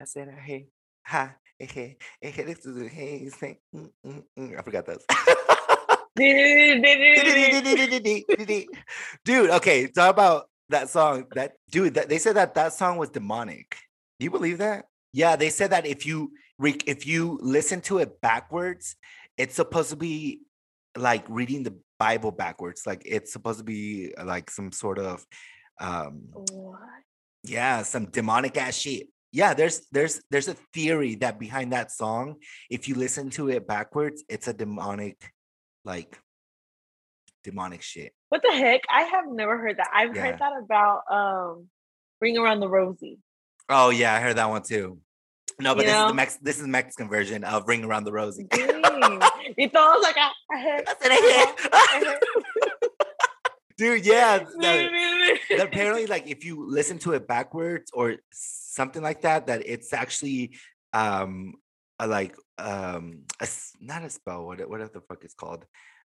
I 0.00 0.04
said, 0.04 0.32
hey, 0.44 0.68
ha, 1.04 1.34
hey, 1.58 1.96
hey, 2.20 2.30
hey, 2.30 2.42
this 2.44 2.64
is 2.64 2.92
hey, 2.92 3.28
say, 3.30 3.58
mm, 3.74 3.90
mm, 4.06 4.22
mm. 4.38 4.58
I 4.58 4.62
forgot 4.62 4.86
those. 4.86 5.04
dude, 9.24 9.50
okay, 9.50 9.88
talk 9.88 10.10
about 10.10 10.48
that 10.68 10.88
song. 10.88 11.24
That 11.34 11.54
dude, 11.70 11.94
that 11.94 12.08
they 12.08 12.18
said 12.18 12.36
that 12.36 12.54
that 12.54 12.74
song 12.74 12.96
was 12.96 13.10
demonic. 13.10 13.76
Do 14.20 14.24
you 14.24 14.30
believe 14.30 14.58
that? 14.58 14.84
Yeah, 15.12 15.34
they 15.34 15.50
said 15.50 15.70
that 15.70 15.84
if 15.84 16.06
you 16.06 16.30
if 16.62 17.06
you 17.06 17.38
listen 17.42 17.80
to 17.82 17.98
it 17.98 18.20
backwards, 18.20 18.94
it's 19.36 19.56
supposed 19.56 19.90
to 19.90 19.96
be 19.96 20.42
like 20.96 21.24
reading 21.28 21.64
the 21.64 21.76
Bible 21.98 22.30
backwards. 22.30 22.82
Like 22.86 23.02
it's 23.04 23.32
supposed 23.32 23.58
to 23.58 23.64
be 23.64 24.14
like 24.24 24.50
some 24.50 24.70
sort 24.70 25.00
of 25.00 25.26
um 25.80 26.28
what? 26.32 26.78
yeah, 27.42 27.82
some 27.82 28.06
demonic 28.06 28.56
ass 28.56 28.76
shit. 28.76 29.08
Yeah, 29.32 29.54
there's 29.54 29.86
there's 29.92 30.20
there's 30.30 30.48
a 30.48 30.54
theory 30.72 31.16
that 31.16 31.38
behind 31.38 31.72
that 31.72 31.92
song, 31.92 32.36
if 32.70 32.88
you 32.88 32.94
listen 32.94 33.30
to 33.30 33.50
it 33.50 33.66
backwards, 33.66 34.24
it's 34.28 34.48
a 34.48 34.52
demonic 34.52 35.32
like 35.84 36.18
demonic 37.44 37.82
shit. 37.82 38.12
What 38.30 38.42
the 38.42 38.52
heck? 38.52 38.82
I 38.90 39.02
have 39.02 39.26
never 39.28 39.58
heard 39.58 39.78
that. 39.78 39.90
I've 39.94 40.14
yeah. 40.14 40.22
heard 40.22 40.38
that 40.38 40.52
about 40.62 41.02
um 41.10 41.68
Ring 42.20 42.38
Around 42.38 42.60
the 42.60 42.68
Rosie. 42.68 43.18
Oh 43.68 43.90
yeah, 43.90 44.14
I 44.14 44.20
heard 44.20 44.36
that 44.36 44.48
one 44.48 44.62
too. 44.62 44.98
No, 45.60 45.74
but 45.74 45.82
you 45.82 45.88
this 45.88 45.94
know? 45.94 46.06
is 46.06 46.10
the 46.10 46.14
Mex 46.14 46.36
this 46.36 46.56
is 46.56 46.62
the 46.62 46.68
Mexican 46.68 47.08
version 47.08 47.44
of 47.44 47.68
Ring 47.68 47.84
Around 47.84 48.04
the 48.04 48.12
Rosie. 48.12 48.46
y 48.50 49.66
todos 49.72 50.02
like 50.02 50.16
Dude, 53.78 54.04
yeah. 54.04 54.44
The, 55.48 55.62
apparently, 55.62 56.06
like 56.06 56.26
if 56.26 56.44
you 56.44 56.68
listen 56.68 56.98
to 57.00 57.12
it 57.12 57.26
backwards 57.26 57.90
or 57.94 58.16
something 58.78 59.02
like 59.02 59.22
that, 59.22 59.46
that 59.48 59.62
it's 59.74 59.92
actually 59.92 60.42
um 60.92 61.32
a, 61.98 62.06
like 62.06 62.34
um 62.58 63.04
a, 63.44 63.46
not 63.80 64.04
a 64.08 64.10
spell, 64.10 64.46
what 64.46 64.58
what 64.70 64.92
the 64.92 65.02
fuck 65.08 65.24
is 65.24 65.34
called? 65.34 65.64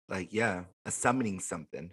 Like, 0.09 0.33
yeah, 0.33 0.65
a 0.85 0.91
summoning 0.91 1.41
something. 1.41 1.91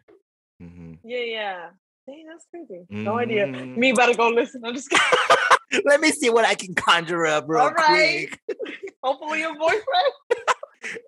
Mm-hmm. 0.61 0.93
Yeah, 1.03 1.25
yeah. 1.37 1.59
Dang, 2.07 2.25
that's 2.29 2.45
crazy. 2.51 2.85
No 2.89 3.13
mm-hmm. 3.13 3.19
idea. 3.19 3.47
Me 3.81 3.91
better 3.93 4.15
go 4.15 4.29
listen. 4.29 4.61
I'm 4.65 4.73
just 4.73 4.89
kidding. 4.89 5.83
Let 5.85 6.01
me 6.01 6.11
see 6.11 6.29
what 6.29 6.45
I 6.45 6.55
can 6.55 6.73
conjure 6.75 7.25
up 7.25 7.45
real 7.47 7.61
All 7.61 7.71
right. 7.71 8.27
quick. 8.29 8.59
Hopefully 9.03 9.39
your 9.39 9.57
boyfriend. 9.57 10.13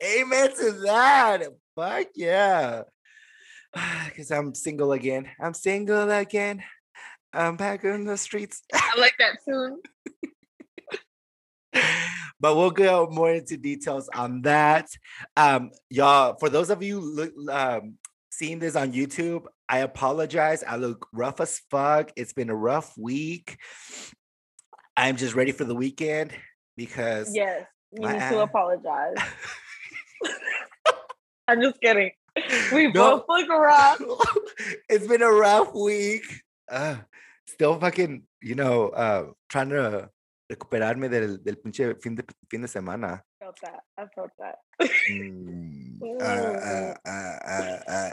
Amen 0.03 0.49
to 0.55 0.71
that. 0.85 1.43
Fuck 1.75 2.07
yeah. 2.15 2.83
Because 4.05 4.29
I'm 4.31 4.53
single 4.53 4.91
again. 4.91 5.29
I'm 5.41 5.55
single 5.55 6.09
again. 6.11 6.63
I'm 7.33 7.55
back 7.55 7.83
in 7.83 8.05
the 8.05 8.17
streets. 8.17 8.61
I 8.73 8.99
like 8.99 9.15
that 9.19 9.37
tune. 9.47 9.79
but 12.39 12.55
we'll 12.55 12.71
go 12.71 13.07
more 13.11 13.31
into 13.31 13.57
details 13.57 14.09
on 14.13 14.43
that. 14.43 14.87
Um, 15.35 15.71
y'all, 15.89 16.35
for 16.39 16.49
those 16.49 16.69
of 16.69 16.83
you 16.83 16.99
look, 16.99 17.33
um, 17.49 17.95
seeing 18.31 18.59
this 18.59 18.75
on 18.75 18.93
YouTube, 18.93 19.45
I 19.67 19.79
apologize. 19.79 20.63
I 20.63 20.75
look 20.75 21.07
rough 21.11 21.41
as 21.41 21.59
fuck. 21.71 22.11
It's 22.15 22.33
been 22.33 22.51
a 22.51 22.55
rough 22.55 22.95
week. 22.97 23.57
I'm 24.95 25.17
just 25.17 25.33
ready 25.33 25.51
for 25.51 25.63
the 25.63 25.73
weekend 25.73 26.33
because 26.77 27.35
yes, 27.35 27.65
you 27.91 28.07
need 28.07 28.19
to 28.19 28.41
apologize. 28.41 29.15
I'm 31.47 31.61
just 31.61 31.81
kidding. 31.81 32.11
We 32.71 32.87
no. 32.91 32.91
both 32.91 33.25
look 33.27 33.49
rough. 33.49 33.99
it's 34.89 35.07
been 35.07 35.23
a 35.23 35.31
rough 35.31 35.73
week. 35.73 36.43
Uh, 36.73 36.97
still 37.45 37.79
fucking, 37.79 38.23
you 38.41 38.55
know, 38.55 38.89
uh, 38.89 39.25
trying 39.47 39.69
to 39.69 40.09
recuperarme 40.51 41.07
del, 41.07 41.37
del 41.37 41.55
pinche 41.57 42.01
fin 42.01 42.15
de, 42.15 42.23
fin 42.49 42.61
de 42.61 42.67
semana. 42.67 43.21
I 43.39 43.45
felt 43.45 43.59
that. 43.61 43.83
I 43.95 44.05
felt 44.15 44.31
that. 44.39 44.57
Mm, 45.11 46.01
uh. 46.19 46.95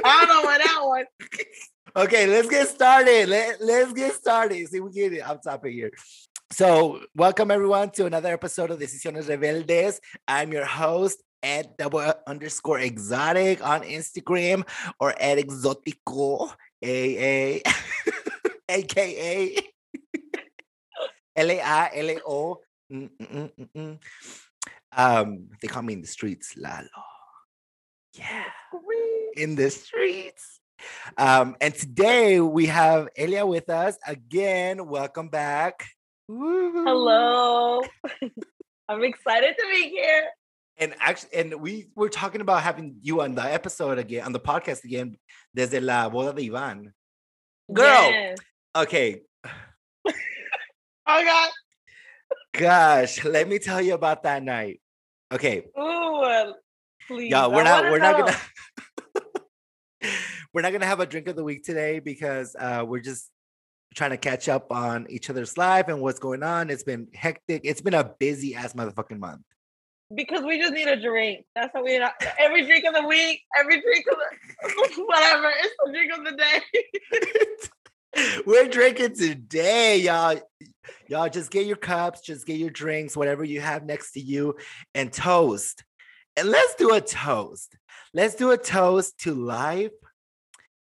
I 0.04 0.24
don't 0.24 0.28
know 0.28 0.42
what 0.42 0.58
that 0.64 0.80
one. 0.82 1.04
Okay, 1.96 2.24
let's 2.28 2.48
get 2.48 2.68
started. 2.68 3.28
Let, 3.28 3.60
let's 3.60 3.92
get 3.92 4.14
started. 4.14 4.68
See, 4.68 4.78
we 4.78 4.92
get 4.92 5.12
it. 5.12 5.28
I'm 5.28 5.40
topic 5.40 5.72
here. 5.72 5.90
So, 6.52 7.00
welcome 7.16 7.50
everyone 7.50 7.90
to 7.96 8.06
another 8.06 8.32
episode 8.32 8.70
of 8.70 8.78
Decisiones 8.78 9.26
Rebeldes. 9.28 9.98
I'm 10.28 10.52
your 10.52 10.64
host, 10.64 11.20
Ed 11.42 11.74
double 11.78 12.12
underscore 12.26 12.78
exotic 12.80 13.64
on 13.66 13.82
Instagram 13.82 14.66
or 14.98 15.10
at 15.20 15.38
Exotico, 15.38 16.52
A 16.82 17.58
A, 17.58 17.62
AKA 18.68 19.56
L 21.36 21.50
A 21.50 21.60
I 21.60 21.90
L 21.94 22.10
A 22.10 22.18
O. 22.26 22.60
Mm, 22.92 23.10
mm, 23.20 23.68
mm, 23.76 23.98
um, 24.96 25.48
they 25.62 25.68
call 25.68 25.82
me 25.82 25.94
in 25.94 26.00
the 26.00 26.08
streets, 26.08 26.56
Lalo. 26.56 26.88
Yeah, 28.14 28.44
in 29.36 29.54
the 29.54 29.70
streets. 29.70 30.60
Um, 31.16 31.56
and 31.60 31.74
today 31.74 32.40
we 32.40 32.66
have 32.66 33.08
Elia 33.16 33.46
with 33.46 33.68
us 33.68 33.96
again. 34.06 34.86
Welcome 34.86 35.28
back. 35.28 35.84
Hello. 36.28 37.82
I'm 38.88 39.04
excited 39.04 39.54
to 39.58 39.66
be 39.70 39.90
here. 39.90 40.30
And 40.80 40.94
actually, 40.98 41.34
and 41.34 41.54
we 41.60 41.88
were 41.94 42.08
talking 42.08 42.40
about 42.40 42.62
having 42.62 42.96
you 43.02 43.20
on 43.20 43.34
the 43.34 43.42
episode 43.42 43.98
again, 43.98 44.24
on 44.24 44.32
the 44.32 44.40
podcast 44.40 44.82
again, 44.84 45.18
desde 45.54 45.82
la 45.82 46.08
boda 46.08 46.34
de 46.34 46.48
Iván. 46.48 46.92
Girl. 47.72 48.10
Yes. 48.10 48.38
Okay. 48.74 49.20
oh 50.06 50.12
God. 51.06 51.50
Gosh, 52.52 53.24
let 53.24 53.46
me 53.46 53.58
tell 53.58 53.80
you 53.82 53.94
about 53.94 54.22
that 54.22 54.42
night. 54.42 54.80
Okay. 55.30 55.66
Ooh, 55.78 56.54
please. 57.06 57.30
Yeah, 57.30 57.46
we're 57.46 57.62
not 57.62 57.84
we're 57.84 57.98
know. 57.98 58.12
not 58.12 58.18
gonna 58.18 58.36
we're 60.54 60.62
not 60.62 60.72
gonna 60.72 60.86
have 60.86 61.00
a 61.00 61.06
drink 61.06 61.28
of 61.28 61.36
the 61.36 61.44
week 61.44 61.62
today 61.62 62.00
because 62.00 62.56
uh, 62.58 62.84
we're 62.86 63.00
just 63.00 63.30
trying 63.94 64.10
to 64.10 64.16
catch 64.16 64.48
up 64.48 64.72
on 64.72 65.06
each 65.10 65.30
other's 65.30 65.58
life 65.58 65.88
and 65.88 66.00
what's 66.00 66.18
going 66.18 66.42
on. 66.42 66.70
It's 66.70 66.84
been 66.84 67.08
hectic. 67.14 67.62
It's 67.64 67.80
been 67.80 67.94
a 67.94 68.04
busy 68.18 68.54
ass 68.54 68.72
motherfucking 68.72 69.18
month. 69.18 69.42
Because 70.14 70.42
we 70.42 70.58
just 70.58 70.72
need 70.72 70.88
a 70.88 71.00
drink. 71.00 71.44
That's 71.54 71.72
what 71.72 71.84
we 71.84 71.98
need. 71.98 72.08
Every 72.38 72.66
drink 72.66 72.84
of 72.84 72.94
the 72.94 73.06
week, 73.06 73.42
every 73.58 73.80
drink 73.80 74.04
of 74.10 74.16
the 74.16 75.02
whatever. 75.04 75.52
It's 75.60 75.74
the 75.84 75.92
drink 75.92 76.12
of 76.12 76.24
the 76.24 76.32
day. 76.36 76.60
We're 78.46 78.68
drinking 78.68 79.14
today, 79.14 79.98
y'all. 79.98 80.40
Y'all 81.06 81.28
just 81.28 81.50
get 81.50 81.66
your 81.66 81.76
cups, 81.76 82.20
just 82.20 82.46
get 82.46 82.58
your 82.58 82.70
drinks, 82.70 83.16
whatever 83.16 83.44
you 83.44 83.60
have 83.60 83.84
next 83.84 84.12
to 84.12 84.20
you, 84.20 84.56
and 84.94 85.12
toast. 85.12 85.84
And 86.36 86.48
let's 86.48 86.74
do 86.74 86.94
a 86.94 87.00
toast. 87.00 87.76
Let's 88.12 88.34
do 88.34 88.50
a 88.50 88.58
toast 88.58 89.18
to 89.20 89.34
life, 89.34 89.92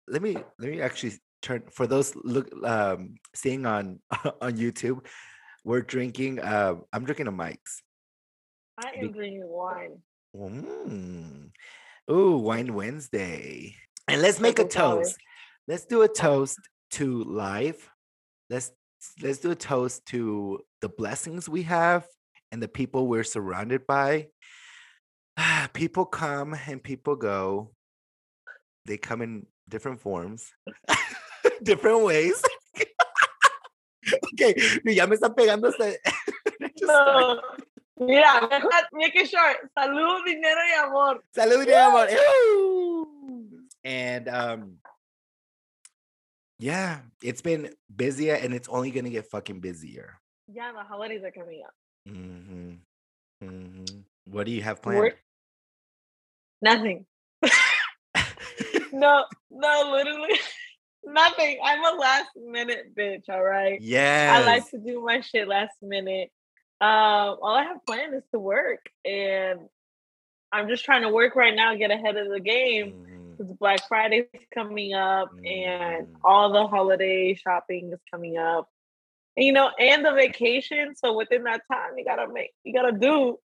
let 0.09 0.22
me 0.22 0.35
let 0.58 0.72
me 0.72 0.81
actually 0.81 1.13
turn 1.41 1.63
for 1.72 1.88
those 1.88 2.16
look 2.16 2.50
um 2.66 3.16
seeing 3.34 3.66
on 3.66 4.00
on 4.41 4.58
YouTube. 4.58 5.06
We're 5.63 5.81
drinking. 5.81 6.40
Uh, 6.40 6.75
I'm 6.91 7.06
drinking 7.06 7.28
a 7.28 7.31
Mike's. 7.31 7.84
I 8.81 8.91
am 9.00 9.12
drinking 9.12 9.44
wine. 9.45 10.01
Mm. 10.35 11.50
Ooh, 12.09 12.38
wine 12.38 12.73
Wednesday. 12.73 13.75
And 14.07 14.22
let's 14.22 14.40
make 14.40 14.59
a 14.59 14.67
toast. 14.67 15.17
Let's 15.67 15.85
do 15.85 16.01
a 16.03 16.07
toast 16.07 16.59
to 16.91 17.23
life. 17.23 17.90
Let's 18.50 18.72
let's 19.22 19.40
do 19.40 19.51
a 19.51 19.56
toast 19.56 20.06
to 20.07 20.62
the 20.81 20.90
blessings 20.90 21.50
we 21.50 21.63
have 21.63 22.07
and 22.51 22.63
the 22.63 22.67
people 22.67 23.07
we're 23.07 23.23
surrounded 23.23 23.85
by. 23.85 24.28
People 25.73 26.06
come 26.06 26.56
and 26.67 26.81
people 26.81 27.16
go. 27.16 27.72
They 28.85 28.97
come 28.97 29.22
in 29.22 29.46
different 29.67 30.01
forms, 30.01 30.51
different 31.63 32.03
ways. 32.03 32.41
ok, 34.34 34.55
ya 34.85 35.05
me 35.05 35.16
están 35.16 35.35
pegando 35.35 35.72
no. 36.81 37.40
Mira, 37.99 38.61
make 38.93 39.16
it 39.16 39.29
short. 39.29 39.57
Salud, 39.78 40.25
dinero 40.25 40.61
y 40.61 40.85
amor. 40.85 41.23
Salud, 41.35 41.66
dinero 41.66 42.07
y 42.07 42.07
amor. 42.07 43.46
And 43.84 44.28
um, 44.29 44.78
yeah, 46.57 46.99
it's 47.23 47.41
been 47.41 47.73
busier 47.93 48.35
and 48.35 48.53
it's 48.53 48.69
only 48.69 48.91
gonna 48.91 49.09
get 49.09 49.25
fucking 49.29 49.59
busier. 49.59 50.19
Yeah, 50.51 50.72
the 50.72 50.84
holidays 50.84 51.23
are 51.23 51.31
coming 51.31 51.63
up. 51.66 51.73
Mm-hmm. 52.07 52.72
Mm-hmm. 53.43 53.99
What 54.25 54.45
do 54.45 54.52
you 54.52 54.61
have 54.61 54.81
planned? 54.81 54.99
We're... 54.99 55.13
Nothing 56.61 57.05
no, 58.91 59.25
no, 59.49 59.91
literally 59.91 60.40
nothing. 61.05 61.59
I'm 61.63 61.84
a 61.84 61.97
last 61.97 62.29
minute 62.35 62.95
bitch, 62.97 63.29
all 63.29 63.43
right? 63.43 63.79
Yeah. 63.81 64.37
I 64.37 64.45
like 64.45 64.69
to 64.72 64.78
do 64.78 65.02
my 65.03 65.22
shit 65.22 65.47
last 65.47 65.75
minute. 65.81 66.31
Um, 66.81 67.37
all 67.41 67.55
I 67.55 67.64
have 67.64 67.85
planned 67.85 68.14
is 68.16 68.23
to 68.31 68.40
work 68.40 68.85
and 69.03 69.59
I'm 70.52 70.67
just 70.70 70.85
trying 70.85 71.02
to 71.03 71.09
work 71.09 71.35
right 71.35 71.53
now, 71.55 71.76
get 71.76 71.91
ahead 71.91 72.16
of 72.17 72.29
the 72.29 72.40
game. 72.40 72.93
Mm-hmm. 72.93 73.16
because 73.37 73.53
Black 73.53 73.87
Friday's 73.87 74.26
coming 74.53 74.93
up 74.93 75.31
and 75.46 76.08
Mm. 76.08 76.16
all 76.23 76.52
the 76.52 76.67
holiday 76.67 77.34
shopping 77.35 77.91
is 77.93 77.99
coming 78.11 78.37
up. 78.37 78.67
And, 79.37 79.46
you 79.46 79.53
know, 79.53 79.70
and 79.79 80.03
the 80.03 80.11
vacation. 80.11 80.93
So 80.96 81.16
within 81.16 81.43
that 81.43 81.61
time, 81.72 81.97
you 81.97 82.03
gotta 82.03 82.28
make 82.31 82.52
you 82.66 82.73
gotta 82.73 82.91
do 82.91 83.37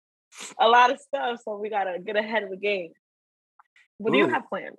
a 0.58 0.66
lot 0.68 0.90
of 0.90 0.98
stuff. 1.00 1.40
So 1.44 1.56
we 1.58 1.68
gotta 1.68 1.98
get 1.98 2.16
ahead 2.16 2.42
of 2.42 2.50
the 2.50 2.56
game. 2.56 2.92
What 3.98 4.12
do 4.12 4.18
you 4.18 4.28
have 4.28 4.48
planned? 4.48 4.76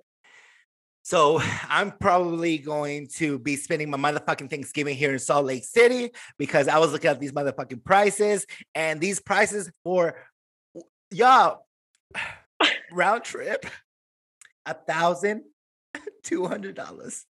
So 1.04 1.40
I'm 1.68 1.92
probably 1.92 2.58
going 2.58 3.06
to 3.18 3.38
be 3.38 3.54
spending 3.56 3.88
my 3.90 3.98
motherfucking 3.98 4.50
Thanksgiving 4.50 4.96
here 4.96 5.12
in 5.12 5.18
Salt 5.20 5.46
Lake 5.46 5.64
City 5.64 6.10
because 6.38 6.66
I 6.66 6.78
was 6.78 6.90
looking 6.92 7.10
at 7.10 7.20
these 7.20 7.32
motherfucking 7.32 7.84
prices 7.84 8.44
and 8.74 9.00
these 9.00 9.20
prices 9.20 9.70
for 9.84 10.16
y'all 11.12 11.66
round 12.92 13.22
trip 13.22 13.64
a 14.66 14.74
thousand 14.74 15.42
two 16.24 16.46
hundred 16.46 16.74
dollars 16.74 17.24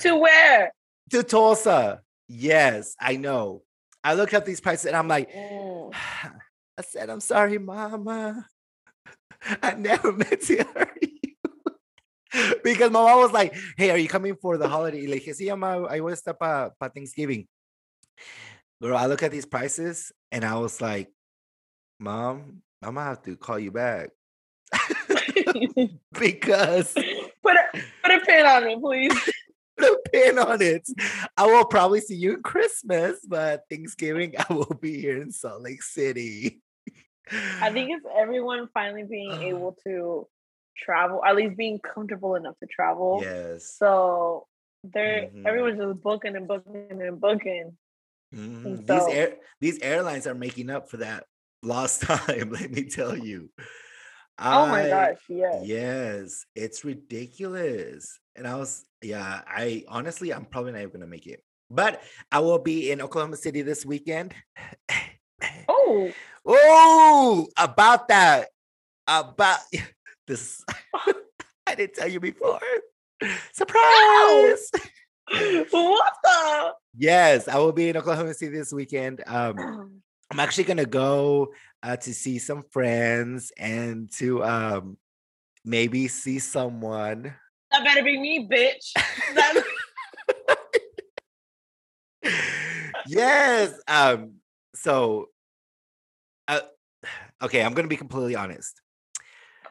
To 0.00 0.16
where? 0.16 0.72
to 1.10 1.22
Tulsa. 1.22 2.00
Yes, 2.28 2.94
I 3.00 3.16
know. 3.16 3.62
I 4.04 4.14
looked 4.14 4.32
up 4.32 4.44
these 4.46 4.60
prices 4.60 4.86
and 4.86 4.96
I'm 4.96 5.08
like, 5.08 5.30
Mm. 5.32 5.92
I 6.78 6.82
said, 6.82 7.10
I'm 7.10 7.20
sorry, 7.20 7.58
mama. 7.58 8.46
I 9.62 9.74
never 9.74 10.12
meant 10.16 10.40
to 10.42 10.64
hurt 10.74 10.98
you. 11.02 11.09
because 12.64 12.90
my 12.90 13.02
mom 13.02 13.20
was 13.20 13.32
like, 13.32 13.54
Hey, 13.76 13.90
are 13.90 13.98
you 13.98 14.08
coming 14.08 14.36
for 14.36 14.56
the 14.58 14.68
holiday? 14.68 15.06
Le 15.06 15.16
dije, 15.16 15.34
sí, 15.34 15.48
mamá, 15.48 15.90
I 15.90 16.00
voy 16.00 16.12
a 16.12 16.16
estar 16.16 16.38
para 16.38 16.72
pa 16.78 16.88
Thanksgiving. 16.88 17.46
Girl, 18.80 18.96
I 18.96 19.06
look 19.06 19.22
at 19.22 19.30
these 19.30 19.46
prices 19.46 20.12
and 20.32 20.44
I 20.44 20.56
was 20.56 20.80
like, 20.80 21.08
Mom, 21.98 22.62
I'm 22.82 22.94
gonna 22.94 23.06
have 23.06 23.22
to 23.24 23.36
call 23.36 23.58
you 23.58 23.70
back 23.70 24.10
because 26.18 26.94
put 27.42 27.56
a 27.56 27.82
put 28.02 28.14
a 28.14 28.20
pin 28.24 28.46
on 28.46 28.66
it, 28.66 28.80
please. 28.80 29.12
put 29.76 29.88
a 29.88 29.98
pin 30.10 30.38
on 30.38 30.62
it. 30.62 30.88
I 31.36 31.46
will 31.46 31.64
probably 31.64 32.00
see 32.00 32.16
you 32.16 32.34
in 32.34 32.42
Christmas, 32.42 33.18
but 33.26 33.64
Thanksgiving 33.70 34.34
I 34.38 34.52
will 34.52 34.78
be 34.80 35.00
here 35.00 35.20
in 35.20 35.32
Salt 35.32 35.62
Lake 35.62 35.82
City. 35.82 36.60
I 37.60 37.70
think 37.70 37.90
it's 37.90 38.06
everyone 38.16 38.68
finally 38.72 39.04
being 39.04 39.32
able 39.42 39.76
to 39.84 40.26
travel, 40.84 41.24
at 41.24 41.36
least 41.36 41.56
being 41.56 41.78
comfortable 41.78 42.34
enough 42.34 42.56
to 42.60 42.66
travel. 42.66 43.20
yes. 43.22 43.74
So 43.76 44.46
they're 44.84 45.28
Mhm. 45.28 45.46
everyone's 45.46 45.78
just 45.78 46.02
booking 46.02 46.36
and 46.36 46.48
booking 46.48 47.02
and 47.02 47.20
booking. 47.20 47.76
Mhm. 48.34 48.86
so- 48.86 48.94
These 48.94 49.14
air 49.14 49.36
these 49.60 49.78
airlines 49.82 50.26
are 50.26 50.34
making 50.34 50.70
up 50.70 50.88
for 50.90 50.98
that 50.98 51.26
lost 51.62 52.02
time. 52.02 52.50
Let 52.50 52.70
me 52.70 52.84
tell 52.84 53.16
you. 53.16 53.50
oh 54.38 54.66
my 54.68 54.88
gosh, 54.88 55.18
yes. 55.28 55.62
Yes, 55.66 56.46
it's 56.54 56.82
ridiculous. 56.84 58.18
And 58.36 58.46
I 58.48 58.54
was, 58.56 58.86
yeah, 59.02 59.42
I 59.46 59.84
honestly, 59.88 60.32
I'm 60.32 60.46
probably 60.46 60.72
not 60.72 60.80
even 60.80 60.92
gonna 60.92 61.06
make 61.06 61.26
it. 61.26 61.42
But 61.70 62.02
I 62.32 62.38
will 62.40 62.58
be 62.58 62.90
in 62.90 63.02
Oklahoma 63.02 63.36
City 63.36 63.60
this 63.62 63.84
weekend. 63.84 64.34
Oh, 65.68 66.10
Oh, 66.46 67.48
about 67.58 68.08
that. 68.08 68.48
About 69.06 69.58
this. 70.30 70.64
I 71.66 71.74
didn't 71.74 71.94
tell 71.94 72.08
you 72.08 72.20
before. 72.20 72.60
Surprise. 73.52 74.70
what 75.70 76.12
the? 76.24 76.72
Yes, 76.96 77.48
I 77.48 77.58
will 77.58 77.72
be 77.72 77.88
in 77.90 77.96
Oklahoma 77.96 78.34
City 78.34 78.56
this 78.56 78.72
weekend. 78.72 79.22
Um, 79.26 80.02
I'm 80.30 80.40
actually 80.40 80.64
gonna 80.64 80.86
go 80.86 81.52
uh, 81.82 81.96
to 81.96 82.14
see 82.14 82.38
some 82.38 82.64
friends 82.70 83.52
and 83.58 84.10
to 84.14 84.42
um, 84.42 84.96
maybe 85.64 86.08
see 86.08 86.38
someone. 86.38 87.34
That 87.70 87.84
better 87.84 88.02
be 88.02 88.18
me, 88.18 88.48
bitch. 88.50 88.92
That- 89.34 89.64
yes. 93.06 93.74
Um. 93.86 94.36
So, 94.74 95.26
uh, 96.48 96.60
okay, 97.42 97.62
I'm 97.62 97.74
gonna 97.74 97.88
be 97.88 97.96
completely 97.96 98.34
honest. 98.34 98.80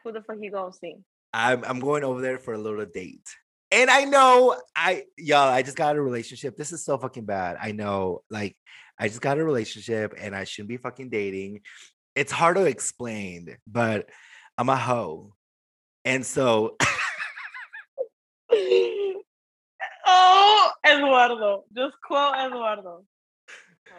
Who 0.04 0.12
the 0.12 0.22
fuck 0.22 0.36
you 0.40 0.50
gonna 0.50 0.72
see? 0.72 0.96
I'm 1.32 1.64
I'm 1.64 1.80
going 1.80 2.04
over 2.04 2.20
there 2.20 2.38
for 2.38 2.54
a 2.54 2.58
little 2.58 2.86
date. 2.86 3.28
And 3.72 3.88
I 3.88 4.04
know 4.04 4.60
I 4.74 5.04
y'all, 5.16 5.48
I 5.48 5.62
just 5.62 5.76
got 5.76 5.96
a 5.96 6.02
relationship. 6.02 6.56
This 6.56 6.72
is 6.72 6.84
so 6.84 6.98
fucking 6.98 7.24
bad. 7.24 7.56
I 7.60 7.72
know, 7.72 8.22
like, 8.30 8.56
I 8.98 9.08
just 9.08 9.20
got 9.20 9.38
a 9.38 9.44
relationship 9.44 10.14
and 10.18 10.34
I 10.34 10.44
shouldn't 10.44 10.70
be 10.70 10.76
fucking 10.76 11.10
dating. 11.10 11.60
It's 12.16 12.32
hard 12.32 12.56
to 12.56 12.64
explain, 12.64 13.56
but 13.66 14.08
I'm 14.58 14.68
a 14.68 14.76
hoe. 14.76 15.34
And 16.04 16.26
so 16.26 16.76
oh, 20.06 20.70
Eduardo. 20.86 21.64
Just 21.74 21.96
quote 22.02 22.34
Eduardo. 22.36 23.04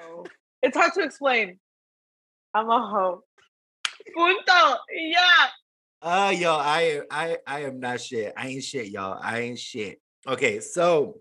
Oh. 0.04 0.26
It's 0.64 0.78
hard 0.78 0.94
to 0.94 1.02
explain. 1.02 1.58
I'm 2.54 2.70
a 2.70 2.88
hoe. 2.88 3.24
Punto. 4.16 4.78
Yeah. 4.94 5.48
Uh 6.02 6.34
yo, 6.36 6.56
I 6.56 7.02
I 7.12 7.38
I 7.46 7.64
am 7.64 7.80
not 7.80 8.02
shit. 8.02 8.34
I 8.36 8.48
ain't 8.48 8.64
shit, 8.64 8.88
y'all. 8.88 9.20
I 9.22 9.40
ain't 9.40 9.60
shit. 9.60 10.00
Okay, 10.28 10.60
so 10.60 11.18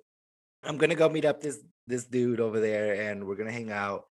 I'm 0.65 0.79
gonna 0.79 0.95
go 0.95 1.09
meet 1.09 1.25
up 1.25 1.41
this 1.41 1.63
this 1.87 2.05
dude 2.05 2.41
over 2.41 2.61
there 2.61 3.11
and 3.11 3.27
we're 3.27 3.37
gonna 3.37 3.53
hang 3.53 3.71
out. 3.71 4.05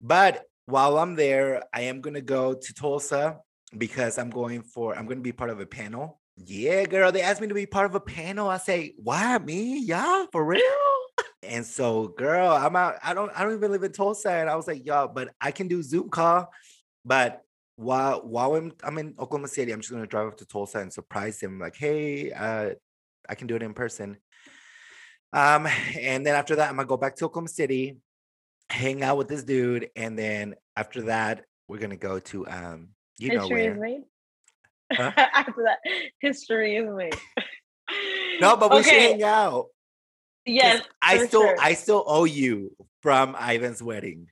But 0.00 0.44
while 0.66 0.98
I'm 0.98 1.16
there, 1.16 1.64
I 1.72 1.82
am 1.82 2.00
gonna 2.00 2.20
go 2.20 2.54
to 2.54 2.74
Tulsa 2.74 3.38
because 3.76 4.18
I'm 4.18 4.30
going 4.30 4.62
for 4.62 4.96
I'm 4.96 5.06
gonna 5.06 5.20
be 5.20 5.32
part 5.32 5.50
of 5.50 5.60
a 5.60 5.66
panel. 5.66 6.20
Yeah, 6.36 6.84
girl, 6.84 7.12
they 7.12 7.22
asked 7.22 7.40
me 7.40 7.48
to 7.48 7.54
be 7.54 7.66
part 7.66 7.86
of 7.86 7.94
a 7.94 8.00
panel. 8.00 8.48
I 8.48 8.58
say, 8.58 8.94
why 8.98 9.38
me? 9.38 9.80
Y'all 9.80 10.26
for 10.32 10.44
real. 10.44 10.62
And 11.42 11.64
so, 11.64 12.08
girl, 12.08 12.50
I'm 12.50 12.76
out. 12.76 12.96
I 13.02 13.14
don't 13.14 13.30
I 13.34 13.42
don't 13.42 13.54
even 13.54 13.70
live 13.70 13.84
in 13.84 13.92
Tulsa. 13.92 14.30
And 14.30 14.50
I 14.50 14.56
was 14.56 14.66
like, 14.66 14.84
y'all, 14.84 15.08
but 15.08 15.28
I 15.40 15.50
can 15.50 15.68
do 15.68 15.82
Zoom 15.82 16.08
call. 16.08 16.50
But 17.04 17.42
while 17.76 18.20
while 18.22 18.54
I'm 18.54 18.72
I'm 18.82 18.98
in 18.98 19.14
Oklahoma 19.18 19.48
City, 19.48 19.72
I'm 19.72 19.80
just 19.80 19.92
gonna 19.92 20.06
drive 20.06 20.28
up 20.28 20.38
to 20.38 20.46
Tulsa 20.46 20.78
and 20.78 20.92
surprise 20.92 21.40
him, 21.40 21.58
like, 21.58 21.76
hey, 21.76 22.32
uh, 22.32 22.70
I 23.28 23.34
can 23.34 23.46
do 23.46 23.56
it 23.56 23.62
in 23.62 23.74
person. 23.74 24.16
Um, 25.32 25.68
and 25.98 26.26
then 26.26 26.34
after 26.34 26.56
that, 26.56 26.70
I'm 26.70 26.76
gonna 26.76 26.88
go 26.88 26.96
back 26.96 27.16
to 27.16 27.26
Oklahoma 27.26 27.48
City, 27.48 27.98
hang 28.70 29.02
out 29.02 29.18
with 29.18 29.28
this 29.28 29.44
dude, 29.44 29.90
and 29.94 30.18
then 30.18 30.54
after 30.74 31.02
that, 31.02 31.44
we're 31.68 31.78
gonna 31.78 31.96
go 31.96 32.18
to 32.18 32.46
um, 32.48 32.88
you 33.18 33.34
know 33.34 33.40
history 33.40 33.66
is 33.66 33.76
where. 33.76 33.80
made. 33.80 34.02
Huh? 34.92 35.12
After 35.16 35.64
that, 35.64 35.78
history 36.20 36.76
is 36.76 36.88
made. 36.88 37.16
No, 38.40 38.56
but 38.56 38.72
we 38.72 38.82
should 38.82 38.92
hang 38.92 39.22
out. 39.22 39.66
Yes, 40.44 40.84
I 41.02 41.26
still 41.26 41.42
sure. 41.42 41.56
I 41.60 41.74
still 41.74 42.04
owe 42.06 42.24
you 42.24 42.70
from 43.02 43.34
Ivan's 43.34 43.82
wedding. 43.82 44.28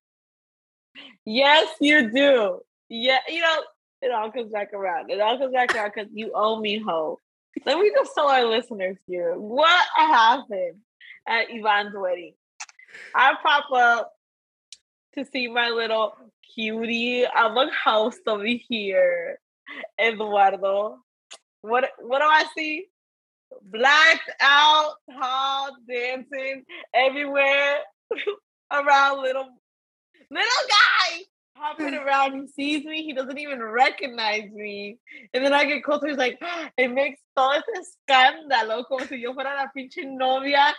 Yes, 1.25 1.69
you 1.81 2.11
do. 2.11 2.61
Yeah, 2.89 3.19
you 3.29 3.41
know, 3.41 3.63
it 4.03 4.13
all 4.13 4.31
comes 4.31 4.53
back 4.53 4.73
around. 4.73 5.11
It 5.11 5.21
all 5.21 5.39
comes 5.39 5.53
back 5.53 5.75
around 5.75 5.93
because 5.95 6.11
you 6.13 6.33
owe 6.35 6.61
me, 6.61 6.79
hope. 6.79 7.21
Let 7.65 7.79
me 7.79 7.91
just 7.95 8.13
tell 8.15 8.29
our 8.29 8.45
listeners 8.45 8.99
here 9.07 9.35
what 9.39 9.87
happened 9.97 10.81
at 11.27 11.51
Ivan's 11.51 11.95
wedding. 11.95 12.35
I 13.15 13.35
pop 13.43 13.71
up 13.73 14.13
to 15.15 15.25
see 15.25 15.49
my 15.49 15.71
little 15.71 16.15
cutie. 16.55 17.27
I'm 17.27 17.57
a 17.57 17.71
host 17.85 18.21
over 18.27 18.45
here, 18.45 19.39
Eduardo. 20.01 20.99
What 21.63 21.91
what 22.01 22.19
do 22.19 22.25
I 22.25 22.45
see? 22.57 22.87
Blacked 23.63 24.31
out, 24.41 24.95
tall, 25.11 25.77
dancing 25.89 26.65
everywhere 26.93 27.79
around 28.73 29.23
little 29.23 29.49
little 30.31 30.69
guy 30.69 31.23
hopping 31.57 31.95
around. 32.07 32.35
He 32.35 32.47
sees 32.49 32.85
me. 32.85 33.03
He 33.05 33.13
doesn't 33.13 33.39
even 33.39 33.63
recognize 33.63 34.51
me. 34.53 34.99
And 35.33 35.45
then 35.45 35.53
I 35.53 35.65
get 35.65 35.85
closer. 35.85 36.09
He's 36.09 36.17
like, 36.17 36.39
it 36.77 36.93
makes 36.93 37.21
todo 37.37 37.53
este 37.53 37.71
escándalo 37.79 38.85
como 38.87 39.05
si 39.07 39.21
yo 39.21 39.35
fuera 39.35 39.55
la 39.55 39.69
pinche 39.77 40.05
novia. 40.05 40.75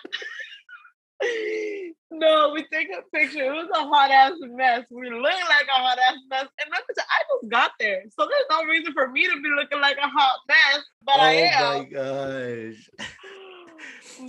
no, 2.12 2.51
we 2.53 2.65
take 2.72 2.89
a 2.91 3.01
picture. 3.13 3.44
It 3.44 3.51
was 3.51 3.70
a 3.74 3.88
hot 3.88 4.12
ass 4.12 4.34
mess. 4.41 4.86
We 4.91 5.10
look 5.10 5.24
like 5.24 5.67
a 5.67 5.82
hot 5.82 5.98
ass 5.98 6.17
mess. 6.29 6.48
And 6.63 6.74
I 6.74 6.79
just 6.88 7.50
got 7.50 7.72
there. 7.79 8.03
So 8.17 8.27
there's 8.27 8.46
no 8.50 8.63
reason 8.65 8.94
for 8.94 9.10
me 9.10 9.25
to 9.27 9.41
be 9.41 9.50
looking 9.50 9.82
like 9.82 9.98
a 9.98 10.08
hot 10.08 10.39
mess. 10.48 10.84
But 11.03 11.20
I 11.20 11.36
oh 11.36 11.46
am. 11.46 11.63
oh 11.63 11.79
my 11.79 11.86
gosh. 11.89 12.89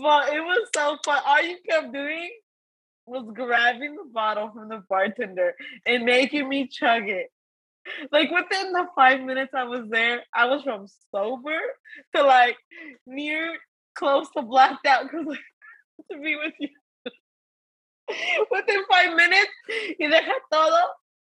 But 0.00 0.32
it 0.34 0.40
was 0.40 0.68
so 0.74 0.98
fun. 1.04 1.22
All 1.24 1.42
you 1.42 1.58
kept 1.68 1.92
doing 1.92 2.30
was 3.06 3.24
grabbing 3.32 3.94
the 3.94 4.04
bottle 4.12 4.50
from 4.52 4.68
the 4.68 4.82
bartender 4.88 5.54
and 5.86 6.04
making 6.04 6.48
me 6.48 6.66
chug 6.66 7.08
it. 7.08 7.28
Like 8.10 8.30
within 8.30 8.72
the 8.72 8.86
five 8.96 9.20
minutes 9.22 9.52
I 9.54 9.62
was 9.64 9.88
there, 9.88 10.22
I 10.34 10.46
was 10.46 10.62
from 10.62 10.86
sober 11.12 11.58
to 12.14 12.22
like 12.24 12.56
near 13.06 13.54
close 13.94 14.28
to 14.36 14.42
blacked 14.42 14.86
out 14.86 15.04
because 15.04 15.26
to 16.10 16.18
be 16.18 16.36
with 16.36 16.54
you. 16.58 16.68
within 18.50 18.84
five 18.90 19.14
minutes, 19.16 19.50
y 19.98 20.08
deja 20.08 20.32
todo, 20.52 20.78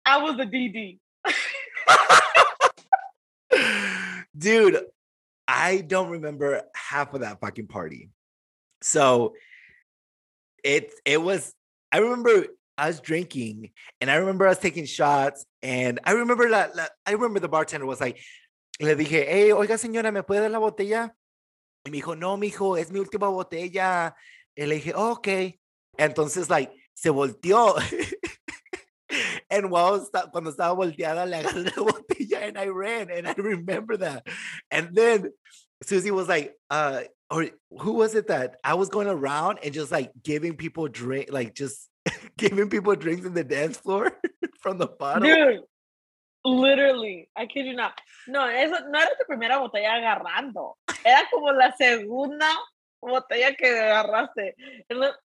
I 0.04 0.18
was 0.18 0.38
a 0.38 0.46
DD. 0.46 0.99
dude, 4.38 4.80
I 5.49 5.78
don't 5.78 6.11
remember 6.11 6.62
half 6.75 7.14
of 7.14 7.20
that 7.20 7.40
fucking 7.40 7.68
party. 7.68 8.11
So 8.82 9.35
it 10.66 10.92
it 11.04 11.23
was 11.23 11.54
I 11.92 11.99
remember 11.99 12.49
I 12.76 12.88
was 12.88 13.00
drinking 13.00 13.70
and 14.00 14.11
I 14.11 14.16
remember 14.16 14.46
I 14.46 14.50
was 14.50 14.58
taking 14.58 14.85
shots 14.85 15.46
and 15.62 16.00
I 16.04 16.12
remember 16.12 16.50
that 16.50 16.90
I 17.06 17.12
remember 17.12 17.38
the 17.38 17.49
bartender 17.49 17.87
was 17.87 18.00
like 18.00 18.20
le 18.80 18.94
dije, 18.94 19.25
"Hey, 19.26 19.52
oiga 19.52 19.78
señora, 19.78 20.12
¿me 20.12 20.23
puede 20.23 20.40
dar 20.40 20.50
la 20.50 20.58
botella?" 20.58 21.14
Y 21.87 21.90
me 21.90 21.99
dijo, 21.99 22.14
"No, 22.18 22.37
mijo, 22.37 22.76
es 22.76 22.90
mi 22.90 22.99
última 22.99 23.28
botella." 23.28 24.14
Y 24.56 24.66
le 24.66 24.75
dije, 24.75 24.92
oh, 24.94 25.12
"Ok." 25.12 25.28
Entonces 25.99 26.50
like 26.50 26.73
se 26.94 27.11
volteó. 27.11 27.76
and 29.50 29.70
while 29.70 30.04
cuando 30.32 30.50
estaba 30.50 30.75
volteada 30.75 31.25
le 31.26 31.37
agarré 31.37 31.64
la 31.64 31.82
botella 31.82 32.49
and 32.49 32.58
I 32.58 32.66
ran 32.66 33.11
and 33.11 33.28
I 33.28 33.35
remember 33.38 33.96
that. 33.99 34.26
And 34.70 34.94
then 34.94 35.32
Susie 35.82 36.11
was 36.11 36.28
like, 36.28 36.54
uh, 36.70 37.02
or 37.30 37.47
who 37.80 37.92
was 37.92 38.14
it 38.14 38.28
that 38.28 38.56
I 38.62 38.75
was 38.75 38.88
going 38.88 39.09
around 39.09 39.61
and 39.62 39.75
just 39.75 39.90
like 39.90 40.12
giving 40.23 40.56
people 40.56 40.88
drink, 40.88 41.28
like 41.33 41.54
just 41.54 41.88
giving 42.38 42.68
people 42.68 42.95
drinks 42.95 43.26
in 43.26 43.35
the 43.35 43.45
dance 43.45 43.76
floor 43.76 44.12
from 44.61 44.78
the 44.78 44.87
bottle. 44.87 45.28
Dude, 45.28 45.61
literally, 46.45 47.28
I 47.37 47.47
kid 47.47 47.66
you 47.66 47.75
not. 47.75 47.99
No, 48.28 48.47
eso 48.47 48.76
no 48.88 48.99
era 48.99 49.11
tu 49.18 49.25
primera 49.26 49.59
botella 49.59 49.97
agarrando. 49.97 50.75
Era 51.04 51.23
como 51.33 51.52
la 51.52 51.73
segunda 51.76 52.50
botella 53.02 53.56
que 53.56 53.68
agarraste. 53.68 54.54
Look, 54.90 55.16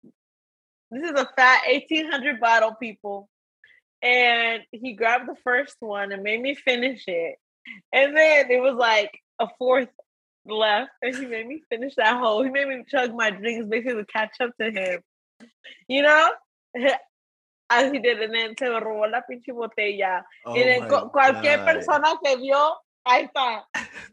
This 0.90 1.04
is 1.04 1.21
a 1.21 1.28
fat 1.37 1.62
1800 1.69 2.40
bottle, 2.40 2.75
people. 2.75 3.28
And 4.02 4.62
he 4.73 4.95
grabbed 4.95 5.28
the 5.28 5.37
first 5.45 5.76
one 5.80 6.11
and 6.11 6.23
made 6.23 6.40
me 6.40 6.54
finish 6.54 7.04
it. 7.07 7.37
And 7.92 8.16
then 8.16 8.50
it 8.50 8.61
was 8.61 8.75
like 8.75 9.12
a 9.38 9.49
fourth 9.59 9.88
left 10.47 10.90
and 11.02 11.16
he 11.16 11.26
made 11.26 11.47
me 11.47 11.62
finish 11.68 11.94
that 11.97 12.18
whole. 12.18 12.42
He 12.42 12.50
made 12.50 12.68
me 12.68 12.85
chug 12.88 13.14
my 13.14 13.30
drinks 13.30 13.66
basically 13.68 14.02
to 14.02 14.06
catch 14.06 14.40
up 14.40 14.50
to 14.61 14.70
him. 14.70 15.00
You 15.88 16.02
know? 16.02 16.30
As 17.73 17.92
he 17.92 18.00
did, 18.00 18.20
and 18.20 18.35
then 18.35 18.54
se 18.59 18.66
robó 18.66 19.09
la 19.09 19.20
pinche 19.30 19.54
botella. 19.54 20.25
Oh 20.44 20.54
y 20.54 20.64
then 20.64 20.88
cualquier 20.88 21.59
God. 21.59 21.66
persona 21.66 22.18
que 22.23 22.37
vio, 22.37 22.75
ahí 23.06 23.28
está. 23.28 23.62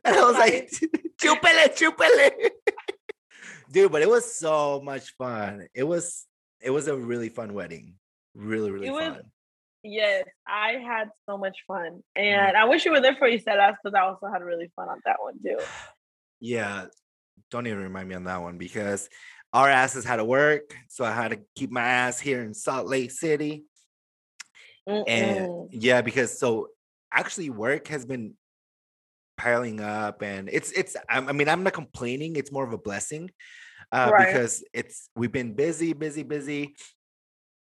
And 0.05 0.15
I 0.15 0.22
was 0.22 0.38
like, 0.38 0.69
chúpele, 1.17 1.75
chúpele. 1.75 2.51
Dude, 3.72 3.91
but 3.91 4.03
it 4.03 4.10
was 4.10 4.31
so 4.38 4.79
much 4.81 5.15
fun. 5.17 5.67
It 5.74 5.84
was 5.84 6.27
it 6.62 6.69
was 6.69 6.88
a 6.88 6.96
really 6.96 7.29
fun 7.29 7.53
wedding. 7.53 7.96
Really, 8.36 8.69
really 8.69 8.88
it 8.88 8.91
fun. 8.91 9.13
Was, 9.13 9.24
yes, 9.84 10.25
I 10.48 10.74
had 10.74 11.10
so 11.25 11.38
much 11.38 11.57
fun. 11.67 12.03
And 12.15 12.55
mm. 12.55 12.55
I 12.55 12.65
wish 12.65 12.86
you 12.86 12.91
were 12.91 13.01
there 13.01 13.15
for 13.15 13.27
Iselas 13.27 13.75
because 13.81 13.96
I 13.96 14.01
also 14.01 14.27
had 14.31 14.43
really 14.43 14.72
fun 14.75 14.88
on 14.88 15.01
that 15.05 15.17
one 15.19 15.41
too. 15.41 15.57
Yeah, 16.39 16.86
don't 17.51 17.67
even 17.67 17.82
remind 17.82 18.10
me 18.10 18.15
on 18.15 18.25
that 18.25 18.41
one 18.41 18.58
because 18.58 19.10
our 19.53 19.70
asses 19.70 20.06
had 20.06 20.17
to 20.17 20.25
work. 20.25 20.75
So 20.89 21.06
I 21.06 21.12
had 21.12 21.32
to 21.32 21.39
keep 21.56 21.72
my 21.72 21.84
ass 21.84 22.20
here 22.20 22.41
in 22.41 22.53
Salt 22.53 22.88
Lake 22.88 23.12
City. 23.12 23.65
Mm-mm. 24.88 25.03
And 25.08 25.70
yeah, 25.72 26.01
because 26.01 26.38
so 26.39 26.70
actually 27.12 27.50
work 27.50 27.88
has 27.88 28.06
been 28.06 28.34
piling 29.38 29.79
up 29.79 30.24
and 30.24 30.50
it's 30.51 30.72
it's 30.72 30.98
I 31.08 31.22
mean 31.32 31.48
I'm 31.48 31.63
not 31.63 31.74
complaining 31.74 32.36
it's 32.36 32.51
more 32.51 32.63
of 32.63 32.74
a 32.74 32.77
blessing 32.77 33.29
uh, 33.91 34.10
right. 34.12 34.27
because 34.27 34.63
it's 34.74 35.10
we've 35.15 35.32
been 35.32 35.53
busy 35.53 35.94
busy 35.94 36.24
busy 36.24 36.75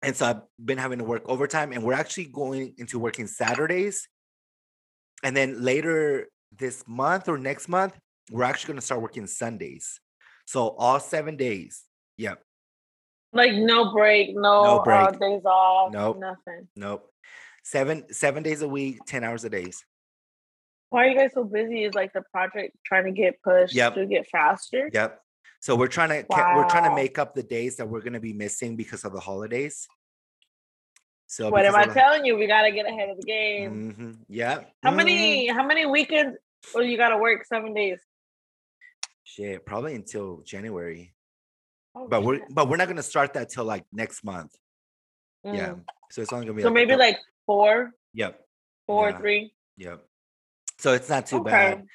and 0.01 0.15
so 0.15 0.27
I've 0.27 0.43
been 0.65 0.79
having 0.79 0.99
to 0.99 1.05
work 1.05 1.23
overtime 1.27 1.73
and 1.73 1.83
we're 1.83 1.95
actually 1.95 2.27
going 2.27 2.75
into 2.79 2.99
working 2.99 3.27
Saturdays 3.27 4.09
and 5.25 5.37
then 5.37 5.63
later 5.63 6.29
this 6.57 6.85
month 6.87 7.29
or 7.29 7.39
next 7.39 7.69
month 7.69 7.99
we're 8.31 8.45
actually 8.45 8.69
going 8.69 8.81
to 8.81 8.85
start 8.85 9.03
working 9.03 9.27
Sundays. 9.27 10.01
So 10.47 10.69
all 10.69 11.01
seven 11.01 11.37
days. 11.37 11.83
Yep. 12.19 12.43
Like 13.33 13.55
no 13.55 13.93
break, 13.93 14.35
no, 14.35 14.63
no 14.63 14.83
break. 14.85 15.01
Uh, 15.01 15.11
days 15.11 15.45
off. 15.45 15.93
Nope. 15.93 16.19
Nothing. 16.21 16.69
Nope. 16.77 17.11
Seven 17.65 18.05
seven 18.13 18.43
days 18.43 18.63
a 18.63 18.69
week, 18.69 18.99
ten 19.07 19.25
hours 19.25 19.45
a 19.45 19.51
days. 19.51 19.85
Why 20.91 21.07
are 21.07 21.09
you 21.09 21.19
guys 21.19 21.33
so 21.35 21.43
busy? 21.43 21.83
Is 21.83 21.95
like 21.95 22.13
the 22.13 22.23
project 22.31 22.77
trying 22.87 23.07
to 23.07 23.11
get 23.11 23.43
pushed 23.43 23.75
yep. 23.75 23.95
to 23.97 24.07
get 24.07 24.29
faster? 24.29 24.89
Yep. 24.93 25.21
So 25.59 25.75
we're 25.75 25.89
trying 25.89 26.11
to 26.11 26.27
wow. 26.29 26.53
we're 26.57 26.69
trying 26.69 26.89
to 26.89 26.95
make 26.95 27.19
up 27.19 27.35
the 27.35 27.43
days 27.43 27.77
that 27.77 27.89
we're 27.89 28.03
going 28.03 28.13
to 28.13 28.21
be 28.21 28.33
missing 28.35 28.77
because 28.77 29.05
of 29.05 29.13
the 29.13 29.19
holidays. 29.19 29.89
So 31.27 31.51
what 31.51 31.65
am 31.65 31.75
I 31.75 31.87
telling 31.87 32.25
you? 32.25 32.37
We 32.37 32.47
got 32.47 32.63
to 32.63 32.71
get 32.71 32.87
ahead 32.87 33.09
of 33.09 33.17
the 33.17 33.27
game. 33.27 33.93
Mm-hmm. 33.93 34.13
Yeah. 34.29 34.61
How 34.83 34.91
mm-hmm. 34.91 34.97
many 34.97 35.49
how 35.49 35.67
many 35.67 35.87
weekends? 35.87 36.37
Or 36.75 36.83
you 36.83 36.97
got 36.97 37.09
to 37.09 37.19
work 37.19 37.45
seven 37.47 37.75
days? 37.75 37.99
Shit, 39.35 39.67
probably 39.67 39.97
until 39.97 40.43
January. 40.45 41.13
Oh, 41.97 42.07
but 42.07 42.23
we're 42.23 42.41
but 42.51 42.69
we're 42.69 42.77
not 42.77 42.87
gonna 42.87 43.03
start 43.03 43.35
that 43.35 43.49
till 43.49 43.65
like 43.65 43.85
next 43.93 44.23
month. 44.23 44.53
Mm. 45.45 45.57
Yeah. 45.57 45.75
So 46.13 46.23
it's 46.23 46.33
only 46.33 46.47
gonna 46.47 46.57
be 46.57 46.63
so 46.63 46.69
like 46.69 46.75
maybe 46.75 46.95
like 46.95 47.19
four. 47.45 47.91
Yep. 48.13 48.41
Four, 48.87 49.11
yeah. 49.11 49.19
three. 49.19 49.53
Yep. 49.79 50.05
So 50.79 50.93
it's 50.93 51.09
not 51.09 51.27
too 51.27 51.41
okay. 51.41 51.51
bad. 51.51 51.87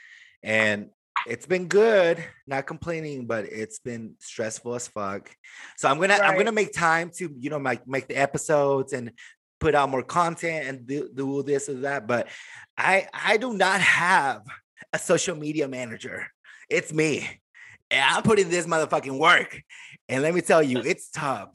And 0.44 0.90
it's 1.28 1.46
been 1.46 1.68
good, 1.68 2.22
not 2.46 2.68
complaining, 2.68 3.26
but 3.26 3.46
it's 3.46 3.80
been 3.80 4.16
stressful 4.20 4.76
as 4.76 4.90
fuck. 4.90 5.30
So 5.78 5.88
I'm 5.88 5.98
gonna 5.98 6.18
right. 6.18 6.24
I'm 6.24 6.38
gonna 6.38 6.52
make 6.52 6.74
time 6.74 7.10
to 7.20 7.34
you 7.40 7.50
know 7.50 7.60
make 7.60 7.88
make 7.88 8.10
the 8.10 8.18
episodes 8.18 8.92
and 8.92 9.14
put 9.62 9.76
out 9.76 9.90
more 9.90 10.04
content 10.04 10.68
and 10.68 10.86
do, 10.86 11.10
do 11.16 11.42
this 11.44 11.70
or 11.70 11.76
that. 11.76 12.06
But 12.06 12.28
I 12.78 13.08
I 13.14 13.38
do 13.38 13.54
not 13.54 13.80
have 13.80 14.42
a 14.92 15.00
social 15.00 15.38
media 15.38 15.70
manager. 15.70 16.28
It's 16.70 16.94
me. 16.94 17.28
And 17.92 18.02
I'm 18.02 18.24
putting 18.24 18.50
this 18.50 18.68
motherfucking 18.68 19.18
work. 19.18 19.62
And 20.08 20.22
let 20.22 20.34
me 20.34 20.42
tell 20.42 20.62
you, 20.62 20.80
it's 20.80 21.10
tough. 21.10 21.50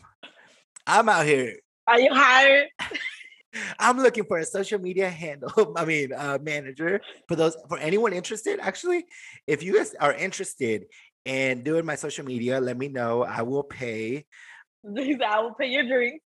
I'm 0.87 1.09
out 1.09 1.25
here. 1.25 1.57
Are 1.87 2.01
you 2.01 2.13
hired? 2.13 2.69
I'm 3.79 3.99
looking 3.99 4.25
for 4.25 4.39
a 4.39 4.45
social 4.45 4.81
media 4.81 5.09
handle. 5.09 5.73
I 5.77 5.85
mean, 5.85 6.13
uh, 6.13 6.39
manager 6.43 7.01
for 7.29 7.37
those 7.37 7.57
for 7.69 7.79
anyone 7.79 8.13
interested. 8.13 8.59
Actually, 8.61 9.07
if 9.47 9.63
you 9.63 9.77
guys 9.77 9.95
are 10.01 10.13
interested 10.13 10.87
in 11.25 11.63
doing 11.63 11.85
my 11.87 11.95
social 11.95 12.25
media, 12.25 12.61
let 12.61 12.77
me 12.77 12.89
know. 12.89 13.23
I 13.23 13.43
will 13.43 13.63
pay. 13.63 14.27
I 14.87 15.41
will 15.41 15.55
pay 15.55 15.69
your 15.69 15.87
drinks. 15.87 16.25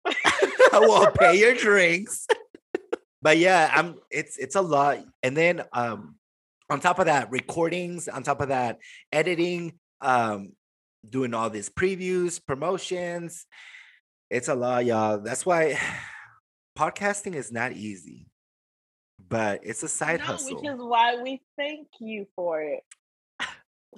I 0.73 0.79
will 0.81 1.11
pay 1.13 1.39
your 1.39 1.55
drinks. 1.55 2.27
but 3.23 3.39
yeah, 3.39 3.71
I'm. 3.73 3.97
It's 4.11 4.37
it's 4.37 4.57
a 4.57 4.63
lot. 4.63 4.99
And 5.23 5.37
then 5.37 5.63
um, 5.73 6.17
on 6.71 6.81
top 6.81 6.99
of 6.99 7.07
that, 7.07 7.31
recordings, 7.31 8.09
on 8.09 8.23
top 8.23 8.41
of 8.41 8.49
that, 8.49 8.79
editing, 9.13 9.79
um, 10.01 10.53
doing 11.09 11.35
all 11.35 11.51
these 11.51 11.69
previews, 11.69 12.45
promotions. 12.45 13.47
It's 14.31 14.49
a 14.49 14.55
lot, 14.55 14.85
y'all. 14.85 15.19
That's 15.19 15.45
why 15.45 15.79
podcasting 16.79 17.35
is 17.35 17.53
not 17.53 17.73
easy, 17.73 18.27
but 19.29 19.61
it's 19.63 19.83
a 19.83 19.89
side 19.89 20.21
no, 20.21 20.27
hustle. 20.27 20.57
Which 20.57 20.71
is 20.71 20.79
why 20.79 21.21
we 21.23 21.43
thank 21.59 21.89
you 22.01 22.27
for 22.35 22.63
it. 22.63 22.83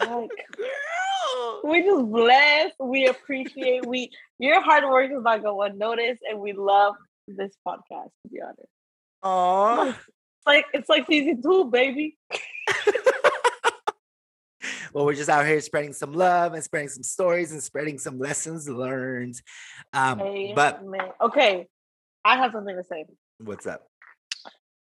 Like, 0.01 0.31
Girl. 0.57 1.61
we 1.65 1.83
just 1.83 2.07
bless, 2.07 2.73
we 2.81 3.07
appreciate, 3.07 3.87
we 3.87 4.11
your 4.39 4.61
hard 4.61 4.85
work 4.85 5.11
is 5.13 5.23
not 5.23 5.43
going 5.43 5.73
unnoticed, 5.73 6.23
and 6.29 6.41
we 6.41 6.53
love 6.53 6.95
this 7.29 7.53
podcast. 7.67 8.11
To 8.23 8.29
be 8.33 8.41
honest, 8.43 8.69
oh, 9.23 9.97
like 10.47 10.67
it's 10.73 10.89
like 10.89 11.07
season 11.07 11.43
two, 11.43 11.67
baby. 11.67 12.17
well, 14.93 15.05
we're 15.05 15.15
just 15.15 15.31
out 15.31 15.47
here 15.47 15.61
spreading 15.61 15.93
some 15.93 16.13
love 16.13 16.55
and 16.55 16.63
spreading 16.63 16.89
some 16.89 17.03
stories 17.03 17.53
and 17.53 17.63
spreading 17.63 17.99
some 17.99 18.19
lessons 18.19 18.69
learned. 18.69 19.41
Um, 19.93 20.19
but 20.55 20.83
okay, 21.21 21.67
I 22.25 22.37
have 22.39 22.53
something 22.53 22.77
to 22.77 22.85
say. 22.85 23.05
What's 23.39 23.67
up? 23.67 23.87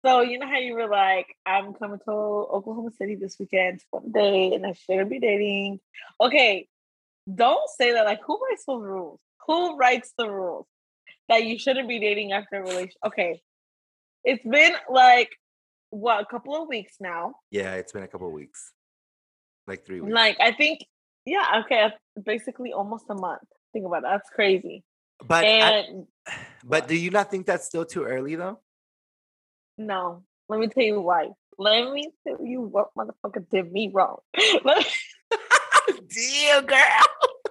So 0.05 0.23
you 0.23 0.39
know 0.39 0.47
how 0.47 0.59
you 0.59 0.75
were 0.75 0.89
like, 0.89 1.27
I'm 1.45 1.75
coming 1.75 1.99
to 2.07 2.11
Oklahoma 2.11 2.91
City 2.97 3.17
this 3.17 3.37
weekend 3.39 3.83
for 3.91 4.03
a 4.05 4.09
day, 4.11 4.55
and 4.55 4.67
I 4.67 4.73
shouldn't 4.73 5.11
be 5.11 5.21
dating. 5.21 5.81
Okay, 6.21 6.69
don't 7.33 7.69
say 7.69 7.93
that. 7.93 8.07
Like, 8.07 8.21
who 8.27 8.41
writes 8.43 8.65
the 8.67 8.77
rules? 8.77 9.21
Who 9.47 9.77
writes 9.77 10.13
the 10.17 10.31
rules 10.31 10.67
that 11.29 11.45
you 11.45 11.59
shouldn't 11.59 11.89
be 11.89 12.01
dating 12.01 12.33
after 12.33 12.57
a 12.57 12.63
relationship? 12.63 12.99
Okay, 13.07 13.43
it's 14.25 14.43
been 14.43 14.73
like 14.91 15.31
what 15.91 16.21
a 16.21 16.27
couple 16.27 16.61
of 16.61 16.69
weeks 16.69 16.95
now. 17.01 17.35
Yeah, 17.51 17.75
it's 17.75 17.93
been 17.93 18.03
a 18.03 18.09
couple 18.09 18.29
of 18.29 18.33
weeks, 18.33 18.73
like 19.67 19.85
three 19.85 20.01
weeks. 20.01 20.13
Like 20.13 20.39
I 20.41 20.53
think, 20.53 20.87
yeah, 21.25 21.63
okay, 21.65 21.93
basically 22.23 22.73
almost 22.73 23.07
a 23.11 23.15
month. 23.15 23.43
Think 23.73 23.87
about 23.87 23.99
it. 23.99 24.09
That's 24.11 24.31
crazy. 24.31 24.85
But 25.27 25.45
and, 25.45 26.07
I, 26.27 26.33
but 26.65 26.89
do 26.89 26.97
you 26.97 27.11
not 27.11 27.31
think 27.31 27.45
that's 27.47 27.67
still 27.67 27.85
too 27.85 28.05
early 28.05 28.37
though? 28.37 28.59
No. 29.77 30.25
Let 30.49 30.61
me 30.61 30.69
tell 30.69 30.83
you 30.83 31.01
why. 31.01 31.29
Let 31.59 31.93
me 31.93 32.11
tell 32.27 32.45
you 32.45 32.63
what 32.63 32.89
motherfucker 32.97 33.49
did 33.51 33.71
me 33.71 33.91
wrong. 33.93 34.17
Dear 34.35 34.83
girl. 36.63 37.05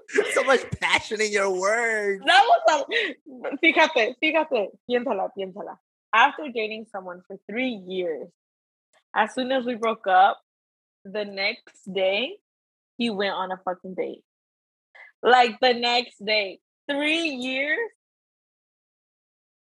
so 0.34 0.44
much 0.44 0.62
passion 0.82 1.22
in 1.22 1.32
your 1.32 1.52
words. 1.52 2.24
That 2.26 2.44
was 2.44 2.86
a, 2.92 3.56
fíjate, 3.58 4.16
fíjate, 4.22 4.70
piénsala, 4.90 5.30
piénsala 5.38 5.78
after 6.14 6.50
dating 6.54 6.88
someone 6.92 7.22
for 7.28 7.38
three 7.50 7.72
years, 7.72 8.30
as 9.16 9.34
soon 9.34 9.52
as 9.52 9.66
we 9.66 9.76
broke 9.76 10.08
up, 10.08 10.40
the 11.06 11.26
next 11.26 11.92
day, 11.92 12.38
he 12.98 13.10
went 13.10 13.34
on 13.34 13.52
a 13.52 13.58
fucking 13.58 13.96
date. 13.96 14.24
Like 15.24 15.60
the 15.62 15.74
next 15.74 16.24
day, 16.24 16.60
three 16.90 17.30
years. 17.30 17.80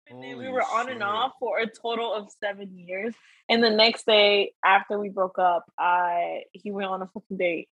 And 0.08 0.22
then 0.22 0.38
we 0.38 0.50
were 0.50 0.62
on 0.62 0.90
and 0.90 1.02
off 1.02 1.32
for 1.40 1.60
a 1.60 1.68
total 1.68 2.13
of 2.13 2.28
seven 2.44 2.78
years. 2.78 3.16
And 3.50 3.63
the 3.63 3.70
next 3.70 4.06
day 4.06 4.54
after 4.63 5.00
we 5.00 5.10
broke 5.10 5.40
up, 5.40 5.66
I 5.80 6.44
he 6.52 6.72
went 6.72 6.90
on 6.90 7.02
a 7.02 7.08
fucking 7.08 7.38
date. 7.38 7.70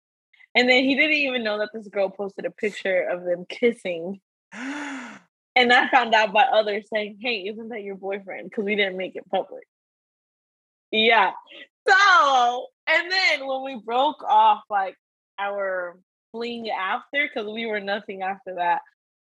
And 0.54 0.68
then 0.68 0.84
he 0.84 0.94
didn't 0.94 1.12
even 1.12 1.44
know 1.44 1.58
that 1.58 1.70
this 1.72 1.88
girl 1.88 2.10
posted 2.10 2.44
a 2.44 2.50
picture 2.50 3.02
of 3.02 3.24
them 3.24 3.46
kissing. 3.48 4.20
And 5.58 5.72
I 5.72 5.88
found 5.90 6.14
out 6.14 6.32
by 6.32 6.44
others 6.44 6.84
saying, 6.88 7.18
Hey, 7.20 7.48
isn't 7.48 7.70
that 7.70 7.82
your 7.82 7.96
boyfriend? 7.96 8.48
Because 8.48 8.64
we 8.64 8.76
didn't 8.76 8.96
make 8.96 9.16
it 9.16 9.28
public. 9.28 9.64
Yeah. 10.92 11.32
So, 11.88 12.66
and 12.86 13.10
then 13.10 13.44
when 13.44 13.64
we 13.64 13.74
broke 13.84 14.22
off, 14.22 14.62
like 14.70 14.94
our 15.36 15.98
fling 16.30 16.70
after, 16.70 17.28
because 17.28 17.50
we 17.52 17.66
were 17.66 17.80
nothing 17.80 18.22
after 18.22 18.54
that. 18.54 18.82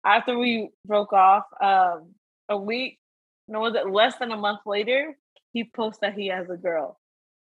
After 0.06 0.38
we 0.38 0.70
broke 0.86 1.12
off, 1.12 1.44
um, 1.62 2.14
a 2.48 2.56
week, 2.56 2.98
no, 3.46 3.60
was 3.60 3.74
it 3.74 3.90
less 3.90 4.16
than 4.16 4.32
a 4.32 4.36
month 4.36 4.60
later? 4.64 5.14
He 5.52 5.64
posts 5.64 6.00
that 6.00 6.14
he 6.14 6.28
has 6.28 6.48
a 6.48 6.56
girl, 6.56 6.98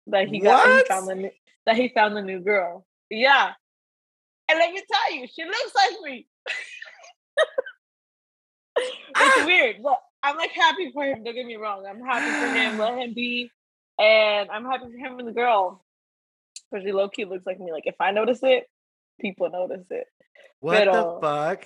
that 0.08 0.29
he 0.29 0.39
got, 0.39 0.67
he 0.67 0.84
found 0.86 1.08
the 1.08 1.15
new, 1.15 1.31
that 1.67 1.75
he 1.75 1.89
found 1.89 2.17
a 2.17 2.24
new 2.24 2.39
girl. 2.39 2.88
Yeah, 3.12 3.51
and 4.50 4.58
let 4.58 4.74
me 4.74 4.81
tell 4.91 5.15
you, 5.15 5.27
she 5.27 5.46
looks 5.46 5.75
like 5.75 6.01
me. 6.03 6.27
it's 9.17 9.45
weird, 9.45 9.77
but 9.83 10.00
I'm 10.24 10.36
like 10.38 10.51
happy 10.51 10.91
for 10.91 11.03
him. 11.03 11.24
Don't 11.24 11.33
get 11.36 11.45
me 11.45 11.55
wrong. 11.55 11.86
I'm 11.88 12.01
happy 12.01 12.29
for 12.29 12.53
him. 12.53 12.77
Let 12.77 12.98
him 12.98 13.13
be, 13.13 13.50
and 14.00 14.50
I'm 14.50 14.65
happy 14.65 14.86
for 14.91 14.98
him 14.98 15.19
and 15.19 15.27
the 15.27 15.31
girl. 15.33 15.83
Because 16.69 16.86
she 16.86 16.91
low 16.91 17.09
key 17.09 17.25
looks 17.25 17.45
like 17.45 17.59
me. 17.59 17.71
Like 17.71 17.88
if 17.88 17.95
I 18.00 18.12
notice 18.12 18.39
it, 18.43 18.69
people 19.19 19.50
notice 19.50 19.86
it. 19.89 20.07
what 20.59 20.86
the 20.86 21.19
fuck? 21.21 21.65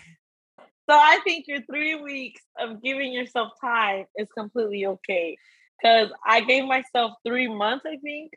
So 0.89 0.95
I 0.95 1.19
think 1.23 1.47
your 1.47 1.61
three 1.61 1.95
weeks 1.95 2.41
of 2.59 2.81
giving 2.83 3.13
yourself 3.13 3.51
time 3.61 4.05
is 4.17 4.27
completely 4.37 4.85
okay. 4.85 5.37
Cause 5.81 6.09
I 6.25 6.41
gave 6.41 6.65
myself 6.65 7.13
three 7.25 7.47
months, 7.47 7.85
I 7.85 7.97
think, 7.97 8.31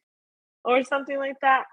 or 0.65 0.83
something 0.85 1.19
like 1.19 1.37
that. 1.43 1.65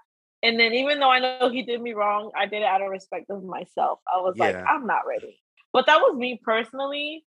And 0.42 0.58
then 0.60 0.72
even 0.74 1.00
though 1.00 1.10
I 1.10 1.18
know 1.20 1.48
he 1.50 1.62
did 1.62 1.80
me 1.80 1.92
wrong, 1.94 2.30
I 2.36 2.46
did 2.46 2.62
it 2.62 2.66
out 2.66 2.82
of 2.82 2.90
respect 2.90 3.30
of 3.30 3.42
myself. 3.44 4.00
I 4.12 4.20
was 4.20 4.36
like, 4.36 4.54
I'm 4.68 4.86
not 4.86 5.06
ready. 5.08 5.40
But 5.74 5.86
that 5.86 5.98
was 5.98 6.16
me 6.16 6.40
personally. 6.42 7.24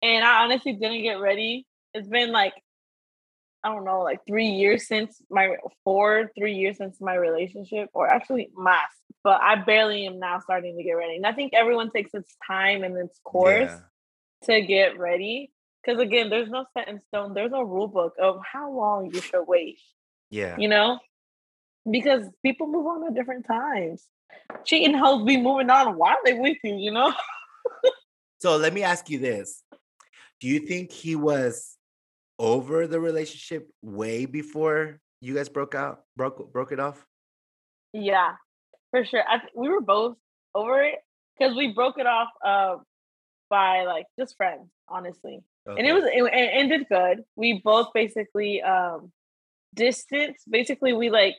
And 0.00 0.24
I 0.24 0.44
honestly 0.44 0.72
didn't 0.72 1.02
get 1.02 1.20
ready. 1.20 1.66
It's 1.92 2.08
been 2.08 2.30
like, 2.30 2.54
I 3.64 3.70
don't 3.74 3.84
know, 3.84 4.02
like 4.02 4.20
three 4.26 4.50
years 4.50 4.86
since 4.86 5.20
my 5.28 5.56
four, 5.84 6.30
three 6.38 6.54
years 6.54 6.76
since 6.78 7.00
my 7.00 7.14
relationship, 7.16 7.90
or 7.92 8.06
actually 8.06 8.50
mass. 8.56 8.92
But 9.24 9.40
I 9.42 9.56
barely 9.56 10.06
am 10.06 10.20
now 10.20 10.38
starting 10.38 10.76
to 10.76 10.84
get 10.84 10.92
ready. 10.92 11.16
And 11.16 11.26
I 11.26 11.32
think 11.32 11.52
everyone 11.54 11.90
takes 11.90 12.14
its 12.14 12.36
time 12.46 12.84
and 12.84 12.96
its 12.96 13.18
course 13.24 13.68
Yeah. 13.72 13.80
to 14.44 14.60
get 14.64 14.96
ready. 14.96 15.50
Because 15.82 16.00
again, 16.00 16.30
there's 16.30 16.48
no 16.50 16.66
set 16.74 16.86
in 16.86 17.00
stone, 17.08 17.34
there's 17.34 17.50
no 17.50 17.62
rule 17.62 17.88
book 17.88 18.14
of 18.20 18.40
how 18.44 18.70
long 18.70 19.10
you 19.12 19.20
should 19.20 19.44
wait, 19.48 19.80
Yeah. 20.30 20.54
you 20.56 20.68
know? 20.68 21.00
Because 21.90 22.28
people 22.44 22.68
move 22.68 22.86
on 22.86 23.06
at 23.08 23.14
different 23.14 23.46
times. 23.46 24.06
Cheating 24.64 24.94
hoes 24.94 25.24
be 25.26 25.36
moving 25.36 25.70
on 25.70 25.96
while 25.98 26.18
they 26.24 26.34
with 26.34 26.58
you, 26.62 26.76
you 26.76 26.92
know? 26.92 27.12
So 28.40 28.56
let 28.56 28.72
me 28.72 28.82
ask 28.82 29.10
you 29.10 29.18
this. 29.18 29.62
Do 30.40 30.46
you 30.46 30.60
think 30.60 30.92
he 30.92 31.16
was 31.16 31.76
over 32.38 32.86
the 32.86 33.00
relationship 33.00 33.68
way 33.82 34.26
before 34.26 35.00
you 35.20 35.34
guys 35.34 35.48
broke 35.48 35.74
out, 35.74 36.02
broke 36.16 36.52
broke 36.52 36.70
it 36.70 36.78
off? 36.78 37.04
Yeah, 37.92 38.34
for 38.92 39.04
sure. 39.04 39.24
I 39.26 39.40
we 39.54 39.68
were 39.68 39.80
both 39.80 40.16
over 40.54 40.82
it 40.82 41.00
because 41.36 41.56
we 41.56 41.72
broke 41.72 41.98
it 41.98 42.06
off 42.06 42.28
uh, 42.44 42.76
by 43.50 43.84
like 43.84 44.06
just 44.18 44.36
friends, 44.36 44.70
honestly. 44.88 45.40
and 45.66 45.86
it 45.86 45.92
was 45.92 46.04
it, 46.04 46.22
it 46.22 46.50
ended 46.52 46.86
good. 46.88 47.24
We 47.34 47.60
both 47.64 47.88
basically 47.92 48.62
um 48.62 49.10
distance. 49.74 50.44
Basically, 50.48 50.92
we 50.92 51.10
like 51.10 51.34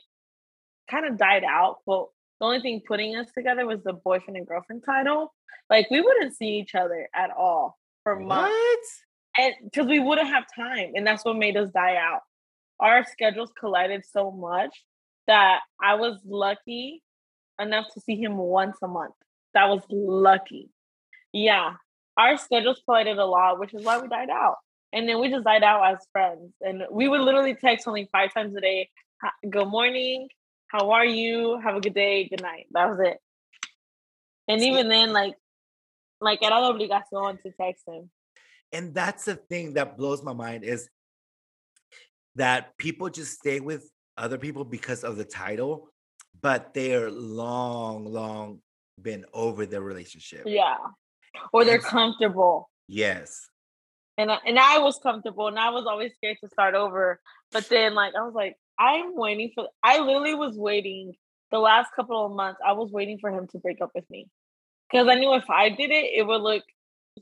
kind 0.90 1.06
of 1.06 1.16
died 1.16 1.44
out. 1.44 1.78
But 1.86 2.08
the 2.40 2.46
only 2.46 2.60
thing 2.60 2.80
putting 2.86 3.16
us 3.16 3.30
together 3.32 3.66
was 3.66 3.82
the 3.82 3.92
boyfriend 3.92 4.36
and 4.36 4.46
girlfriend 4.46 4.82
title. 4.84 5.32
Like 5.68 5.88
we 5.90 6.00
wouldn't 6.00 6.36
see 6.36 6.58
each 6.58 6.74
other 6.74 7.08
at 7.14 7.30
all 7.30 7.78
for 8.02 8.18
months, 8.18 9.04
and 9.38 9.54
because 9.64 9.86
we 9.86 10.00
wouldn't 10.00 10.28
have 10.28 10.44
time, 10.54 10.92
and 10.94 11.06
that's 11.06 11.24
what 11.24 11.36
made 11.36 11.56
us 11.56 11.70
die 11.70 11.96
out. 11.96 12.22
Our 12.80 13.04
schedules 13.04 13.52
collided 13.58 14.04
so 14.10 14.30
much 14.30 14.84
that 15.26 15.60
I 15.80 15.94
was 15.96 16.18
lucky 16.24 17.02
enough 17.60 17.86
to 17.94 18.00
see 18.00 18.16
him 18.16 18.36
once 18.38 18.78
a 18.82 18.88
month. 18.88 19.14
That 19.54 19.68
was 19.68 19.82
lucky. 19.90 20.70
Yeah, 21.32 21.74
our 22.16 22.36
schedules 22.38 22.80
collided 22.84 23.18
a 23.18 23.24
lot, 23.24 23.58
which 23.60 23.74
is 23.74 23.84
why 23.84 23.98
we 24.00 24.08
died 24.08 24.30
out. 24.30 24.56
And 24.92 25.08
then 25.08 25.20
we 25.20 25.30
just 25.30 25.44
died 25.44 25.62
out 25.62 25.92
as 25.92 25.98
friends. 26.10 26.52
And 26.60 26.82
we 26.90 27.06
would 27.06 27.20
literally 27.20 27.54
text 27.54 27.86
only 27.86 28.08
five 28.10 28.34
times 28.34 28.56
a 28.56 28.60
day. 28.60 28.88
Good 29.48 29.68
morning. 29.68 30.28
How 30.70 30.90
are 30.92 31.04
you? 31.04 31.58
Have 31.62 31.76
a 31.76 31.80
good 31.80 31.94
day. 31.94 32.28
Good 32.28 32.42
night. 32.42 32.66
That 32.72 32.88
was 32.90 33.00
it. 33.04 33.18
And 34.48 34.62
even 34.62 34.88
then, 34.88 35.12
like, 35.12 35.34
like 36.20 36.42
era 36.42 36.60
de 36.60 36.72
obligación 36.72 37.40
to 37.42 37.50
text 37.60 37.84
him. 37.88 38.10
And 38.72 38.94
that's 38.94 39.24
the 39.24 39.34
thing 39.36 39.74
that 39.74 39.96
blows 39.96 40.22
my 40.22 40.32
mind 40.32 40.64
is 40.64 40.88
that 42.36 42.76
people 42.78 43.08
just 43.08 43.32
stay 43.38 43.58
with 43.60 43.90
other 44.16 44.38
people 44.38 44.64
because 44.64 45.02
of 45.02 45.16
the 45.16 45.24
title, 45.24 45.88
but 46.40 46.72
they're 46.74 47.10
long, 47.10 48.04
long 48.04 48.60
been 49.00 49.24
over 49.32 49.66
their 49.66 49.80
relationship. 49.80 50.42
Yeah. 50.46 50.76
Or 51.52 51.64
they're 51.64 51.76
And- 51.76 51.84
comfortable. 51.84 52.70
Yes. 52.86 53.48
and 54.18 54.30
I, 54.30 54.38
and 54.44 54.58
I 54.58 54.78
was 54.78 54.98
comfortable 54.98 55.46
and 55.46 55.58
I 55.58 55.70
was 55.70 55.86
always 55.86 56.12
scared 56.16 56.36
to 56.42 56.48
start 56.50 56.74
over. 56.74 57.20
But 57.52 57.68
then 57.68 57.94
like 57.94 58.14
I 58.14 58.22
was 58.22 58.34
like, 58.34 58.56
I'm 58.80 59.14
waiting 59.14 59.52
for 59.54 59.68
I 59.84 60.00
literally 60.00 60.34
was 60.34 60.56
waiting 60.56 61.14
the 61.50 61.58
last 61.58 61.90
couple 61.94 62.24
of 62.24 62.32
months, 62.32 62.60
I 62.66 62.72
was 62.72 62.90
waiting 62.90 63.18
for 63.20 63.30
him 63.30 63.46
to 63.48 63.58
break 63.58 63.80
up 63.80 63.90
with 63.94 64.08
me. 64.10 64.28
Because 64.90 65.08
I 65.08 65.14
knew 65.14 65.34
if 65.34 65.48
I 65.50 65.68
did 65.68 65.90
it, 65.90 66.12
it 66.16 66.26
would 66.26 66.40
look 66.40 66.64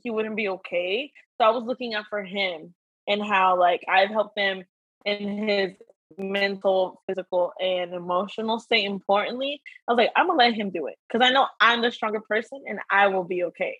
he 0.01 0.09
wouldn't 0.09 0.35
be 0.35 0.47
okay. 0.47 1.11
So 1.37 1.45
I 1.45 1.49
was 1.49 1.63
looking 1.63 1.93
out 1.93 2.05
for 2.09 2.23
him 2.23 2.73
and 3.07 3.21
how 3.21 3.59
like 3.59 3.81
I've 3.87 4.09
helped 4.09 4.37
him 4.37 4.63
in 5.05 5.47
his 5.47 5.71
mental, 6.17 7.01
physical, 7.07 7.53
and 7.59 7.93
emotional 7.93 8.59
state 8.59 8.85
importantly. 8.85 9.61
I 9.87 9.91
was 9.91 9.97
like, 9.97 10.11
I'm 10.15 10.27
gonna 10.27 10.39
let 10.39 10.53
him 10.53 10.69
do 10.69 10.87
it. 10.87 10.95
Because 11.07 11.25
I 11.25 11.31
know 11.31 11.47
I'm 11.59 11.81
the 11.81 11.91
stronger 11.91 12.21
person 12.21 12.63
and 12.67 12.79
I 12.89 13.07
will 13.07 13.23
be 13.23 13.43
okay. 13.45 13.77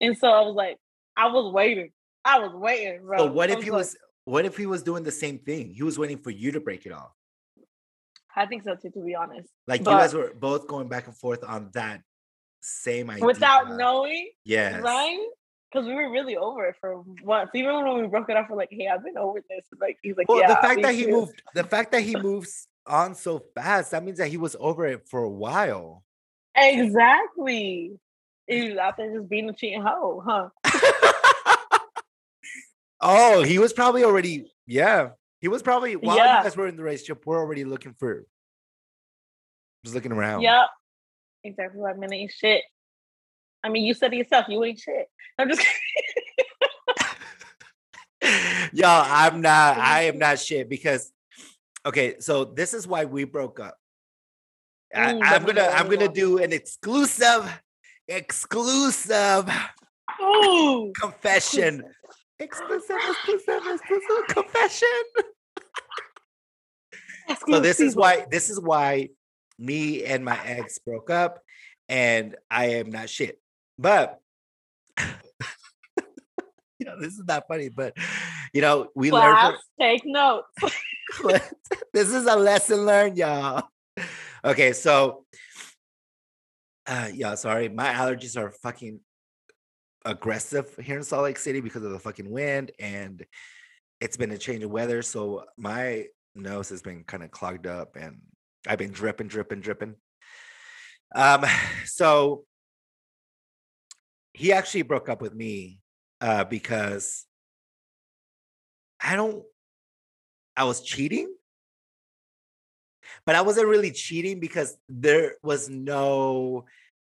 And 0.00 0.16
so 0.18 0.28
I 0.28 0.40
was 0.40 0.54
like, 0.54 0.76
I 1.16 1.28
was 1.28 1.52
waiting. 1.52 1.90
I 2.24 2.38
was 2.38 2.52
waiting, 2.54 3.02
bro. 3.02 3.18
So 3.18 3.32
what 3.32 3.50
if 3.50 3.62
he 3.62 3.70
like- 3.70 3.78
was 3.78 3.96
what 4.24 4.44
if 4.44 4.56
he 4.56 4.66
was 4.66 4.82
doing 4.82 5.02
the 5.02 5.12
same 5.12 5.38
thing? 5.38 5.74
He 5.74 5.82
was 5.82 5.98
waiting 5.98 6.18
for 6.18 6.30
you 6.30 6.52
to 6.52 6.60
break 6.60 6.86
it 6.86 6.92
off. 6.92 7.12
I 8.36 8.46
think 8.46 8.64
so 8.64 8.74
too, 8.74 8.90
to 8.90 9.00
be 9.00 9.14
honest. 9.14 9.48
Like 9.68 9.80
you 9.80 9.86
guys 9.86 10.12
were 10.14 10.32
both 10.34 10.66
going 10.66 10.88
back 10.88 11.06
and 11.06 11.16
forth 11.16 11.44
on 11.44 11.70
that 11.74 12.02
same 12.60 13.10
idea. 13.10 13.24
Without 13.24 13.70
knowing, 13.76 14.30
Yes. 14.44 14.82
right? 14.82 15.24
Because 15.70 15.86
we 15.86 15.94
were 15.94 16.10
really 16.10 16.36
over 16.36 16.66
it 16.66 16.76
for 16.80 17.02
once. 17.22 17.50
Even 17.54 17.74
when 17.84 18.00
we 18.02 18.08
broke 18.08 18.28
it 18.30 18.36
off, 18.36 18.46
we're 18.48 18.56
like, 18.56 18.68
"Hey, 18.70 18.88
I've 18.88 19.04
been 19.04 19.16
over 19.18 19.40
this." 19.48 19.64
Like 19.80 19.98
he's 20.02 20.16
like, 20.16 20.28
Well, 20.28 20.38
"Yeah." 20.38 20.48
the 20.48 20.56
fact 20.56 20.82
that 20.82 20.94
he 20.94 21.04
too." 21.04 21.10
moved, 21.12 21.42
the 21.54 21.64
fact 21.64 21.92
that 21.92 22.02
he 22.02 22.14
moves 22.20 22.68
on 22.86 23.14
so 23.14 23.40
fast, 23.54 23.90
that 23.92 24.02
means 24.04 24.18
that 24.18 24.28
he 24.28 24.36
was 24.36 24.56
over 24.58 24.86
it 24.86 25.08
for 25.08 25.22
a 25.22 25.30
while. 25.30 26.04
exactly. 26.56 27.98
He 28.46 28.68
was 28.70 28.78
out 28.78 28.96
there 28.96 29.12
just 29.16 29.28
being 29.28 29.48
a 29.48 29.52
cheating 29.52 29.82
hoe, 29.82 30.22
huh? 30.24 30.48
oh, 33.04 33.42
he 33.42 33.58
was 33.58 33.72
probably 33.72 34.02
already, 34.04 34.50
yeah. 34.66 35.10
He 35.40 35.48
was 35.48 35.62
probably 35.62 35.94
while 35.96 36.16
Yeah. 36.16 36.38
you 36.38 36.44
guys 36.44 36.56
were 36.56 36.66
in 36.66 36.76
the 36.76 36.82
relationship, 36.82 37.24
we're 37.26 37.38
already 37.38 37.64
looking 37.64 37.94
for 37.98 38.24
just 39.84 39.94
looking 39.94 40.12
around. 40.12 40.40
Yeah. 40.42 40.64
Exactly. 41.44 41.80
Like, 41.80 41.98
man, 41.98 42.12
ain't 42.12 42.32
shit. 42.32 42.62
I 43.62 43.68
mean, 43.68 43.84
you 43.84 43.92
said 43.94 44.12
it 44.12 44.16
yourself. 44.16 44.46
You 44.48 44.64
ain't 44.64 44.78
shit. 44.78 45.06
I'm 45.38 45.48
just 45.48 45.62
Yo, 48.72 48.88
I'm 48.88 49.42
not, 49.42 49.76
I 49.76 50.02
am 50.04 50.18
not 50.18 50.38
shit 50.38 50.68
because 50.70 51.12
okay, 51.84 52.18
so 52.20 52.44
this 52.46 52.72
is 52.72 52.86
why 52.86 53.04
we 53.04 53.24
broke 53.24 53.60
up. 53.60 53.76
I, 54.94 55.12
Mm, 55.12 55.20
I'm 55.22 55.44
let 55.44 55.56
gonna 55.56 55.68
I'm 55.68 55.88
gonna 55.90 56.08
do 56.08 56.38
an 56.38 56.52
exclusive, 56.52 57.60
exclusive 58.08 59.50
Ooh. 60.22 60.92
confession. 61.00 61.84
Exclusive, 62.44 62.96
exclusive, 63.08 63.62
exclusive 63.72 64.26
confession. 64.28 64.88
So 67.48 67.58
this 67.58 67.80
is 67.80 67.96
why 67.96 68.26
this 68.30 68.50
is 68.50 68.60
why 68.60 69.08
me 69.58 70.04
and 70.04 70.26
my 70.26 70.38
ex 70.44 70.78
broke 70.78 71.08
up, 71.08 71.40
and 71.88 72.36
I 72.50 72.66
am 72.72 72.90
not 72.90 73.08
shit. 73.08 73.40
But 73.78 74.20
you 74.98 76.84
know, 76.84 77.00
this 77.00 77.14
is 77.14 77.24
not 77.26 77.44
funny, 77.48 77.70
but 77.70 77.96
you 78.52 78.60
know, 78.60 78.88
we 78.94 79.10
learned. 79.10 79.38
Class, 79.38 79.52
from- 79.52 79.86
take 79.86 80.02
notes. 80.04 80.46
this 81.94 82.12
is 82.12 82.26
a 82.26 82.36
lesson 82.36 82.84
learned, 82.84 83.16
y'all. 83.16 83.68
Okay, 84.44 84.74
so 84.74 85.24
uh 86.86 87.08
yeah, 87.10 87.36
sorry. 87.36 87.70
My 87.70 87.88
allergies 87.88 88.36
are 88.36 88.50
fucking 88.62 89.00
aggressive 90.04 90.74
here 90.82 90.96
in 90.96 91.04
Salt 91.04 91.24
Lake 91.24 91.38
City 91.38 91.60
because 91.60 91.82
of 91.82 91.92
the 91.92 91.98
fucking 91.98 92.30
wind 92.30 92.72
and 92.78 93.24
it's 94.00 94.16
been 94.16 94.30
a 94.30 94.38
change 94.38 94.62
of 94.62 94.70
weather. 94.70 95.02
So 95.02 95.44
my 95.56 96.06
nose 96.34 96.68
has 96.68 96.82
been 96.82 97.04
kind 97.04 97.22
of 97.22 97.30
clogged 97.30 97.66
up 97.66 97.96
and 97.96 98.18
I've 98.66 98.78
been 98.78 98.92
dripping, 98.92 99.28
dripping, 99.28 99.60
dripping. 99.60 99.94
Um, 101.14 101.44
so 101.84 102.44
he 104.32 104.52
actually 104.52 104.82
broke 104.82 105.08
up 105.08 105.22
with 105.22 105.34
me 105.34 105.78
uh 106.20 106.44
because 106.44 107.24
I 109.00 109.16
don't 109.16 109.42
I 110.56 110.64
was 110.64 110.80
cheating 110.80 111.34
but 113.26 113.34
I 113.34 113.42
wasn't 113.42 113.68
really 113.68 113.90
cheating 113.90 114.40
because 114.40 114.76
there 114.88 115.36
was 115.42 115.68
no 115.68 116.64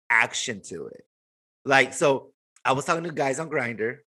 action 0.10 0.62
to 0.65 0.88
it. 0.88 1.06
Like, 1.63 1.93
so 1.93 2.31
I 2.63 2.74
was 2.74 2.86
talking 2.86 3.04
to 3.04 3.12
guys 3.12 3.39
on 3.39 3.50
Grindr, 3.50 3.97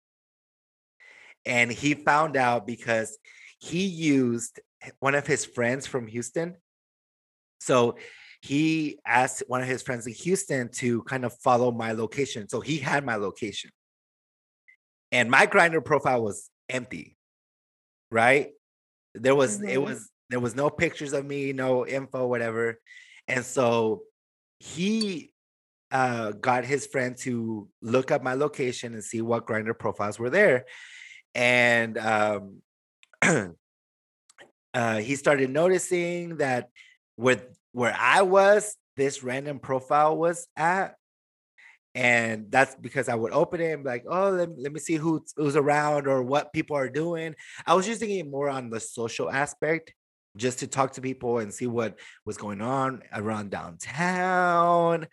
and 1.45 1.71
he 1.71 1.93
found 1.93 2.37
out 2.37 2.65
because 2.65 3.17
he 3.59 3.85
used 3.85 4.59
one 4.99 5.15
of 5.15 5.27
his 5.27 5.45
friends 5.45 5.87
from 5.87 6.07
Houston. 6.07 6.55
So 7.59 7.97
he 8.41 8.99
asked 9.05 9.43
one 9.47 9.61
of 9.61 9.67
his 9.67 9.81
friends 9.81 10.05
in 10.07 10.13
Houston 10.13 10.69
to 10.73 11.01
kind 11.03 11.25
of 11.25 11.33
follow 11.39 11.71
my 11.71 11.93
location. 11.93 12.47
So 12.47 12.61
he 12.61 12.77
had 12.77 13.05
my 13.05 13.15
location. 13.15 13.71
And 15.11 15.31
my 15.31 15.47
Grindr 15.47 15.83
profile 15.83 16.21
was 16.21 16.49
empty, 16.69 17.17
right? 18.11 18.51
There 19.13 19.35
was, 19.35 19.57
mm-hmm. 19.57 19.69
it 19.69 19.81
was 19.81 20.09
there 20.29 20.39
was 20.39 20.55
no 20.55 20.69
pictures 20.69 21.13
of 21.13 21.25
me, 21.25 21.53
no 21.53 21.85
info, 21.85 22.27
whatever. 22.27 22.79
And 23.27 23.45
so 23.45 24.01
he 24.59 25.31
uh, 25.95 26.31
got 26.33 26.65
his 26.65 26.85
friend 26.85 27.15
to 27.15 27.69
look 27.81 28.11
up 28.11 28.21
my 28.21 28.33
location 28.33 28.93
and 28.93 29.01
see 29.01 29.21
what 29.21 29.47
Grindr 29.47 29.79
profiles 29.79 30.19
were 30.19 30.29
there. 30.29 30.65
And 31.33 31.97
um, 31.97 32.61
uh, 34.73 34.97
he 34.97 35.15
started 35.15 35.49
noticing 35.51 36.37
that 36.37 36.67
with 37.15 37.45
where 37.71 37.95
I 37.97 38.23
was, 38.23 38.75
this 38.97 39.23
random 39.23 39.57
profile 39.59 40.17
was 40.17 40.49
at. 40.57 40.95
And 41.93 42.51
that's 42.51 42.75
because 42.75 43.07
I 43.07 43.15
would 43.15 43.31
open 43.31 43.61
it 43.61 43.71
and 43.71 43.83
be 43.85 43.89
like, 43.89 44.03
oh, 44.05 44.31
let, 44.31 44.49
let 44.59 44.73
me 44.73 44.81
see 44.81 44.95
who, 44.95 45.23
who's 45.37 45.55
around 45.55 46.07
or 46.07 46.23
what 46.23 46.51
people 46.51 46.75
are 46.75 46.89
doing. 46.89 47.35
I 47.65 47.73
was 47.73 47.87
using 47.87 48.11
it 48.11 48.29
more 48.29 48.49
on 48.49 48.69
the 48.69 48.81
social 48.81 49.31
aspect 49.31 49.93
just 50.35 50.59
to 50.59 50.67
talk 50.67 50.91
to 50.93 51.01
people 51.01 51.37
and 51.37 51.53
see 51.53 51.67
what 51.67 51.97
was 52.25 52.35
going 52.35 52.59
on 52.59 53.01
around 53.13 53.49
downtown. 53.49 55.07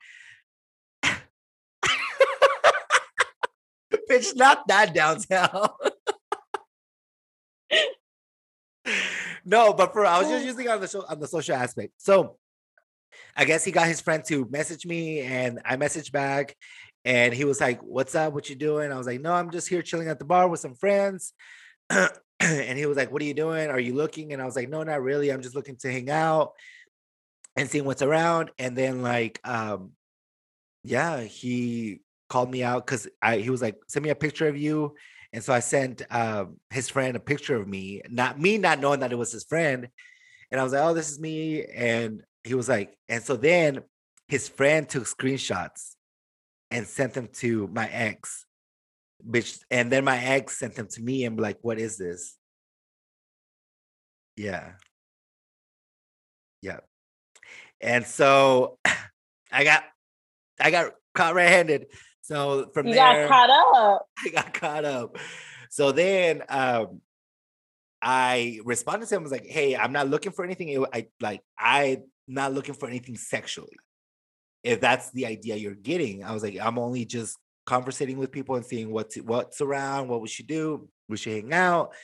Bitch, 4.13 4.37
not 4.37 4.69
that 4.69 4.93
downtown. 4.93 5.71
no, 9.45 9.73
but 9.73 9.95
for 9.95 10.05
I 10.05 10.19
was 10.19 10.29
just 10.29 10.45
using 10.45 10.69
on 10.69 10.83
the 10.83 10.89
show 10.89 11.03
on 11.09 11.19
the 11.19 11.27
social 11.27 11.55
aspect. 11.57 11.95
So 11.97 12.37
I 13.35 13.47
guess 13.47 13.65
he 13.65 13.73
got 13.73 13.89
his 13.89 14.03
friend 14.03 14.23
to 14.27 14.47
message 14.51 14.85
me 14.85 15.21
and 15.21 15.61
I 15.65 15.77
messaged 15.77 16.13
back 16.13 16.55
and 17.07 17.33
he 17.33 17.47
was 17.47 17.59
like, 17.59 17.81
What's 17.81 18.15
up? 18.15 18.35
What 18.35 18.51
you 18.51 18.57
doing? 18.57 18.93
I 18.93 18.99
was 18.99 19.07
like, 19.07 19.23
No, 19.23 19.33
I'm 19.33 19.51
just 19.51 19.69
here 19.69 19.81
chilling 19.81 20.09
at 20.09 20.19
the 20.19 20.27
bar 20.27 20.47
with 20.47 20.61
some 20.61 20.75
friends. 20.75 21.33
and 21.91 22.79
he 22.79 22.85
was 22.85 22.99
like, 22.99 23.11
What 23.11 23.23
are 23.23 23.27
you 23.27 23.33
doing? 23.33 23.71
Are 23.71 23.81
you 23.81 23.95
looking? 23.95 24.35
And 24.35 24.43
I 24.43 24.45
was 24.45 24.57
like, 24.57 24.69
No, 24.69 24.83
not 24.83 25.01
really. 25.01 25.31
I'm 25.31 25.41
just 25.41 25.55
looking 25.55 25.77
to 25.77 25.91
hang 25.91 26.11
out 26.11 26.53
and 27.57 27.67
seeing 27.67 27.87
what's 27.87 28.03
around. 28.03 28.51
And 28.59 28.77
then 28.77 29.01
like 29.01 29.41
um 29.43 29.93
yeah, 30.85 31.21
he 31.21 32.01
called 32.33 32.51
me 32.51 32.63
out 32.63 32.87
because 32.87 33.07
he 33.35 33.51
was 33.51 33.61
like, 33.61 33.77
send 33.89 34.05
me 34.05 34.11
a 34.11 34.15
picture 34.15 34.49
of 34.49 34.57
you. 34.57 34.95
And 35.35 35.45
so 35.45 35.53
I 35.53 35.61
sent 35.61 36.03
um 36.11 36.57
his 36.71 36.89
friend 36.89 37.17
a 37.17 37.21
picture 37.21 37.57
of 37.57 37.69
me, 37.69 38.03
not 38.09 38.41
me 38.41 38.59
not 38.59 38.81
knowing 38.81 39.01
that 39.01 39.13
it 39.13 39.19
was 39.19 39.33
his 39.33 39.45
friend. 39.45 39.89
And 40.51 40.61
I 40.61 40.65
was 40.65 40.73
like, 40.73 40.83
Oh, 40.83 40.95
this 40.95 41.11
is 41.11 41.21
me. 41.21 41.65
And 41.65 42.23
he 42.45 42.55
was 42.55 42.69
like, 42.69 42.97
and 43.09 43.23
so 43.23 43.37
then 43.37 43.83
his 44.29 44.49
friend 44.49 44.89
took 44.89 45.05
screenshots 45.05 45.95
and 46.71 46.87
sent 46.87 47.15
them 47.15 47.29
to 47.41 47.69
my 47.69 47.89
ex 47.89 48.47
bitch. 49.27 49.61
And 49.71 49.91
then 49.93 50.05
my 50.05 50.19
ex 50.19 50.59
sent 50.59 50.75
them 50.75 50.89
to 50.89 51.03
me 51.03 51.25
and 51.25 51.39
like, 51.39 51.59
what 51.63 51.79
is 51.79 51.97
this? 51.99 52.37
Yeah. 54.37 54.73
Yeah. 56.63 56.81
And 57.81 58.07
so 58.07 58.79
I 59.53 59.65
got 59.65 59.85
I 60.61 60.71
got 60.71 60.93
caught 61.15 61.35
red-handed. 61.35 61.87
So 62.23 62.71
from 62.73 62.87
you 62.87 62.95
there, 62.95 63.29
got 63.29 63.49
caught 63.49 63.51
up. 63.77 64.09
I 64.25 64.29
got 64.31 64.55
caught 64.55 64.85
up. 64.85 65.19
So 65.71 65.93
then 65.93 66.43
um 66.49 67.01
I 68.01 68.61
responded 68.65 69.09
to 69.09 69.15
him, 69.15 69.23
I 69.23 69.23
was 69.23 69.33
like, 69.33 69.47
hey, 69.47 69.77
I'm 69.77 69.93
not 69.93 70.09
looking 70.09 70.33
for 70.33 70.45
anything. 70.45 70.85
I 70.93 71.07
like 71.21 71.41
I 71.59 71.99
not 72.27 72.53
looking 72.53 72.75
for 72.75 72.89
anything 72.89 73.17
sexually. 73.17 73.77
If 74.63 74.81
that's 74.81 75.11
the 75.11 75.27
idea 75.27 75.57
you're 75.57 75.75
getting, 75.75 76.25
I 76.25 76.33
was 76.33 76.43
like, 76.43 76.59
I'm 76.61 76.79
only 76.79 77.05
just 77.05 77.37
conversating 77.67 78.19
with 78.19 78.33
people 78.33 78.57
and 78.57 78.65
seeing 78.65 78.93
what's 78.93 79.17
what's 79.17 79.61
around, 79.61 80.09
what 80.09 80.21
we 80.21 80.29
should 80.29 80.47
do. 80.47 80.89
We 81.09 81.17
should 81.17 81.33
hang 81.33 81.53
out, 81.53 81.95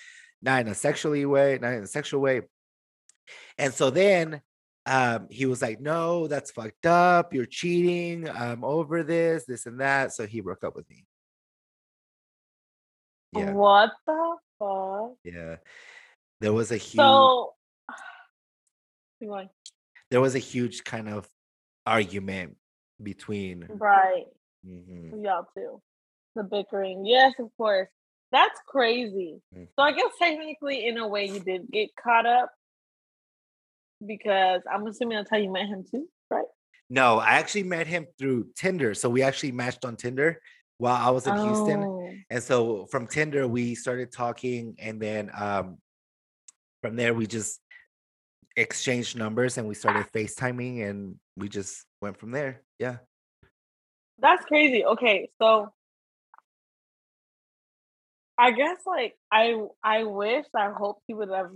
not 0.43 0.61
in 0.61 0.69
a 0.69 0.75
sexually 0.75 1.25
way, 1.27 1.59
not 1.61 1.73
in 1.73 1.83
a 1.83 1.87
sexual 1.87 2.21
way. 2.21 2.43
And 3.57 3.73
so 3.73 3.91
then 3.91 4.41
um, 4.89 5.29
he 5.31 5.47
was 5.47 5.63
like, 5.63 5.81
"No, 5.81 6.27
that's 6.27 6.51
fucked 6.51 6.87
up. 6.87 7.35
You're 7.35 7.47
cheating. 7.47 8.29
I'm 8.29 8.65
over 8.65 9.03
this, 9.03 9.45
this 9.45 9.67
and 9.67 9.81
that." 9.81 10.13
So 10.13 10.27
he 10.27 10.41
broke 10.41 10.65
up 10.65 10.75
with 10.75 10.89
me. 10.89 11.05
Yeah. 13.37 13.53
What 13.53 13.91
the 14.07 14.37
fuck? 14.59 15.13
Yeah. 15.25 15.57
There 16.41 16.53
was 16.53 16.73
a 16.73 16.77
huge. 16.77 16.97
So. 16.97 17.55
There 20.11 20.21
was 20.23 20.37
a 20.37 20.39
huge 20.39 20.85
kind 20.85 21.09
of 21.09 21.29
argument 21.85 22.57
between 23.03 23.67
right 23.69 24.25
Mm-hmm. 24.67 25.25
Y'all 25.25 25.47
too. 25.57 25.81
The 26.35 26.43
bickering. 26.43 27.07
Yes, 27.07 27.35
of 27.39 27.51
course. 27.57 27.89
That's 28.31 28.59
crazy. 28.67 29.41
Mm-hmm. 29.55 29.65
So 29.77 29.83
I 29.83 29.93
guess 29.93 30.13
technically, 30.19 30.87
in 30.87 30.99
a 30.99 31.09
way, 31.09 31.27
you 31.27 31.41
did 31.41 31.71
get 31.71 31.91
caught 31.97 32.27
up 32.27 32.51
because 34.07 34.63
I'm 34.71 34.87
assuming 34.87 35.19
that's 35.19 35.31
how 35.31 35.37
you 35.37 35.53
met 35.53 35.67
him 35.67 35.85
too, 35.91 36.09
right? 36.31 36.45
No, 36.91 37.19
I 37.19 37.33
actually 37.33 37.65
met 37.65 37.87
him 37.87 38.07
through 38.19 38.49
Tinder. 38.57 38.95
So 38.95 39.09
we 39.09 39.23
actually 39.23 39.53
matched 39.53 39.85
on 39.85 39.97
Tinder 39.97 40.41
while 40.79 40.97
I 40.97 41.11
was 41.11 41.27
in 41.27 41.35
oh. 41.35 41.45
Houston. 41.45 42.25
And 42.31 42.43
so 42.43 42.87
from 42.87 43.07
Tinder, 43.07 43.47
we 43.47 43.75
started 43.75 44.11
talking. 44.11 44.77
And 44.79 45.01
then 45.01 45.31
um, 45.39 45.79
from 46.83 46.97
there, 46.97 47.13
we 47.13 47.27
just 47.27 47.61
exchanged 48.57 49.17
numbers 49.17 49.59
and 49.59 49.69
we 49.69 49.75
started 49.75 50.07
FaceTiming 50.13 50.89
and 50.89 51.17
we 51.37 51.49
just 51.49 51.85
went 52.01 52.17
from 52.17 52.31
there. 52.31 52.63
Yeah. 52.79 52.97
That's 54.19 54.45
crazy. 54.47 54.85
Okay, 54.85 55.29
so 55.41 55.73
I 58.39 58.53
guess 58.53 58.79
like 58.87 59.15
I 59.33 59.61
I 59.83 60.05
wish 60.05 60.47
I 60.55 60.71
hope 60.71 60.99
he 61.07 61.15
would 61.15 61.31
have 61.31 61.51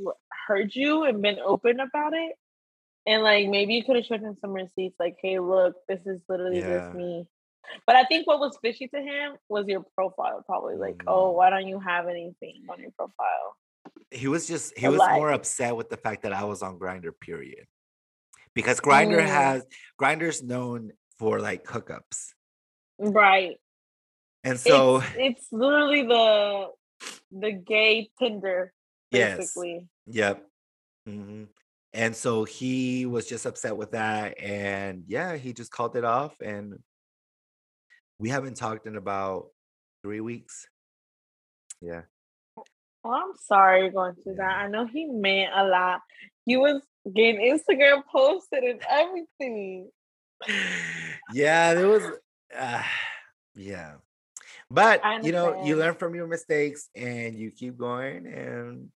heard 0.49 0.75
you 0.75 1.05
and 1.05 1.23
been 1.23 1.39
open 1.39 1.79
about 1.79 2.13
it. 2.13 2.35
And 3.07 3.23
like 3.23 3.49
maybe 3.49 3.75
you 3.75 3.85
could 3.85 3.97
have 3.97 4.05
shown 4.05 4.21
him 4.21 4.37
some 4.41 4.53
receipts, 4.53 4.97
like, 4.99 5.17
hey, 5.23 5.39
look, 5.39 5.75
this 5.89 6.01
is 6.07 6.21
literally 6.29 6.59
yeah. 6.59 6.79
just 6.79 6.95
me. 6.95 7.27
But 7.87 7.97
I 7.97 8.05
think 8.05 8.27
what 8.27 8.41
was 8.41 8.59
fishy 8.61 8.89
to 8.89 9.01
him 9.01 9.33
was 9.49 9.67
your 9.69 9.85
profile, 9.95 10.43
probably 10.45 10.77
like, 10.77 10.99
mm. 10.99 11.05
oh, 11.07 11.31
why 11.31 11.51
don't 11.51 11.69
you 11.69 11.79
have 11.79 12.09
anything 12.09 12.65
on 12.69 12.81
your 12.81 12.91
profile? 12.93 13.57
He 14.11 14.29
was 14.29 14.47
just 14.47 14.77
he 14.77 14.89
was 14.89 14.99
like, 14.99 15.15
more 15.15 15.33
upset 15.33 15.77
with 15.77 15.89
the 15.89 15.97
fact 15.97 16.23
that 16.23 16.33
I 16.33 16.45
was 16.45 16.63
on 16.63 16.79
Grindr, 16.79 17.13
period. 17.19 17.67
Because 18.55 18.81
Grindr 18.81 19.21
mm. 19.21 19.27
has 19.27 19.65
Grindr's 20.01 20.43
known 20.43 20.93
for 21.19 21.41
like 21.41 21.65
hookups. 21.65 22.33
Right. 22.99 23.57
And 24.45 24.59
so 24.59 24.97
it's, 24.97 25.07
it's 25.17 25.47
literally 25.53 26.03
the 26.03 26.69
the 27.31 27.53
gay 27.53 28.11
Tinder, 28.19 28.73
basically. 29.11 29.89
Yes. 30.07 30.15
Yep. 30.15 30.47
Mm-hmm. 31.09 31.45
And 31.95 32.17
so 32.17 32.45
he 32.45 33.07
was 33.07 33.27
just 33.27 33.47
upset 33.47 33.77
with 33.77 33.93
that. 33.93 34.41
And 34.41 35.05
yeah, 35.07 35.37
he 35.37 35.53
just 35.53 35.71
called 35.71 35.97
it 35.97 36.05
off. 36.05 36.35
And 36.41 36.79
we 38.19 38.31
haven't 38.31 38.57
talked 38.57 38.87
in 38.87 38.97
about 38.97 39.49
three 40.03 40.21
weeks. 40.21 40.67
Yeah. 41.81 42.03
Well, 43.05 43.15
I'm 43.15 43.33
sorry 43.37 43.83
you're 43.83 43.91
going 43.91 44.15
through 44.15 44.37
yeah. 44.39 44.47
that. 44.47 44.59
I 44.59 44.69
know 44.69 44.87
he 44.87 45.07
meant 45.07 45.53
a 45.55 45.65
lot. 45.65 46.01
He 46.47 46.57
was 46.57 46.81
getting 47.15 47.41
Instagram 47.41 48.03
posted 48.11 48.65
and 48.65 48.81
everything. 48.89 49.91
Yeah, 51.33 51.75
there 51.75 51.87
was 51.87 52.03
uh, 52.57 52.83
yeah. 53.55 53.95
But 54.73 55.03
you 55.23 55.33
know, 55.33 55.55
you 55.63 55.77
learn 55.77 55.95
from 55.95 56.15
your 56.15 56.27
mistakes 56.27 56.89
and 56.97 57.35
you 57.35 57.51
keep 57.51 57.77
going. 57.77 58.27
And 58.27 58.89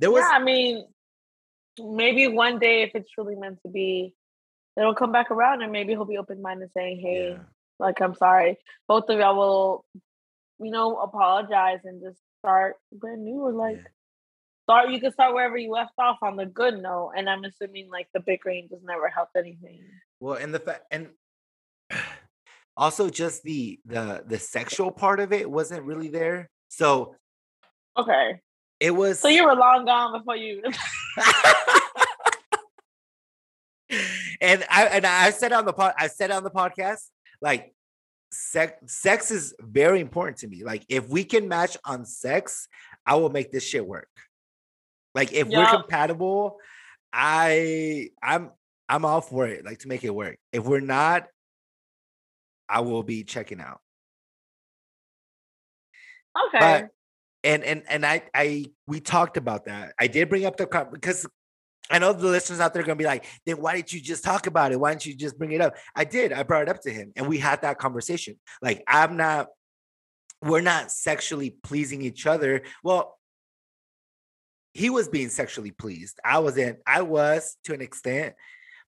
there 0.00 0.10
was, 0.10 0.24
yeah, 0.28 0.36
I 0.36 0.42
mean, 0.42 0.84
maybe 1.78 2.26
one 2.26 2.58
day 2.58 2.82
if 2.82 2.90
it's 2.94 3.10
truly 3.10 3.36
meant 3.36 3.60
to 3.64 3.70
be, 3.70 4.14
it'll 4.76 4.94
come 4.94 5.12
back 5.12 5.30
around 5.30 5.62
and 5.62 5.70
maybe 5.70 5.92
he'll 5.92 6.04
be 6.04 6.18
open 6.18 6.42
minded 6.42 6.70
saying, 6.76 7.00
Hey, 7.00 7.36
Yeah. 7.36 7.44
like 7.78 8.00
I'm 8.00 8.14
sorry. 8.14 8.58
Both 8.88 9.08
of 9.08 9.20
y'all 9.20 9.36
will, 9.36 9.84
you 10.58 10.72
know, 10.72 10.98
apologize 10.98 11.80
and 11.84 12.02
just 12.02 12.18
start 12.40 12.76
brand 12.92 13.24
new 13.24 13.42
or 13.42 13.52
like 13.52 13.76
Yeah. 13.76 13.88
start 14.64 14.90
you 14.90 15.00
can 15.00 15.12
start 15.12 15.32
wherever 15.32 15.56
you 15.56 15.70
left 15.70 15.92
off 15.96 16.18
on 16.22 16.34
the 16.34 16.46
good 16.46 16.82
note. 16.82 17.12
And 17.16 17.30
I'm 17.30 17.44
assuming 17.44 17.88
like 17.88 18.08
the 18.12 18.20
bickering 18.20 18.68
just 18.68 18.82
never 18.84 19.08
helped 19.08 19.36
anything. 19.36 19.84
Well, 20.18 20.34
and 20.34 20.52
the 20.52 20.58
fact 20.58 20.86
and 20.90 21.10
also 22.80 23.10
just 23.10 23.42
the 23.44 23.78
the 23.84 24.24
the 24.26 24.38
sexual 24.38 24.90
part 24.90 25.20
of 25.20 25.32
it 25.32 25.48
wasn't 25.48 25.84
really 25.84 26.08
there. 26.08 26.48
So 26.68 27.14
Okay. 27.96 28.40
it 28.80 28.90
was 28.92 29.20
So 29.20 29.28
you 29.28 29.44
were 29.44 29.54
long 29.54 29.84
gone 29.84 30.18
before 30.18 30.36
you 30.36 30.62
and 34.40 34.64
I 34.70 34.86
and 34.86 35.06
I 35.06 35.30
said 35.30 35.52
on 35.52 35.66
the 35.66 35.72
pod 35.74 35.92
I 35.98 36.06
said 36.06 36.30
on 36.30 36.42
the 36.42 36.50
podcast 36.50 37.02
like 37.42 37.74
sex 38.32 38.72
sex 38.86 39.30
is 39.30 39.54
very 39.60 40.00
important 40.00 40.38
to 40.38 40.48
me. 40.48 40.64
Like 40.64 40.84
if 40.88 41.08
we 41.08 41.24
can 41.24 41.48
match 41.48 41.76
on 41.84 42.06
sex, 42.06 42.66
I 43.04 43.16
will 43.16 43.30
make 43.30 43.50
this 43.50 43.64
shit 43.64 43.86
work. 43.86 44.08
Like 45.14 45.32
if 45.34 45.48
we're 45.48 45.66
compatible, 45.66 46.56
I 47.12 48.10
I'm 48.22 48.52
I'm 48.88 49.04
all 49.04 49.20
for 49.20 49.46
it. 49.46 49.64
Like 49.66 49.80
to 49.80 49.88
make 49.88 50.04
it 50.04 50.14
work. 50.14 50.38
If 50.52 50.64
we're 50.64 50.80
not, 50.80 51.26
I 52.70 52.80
will 52.80 53.02
be 53.02 53.24
checking 53.24 53.60
out. 53.60 53.80
Okay. 56.46 56.58
But 56.58 56.88
and 57.42 57.64
and 57.64 57.82
and 57.88 58.06
I 58.06 58.22
I 58.34 58.66
we 58.86 59.00
talked 59.00 59.36
about 59.36 59.64
that. 59.66 59.94
I 59.98 60.06
did 60.06 60.28
bring 60.28 60.44
up 60.44 60.56
the 60.56 60.88
because 60.92 61.26
I 61.90 61.98
know 61.98 62.12
the 62.12 62.28
listeners 62.28 62.60
out 62.60 62.72
there 62.72 62.82
are 62.82 62.86
gonna 62.86 62.96
be 62.96 63.04
like, 63.04 63.24
then 63.46 63.60
why 63.60 63.74
didn't 63.74 63.92
you 63.92 64.00
just 64.00 64.22
talk 64.22 64.46
about 64.46 64.72
it? 64.72 64.78
Why 64.78 64.90
didn't 64.90 65.06
you 65.06 65.16
just 65.16 65.38
bring 65.38 65.52
it 65.52 65.60
up? 65.60 65.74
I 65.96 66.04
did. 66.04 66.32
I 66.32 66.44
brought 66.44 66.62
it 66.62 66.68
up 66.68 66.80
to 66.82 66.90
him, 66.90 67.12
and 67.16 67.26
we 67.26 67.38
had 67.38 67.62
that 67.62 67.78
conversation. 67.78 68.38
Like 68.62 68.84
I'm 68.86 69.16
not, 69.16 69.48
we're 70.42 70.60
not 70.60 70.92
sexually 70.92 71.56
pleasing 71.62 72.02
each 72.02 72.26
other. 72.26 72.62
Well, 72.84 73.18
he 74.72 74.88
was 74.88 75.08
being 75.08 75.30
sexually 75.30 75.72
pleased. 75.72 76.20
I 76.24 76.38
wasn't. 76.38 76.78
I 76.86 77.02
was 77.02 77.56
to 77.64 77.74
an 77.74 77.80
extent, 77.80 78.34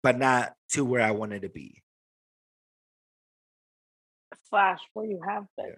but 0.04 0.18
not 0.18 0.54
to 0.72 0.84
where 0.84 1.02
I 1.02 1.12
wanted 1.12 1.44
to 1.44 1.50
be. 1.50 1.82
Slash 4.50 4.80
where 4.94 5.06
you 5.06 5.22
have 5.28 5.46
been. 5.58 5.76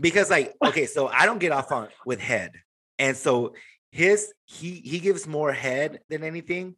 because 0.00 0.30
like 0.30 0.54
okay 0.64 0.86
so 0.86 1.08
i 1.08 1.26
don't 1.26 1.38
get 1.38 1.52
off 1.52 1.70
on 1.72 1.88
with 2.06 2.20
head 2.20 2.52
and 2.98 3.16
so 3.16 3.54
his 3.90 4.32
he 4.46 4.76
he 4.76 4.98
gives 5.00 5.26
more 5.26 5.52
head 5.52 6.00
than 6.08 6.22
anything 6.24 6.74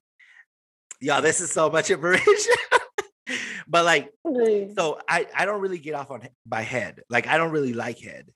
yeah 1.00 1.20
this 1.20 1.40
is 1.40 1.50
so 1.52 1.70
much 1.70 1.90
information 1.90 2.54
but 3.68 3.84
like 3.84 4.10
so 4.74 4.98
i 5.08 5.26
i 5.36 5.44
don't 5.44 5.60
really 5.60 5.78
get 5.78 5.94
off 5.94 6.10
on 6.10 6.26
by 6.46 6.62
head 6.62 7.00
like 7.08 7.26
i 7.26 7.36
don't 7.36 7.52
really 7.52 7.72
like 7.74 7.98
head 7.98 8.28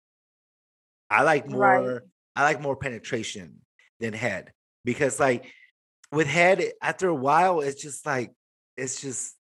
i 1.10 1.22
like 1.22 1.48
more 1.48 1.60
Right. 1.60 2.00
i 2.36 2.42
like 2.44 2.60
more 2.60 2.76
penetration 2.76 3.60
than 4.00 4.12
head 4.12 4.52
because 4.84 5.18
like 5.18 5.44
with 6.12 6.26
head 6.28 6.62
after 6.82 7.08
a 7.08 7.14
while 7.14 7.60
it's 7.60 7.80
just 7.82 8.06
like 8.06 8.32
it's 8.76 9.00
just 9.00 9.34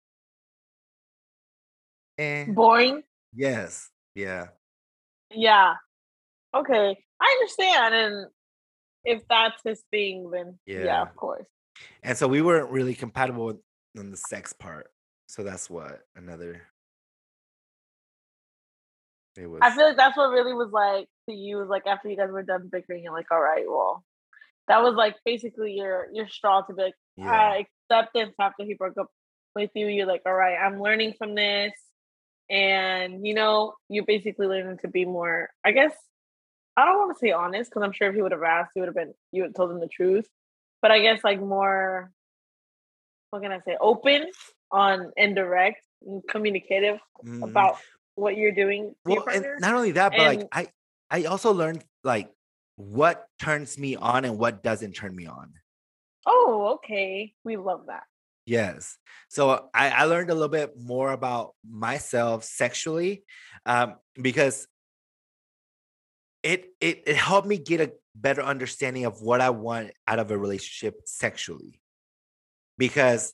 eh, 2.18 2.46
Boring. 2.48 3.04
Yes 3.38 3.90
yeah 4.16 4.48
Yeah. 5.30 5.76
Okay. 6.56 6.98
I 7.20 7.38
understand. 7.40 7.94
And 7.94 8.26
if 9.04 9.22
that's 9.30 9.62
his 9.64 9.84
thing, 9.92 10.32
then 10.32 10.58
yeah, 10.66 10.84
Yeah. 10.86 11.02
of 11.02 11.16
course. 11.16 11.46
And 12.02 12.18
so 12.18 12.28
we 12.28 12.42
weren't 12.42 12.72
really 12.72 12.96
compatible 12.96 13.60
on 14.00 14.10
the 14.12 14.18
sex 14.18 14.54
part. 14.54 14.88
So 15.28 15.44
that's 15.44 15.70
what 15.70 16.02
another. 16.16 16.62
It 19.38 19.48
was. 19.48 19.60
I 19.62 19.76
feel 19.76 19.88
like 19.88 19.98
that's 19.98 20.18
what 20.18 20.32
really 20.32 20.54
was 20.54 20.72
like 20.72 21.08
to 21.30 21.36
you 21.36 21.58
was 21.58 21.68
like 21.70 21.86
after 21.86 22.10
you 22.10 22.18
guys 22.18 22.32
were 22.32 22.44
done 22.44 22.70
bickering, 22.72 23.04
you're 23.04 23.14
like, 23.14 23.30
all 23.30 23.42
right, 23.42 23.66
well, 23.68 24.04
that 24.68 24.82
was 24.82 24.96
like 24.96 25.16
basically 25.26 25.74
your 25.74 26.08
your 26.12 26.28
straw 26.28 26.62
to 26.62 26.74
be 26.74 26.84
like, 26.84 26.96
yeah. 27.18 27.62
acceptance 27.90 28.34
after 28.40 28.64
he 28.64 28.74
broke 28.74 28.98
up 28.98 29.12
with 29.56 29.70
you. 29.76 29.88
You're 29.88 30.08
like, 30.08 30.24
all 30.26 30.34
right, 30.34 30.58
I'm 30.58 30.82
learning 30.82 31.14
from 31.18 31.36
this. 31.36 31.74
And 32.50 33.26
you 33.26 33.34
know, 33.34 33.74
you're 33.90 34.06
basically 34.06 34.48
learning 34.48 34.78
to 34.80 34.88
be 34.88 35.06
more, 35.06 35.50
I 35.66 35.72
guess, 35.72 35.94
I 36.78 36.86
don't 36.86 36.98
want 36.98 37.18
to 37.18 37.20
say 37.20 37.32
honest, 37.32 37.70
because 37.70 37.84
I'm 37.84 37.92
sure 37.92 38.10
if 38.10 38.16
he 38.16 38.22
would 38.22 38.32
have 38.32 38.44
asked, 38.44 38.72
you 38.76 38.82
would 38.82 38.88
have 38.88 38.96
been 38.96 39.14
you 39.32 39.42
would 39.44 39.50
have 39.50 39.56
told 39.56 39.72
him 39.72 39.80
the 39.80 39.88
truth. 39.88 40.28
But 40.82 40.92
I 40.92 41.00
guess 41.00 41.24
like 41.24 41.42
more 41.42 42.12
what 43.32 43.42
can 43.42 43.52
I 43.52 43.60
say, 43.60 43.78
open 43.80 44.32
on 44.72 45.12
indirect 45.18 45.82
and 46.06 46.24
communicative 46.28 47.00
Mhm. 47.24 47.44
about 47.44 47.78
what 48.16 48.38
you're 48.38 48.52
doing 48.52 48.96
to 49.06 49.14
your 49.14 49.24
well, 49.26 49.36
and 49.36 49.62
not 49.62 49.74
only 49.74 49.92
that, 49.92 50.12
but 50.16 50.20
like 50.20 50.48
I, 50.52 50.68
I 51.10 51.26
also 51.26 51.52
learned 51.54 51.84
like 52.04 52.32
what 52.76 53.28
turns 53.40 53.78
me 53.78 53.96
on 53.96 54.26
and 54.26 54.38
what 54.38 54.64
doesn't 54.64 54.94
turn 54.94 55.16
me 55.16 55.26
on. 55.26 55.54
oh, 56.26 56.74
okay. 56.76 57.34
We 57.44 57.56
love 57.58 57.86
that. 57.88 58.04
Yes. 58.48 58.98
So 59.28 59.70
I, 59.74 59.90
I 59.90 60.04
learned 60.06 60.30
a 60.30 60.34
little 60.34 60.48
bit 60.48 60.74
more 60.80 61.12
about 61.12 61.54
myself 61.70 62.46
sexually 62.46 63.24
um, 63.66 63.96
because 64.20 64.68
it, 66.44 66.66
it 66.80 67.04
it 67.06 67.16
helped 67.18 67.46
me 67.48 67.58
get 67.58 67.82
a 67.82 67.92
better 68.16 68.42
understanding 68.42 69.04
of 69.04 69.22
what 69.22 69.42
I 69.42 69.50
want 69.50 69.92
out 70.08 70.20
of 70.20 70.32
a 70.32 70.38
relationship 70.38 71.02
sexually. 71.06 71.82
Because 72.78 73.34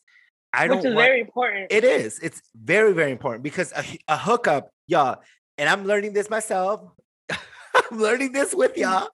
I 0.51 0.63
Which 0.63 0.69
don't 0.69 0.77
Which 0.77 0.85
is 0.89 0.95
want, 0.95 1.05
very 1.07 1.21
important. 1.21 1.67
it 1.71 1.83
is. 1.83 2.19
It's 2.19 2.41
very, 2.55 2.93
very 2.93 3.11
important 3.11 3.43
because 3.43 3.71
a, 3.73 3.83
a 4.07 4.17
hookup, 4.17 4.71
y'all, 4.87 5.21
and 5.59 5.69
I'm 5.69 5.85
learning 5.85 6.13
this 6.13 6.29
myself. 6.29 6.81
I'm 7.29 7.99
learning 7.99 8.31
this 8.31 8.53
with 8.55 8.77
y'all. 8.77 9.09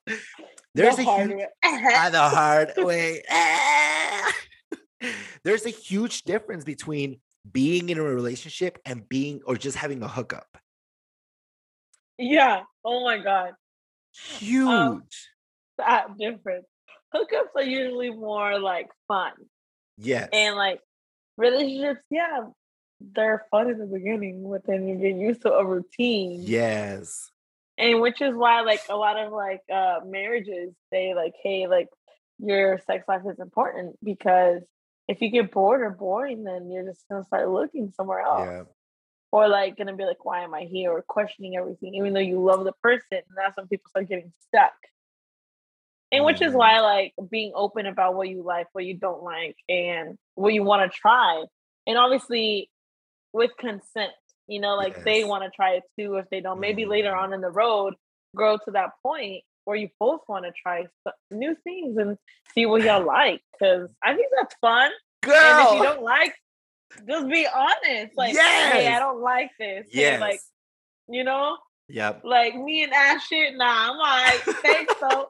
There's 0.76 0.96
the 0.96 1.02
a 1.02 1.06
hard 1.06 1.30
huge, 1.30 1.40
way. 1.40 1.48
Ah, 1.66 2.10
the 2.10 2.22
hard 2.22 2.74
way. 2.78 3.22
There's 5.44 5.66
a 5.66 5.70
huge 5.70 6.24
difference 6.24 6.64
between 6.64 7.20
being 7.50 7.90
in 7.90 7.98
a 7.98 8.04
relationship 8.04 8.80
and 8.86 9.08
being 9.08 9.42
or 9.46 9.56
just 9.56 9.78
having 9.78 10.04
a 10.04 10.08
hookup. 10.08 10.58
yeah. 12.18 12.62
Oh 12.84 13.04
my 13.04 13.18
god. 13.18 13.54
Huge. 14.14 15.30
That 15.78 16.18
difference. 16.18 16.66
Hookups 17.16 17.56
are 17.56 17.64
usually 17.64 18.10
more 18.12 18.60
like 18.60 18.90
fun. 19.08 19.34
yes. 19.98 20.30
And 20.34 20.56
like 20.56 20.82
relationships, 21.38 22.02
yeah, 22.12 22.42
they're 23.00 23.46
fun 23.50 23.70
in 23.70 23.80
the 23.80 23.86
beginning, 23.86 24.48
but 24.50 24.66
then 24.66 24.88
you 24.88 24.96
get 24.96 25.16
used 25.16 25.42
to 25.44 25.54
a 25.54 25.66
routine. 25.66 26.42
yes. 26.44 27.32
And 27.78 28.02
which 28.02 28.22
is 28.22 28.36
why 28.36 28.62
like 28.62 28.82
a 28.90 28.98
lot 28.98 29.18
of 29.18 29.32
like 29.32 29.62
uh 29.74 30.00
marriages 30.06 30.74
say 30.92 31.14
like, 31.16 31.34
hey, 31.42 31.68
like 31.68 31.88
your 32.38 32.80
sex 32.86 33.06
life 33.08 33.22
is 33.26 33.40
important 33.40 33.96
because 34.04 34.62
if 35.10 35.22
you 35.22 35.30
get 35.32 35.52
bored 35.52 35.82
or 35.82 35.90
boring, 35.90 36.44
then 36.44 36.70
you're 36.72 36.86
just 36.86 37.04
gonna 37.10 37.26
start 37.26 37.50
looking 37.50 37.92
somewhere 37.98 38.20
else. 38.22 38.48
Yeah. 38.48 38.64
Or 39.32 39.48
like 39.50 39.76
gonna 39.76 39.96
be 39.96 40.06
like, 40.06 40.24
why 40.24 40.44
am 40.44 40.54
I 40.54 40.62
here? 40.62 40.92
Or 40.92 41.02
questioning 41.02 41.58
everything, 41.58 41.96
even 41.96 42.14
though 42.14 42.20
you 42.20 42.40
love 42.44 42.64
the 42.64 42.74
person. 42.84 43.08
And 43.12 43.36
that's 43.36 43.58
when 43.58 43.68
people 43.68 43.90
start 43.90 44.08
getting 44.08 44.32
stuck. 44.48 44.74
And 46.12 46.26
which 46.26 46.42
is 46.42 46.54
Mhm. 46.54 46.58
why 46.58 46.80
like 46.82 47.14
being 47.30 47.52
open 47.56 47.88
about 47.88 48.16
what 48.16 48.30
you 48.30 48.44
like, 48.44 48.68
what 48.74 48.86
you 48.86 48.96
don't 48.98 49.24
like, 49.24 49.58
and 49.68 50.18
what 50.36 50.54
you 50.54 50.64
want 50.64 50.92
to 50.92 50.98
try. 50.98 51.44
And 51.88 51.98
obviously 51.98 52.70
with 53.34 53.52
consent, 53.58 54.12
you 54.48 54.60
know, 54.60 54.76
like 54.76 55.04
they 55.04 55.24
want 55.24 55.44
to 55.44 55.50
try 55.56 55.74
it 55.74 55.84
too 56.00 56.16
if 56.18 56.30
they 56.30 56.42
don't. 56.42 56.60
Maybe 56.60 56.86
later 56.86 57.12
Mhm. 57.12 57.18
on 57.18 57.34
in 57.34 57.42
the 57.42 57.52
road, 57.52 57.96
grow 58.36 58.58
to 58.58 58.72
that 58.72 58.92
point 59.04 59.44
where 59.70 59.78
you 59.78 59.90
both 60.00 60.22
want 60.28 60.46
to 60.46 60.52
try 60.52 60.88
new 61.30 61.56
things 61.64 61.96
and 61.98 62.18
see 62.56 62.66
what 62.66 62.82
y'all 62.82 63.06
like. 63.06 63.42
Cause 63.60 63.94
I 64.04 64.16
think 64.16 64.28
that's 64.36 64.56
fun. 64.60 64.90
Girl. 65.22 65.36
And 65.36 65.68
if 65.68 65.74
you 65.76 65.84
don't 65.84 66.02
like, 66.02 66.34
just 67.08 67.30
be 67.30 67.46
honest. 67.48 68.18
Like, 68.18 68.36
hey, 68.36 68.88
I 68.88 68.98
don't 68.98 69.22
like 69.22 69.52
this. 69.60 69.86
Hey, 69.92 70.02
yes. 70.02 70.20
like, 70.20 70.40
you 71.08 71.24
know, 71.24 71.56
yep. 71.88 72.22
like 72.24 72.56
me 72.56 72.84
and 72.84 72.92
Ash 72.92 73.28
shit, 73.28 73.56
nah, 73.56 73.92
I'm 73.92 73.98
like, 73.98 74.42
thanks 74.64 74.96
so. 75.00 75.28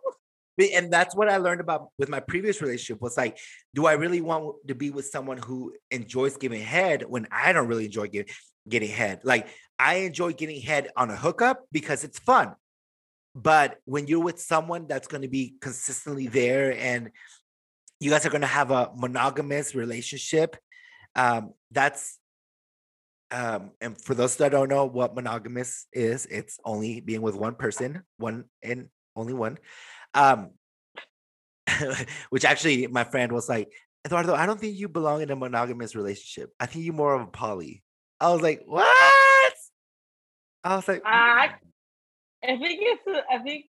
And 0.73 0.91
that's 0.91 1.13
what 1.15 1.29
I 1.29 1.35
learned 1.35 1.59
about 1.59 1.89
with 1.97 2.07
my 2.07 2.21
previous 2.21 2.61
relationship 2.61 3.01
was 3.01 3.17
like, 3.17 3.37
do 3.73 3.87
I 3.87 3.93
really 3.93 4.21
want 4.21 4.55
to 4.69 4.75
be 4.75 4.89
with 4.89 5.07
someone 5.07 5.37
who 5.37 5.73
enjoys 5.91 6.37
giving 6.37 6.61
head 6.61 7.03
when 7.05 7.27
I 7.29 7.51
don't 7.51 7.67
really 7.67 7.85
enjoy 7.85 8.07
getting 8.69 8.89
head? 8.89 9.19
Like 9.23 9.47
I 9.77 9.95
enjoy 9.95 10.31
getting 10.31 10.61
head 10.61 10.89
on 10.95 11.09
a 11.09 11.15
hookup 11.17 11.65
because 11.73 12.05
it's 12.05 12.19
fun. 12.19 12.55
But 13.41 13.77
when 13.85 14.07
you're 14.07 14.23
with 14.23 14.39
someone 14.39 14.87
that's 14.87 15.07
going 15.07 15.21
to 15.21 15.29
be 15.29 15.55
consistently 15.61 16.27
there 16.27 16.75
and 16.77 17.11
you 17.99 18.09
guys 18.09 18.25
are 18.25 18.29
going 18.29 18.41
to 18.41 18.47
have 18.47 18.71
a 18.71 18.91
monogamous 18.95 19.75
relationship, 19.75 20.57
um, 21.15 21.53
that's 21.71 22.17
um, 23.31 23.71
and 23.79 23.99
for 24.01 24.15
those 24.15 24.37
that 24.37 24.51
don't 24.51 24.69
know 24.69 24.85
what 24.85 25.15
monogamous 25.15 25.85
is, 25.93 26.25
it's 26.25 26.59
only 26.65 26.99
being 26.99 27.21
with 27.21 27.35
one 27.35 27.55
person, 27.55 28.01
one 28.17 28.45
and 28.63 28.89
only 29.15 29.33
one. 29.33 29.59
Um, 30.13 30.51
which 32.29 32.43
actually 32.43 32.87
my 32.87 33.03
friend 33.03 33.31
was 33.31 33.47
like, 33.47 33.71
Eduardo, 34.05 34.33
I 34.33 34.47
don't 34.47 34.59
think 34.59 34.77
you 34.77 34.89
belong 34.89 35.21
in 35.21 35.29
a 35.29 35.35
monogamous 35.35 35.95
relationship. 35.95 36.51
I 36.59 36.65
think 36.65 36.85
you're 36.85 36.93
more 36.93 37.13
of 37.13 37.21
a 37.21 37.27
poly. 37.27 37.83
I 38.19 38.31
was 38.31 38.41
like, 38.41 38.63
what? 38.65 39.53
I 40.63 40.75
was 40.75 40.87
like, 40.87 41.03
I, 41.05 41.51
I 42.43 42.57
think 42.57 42.79
it's. 42.81 43.03
I 43.31 43.39
think. 43.39 43.65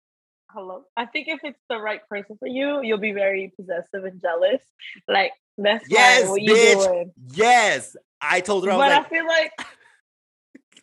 Hello. 0.51 0.85
I 0.97 1.05
think 1.05 1.29
if 1.29 1.41
it's 1.45 1.61
the 1.69 1.79
right 1.79 2.01
person 2.09 2.37
for 2.39 2.49
you, 2.49 2.81
you'll 2.83 2.99
be 2.99 3.13
very 3.13 3.53
possessive 3.55 4.05
and 4.05 4.21
jealous. 4.21 4.63
Like 5.07 5.33
that's 5.59 5.87
fine, 5.87 5.91
Yes, 5.91 6.29
what 6.29 6.41
you 6.41 6.55
doing. 6.55 7.13
yes. 7.35 7.97
I 8.21 8.41
told 8.41 8.65
her, 8.65 8.73
I 8.73 8.77
was 8.77 8.87
But 8.87 8.93
like, 8.93 9.07
I 9.07 9.09
feel 9.09 9.27
like 9.27 9.53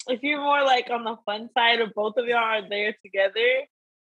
if 0.07 0.23
you're 0.23 0.39
more 0.41 0.63
like 0.63 0.89
on 0.91 1.03
the 1.03 1.17
fun 1.25 1.49
side, 1.53 1.79
or 1.79 1.87
both 1.95 2.17
of 2.17 2.27
y'all 2.27 2.37
are 2.37 2.69
there 2.69 2.95
together, 3.03 3.63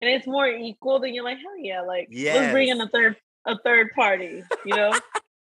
and 0.01 0.11
it's 0.11 0.27
more 0.27 0.49
equal, 0.49 1.01
then 1.01 1.15
you're 1.15 1.25
like, 1.25 1.39
hell 1.39 1.59
yeah, 1.59 1.83
like 1.83 2.09
let's 2.11 2.53
bring 2.53 2.69
in 2.69 2.81
a 2.81 2.89
third 2.89 3.17
a 3.45 3.59
third 3.59 3.93
party. 3.95 4.43
You 4.65 4.75
know? 4.75 4.99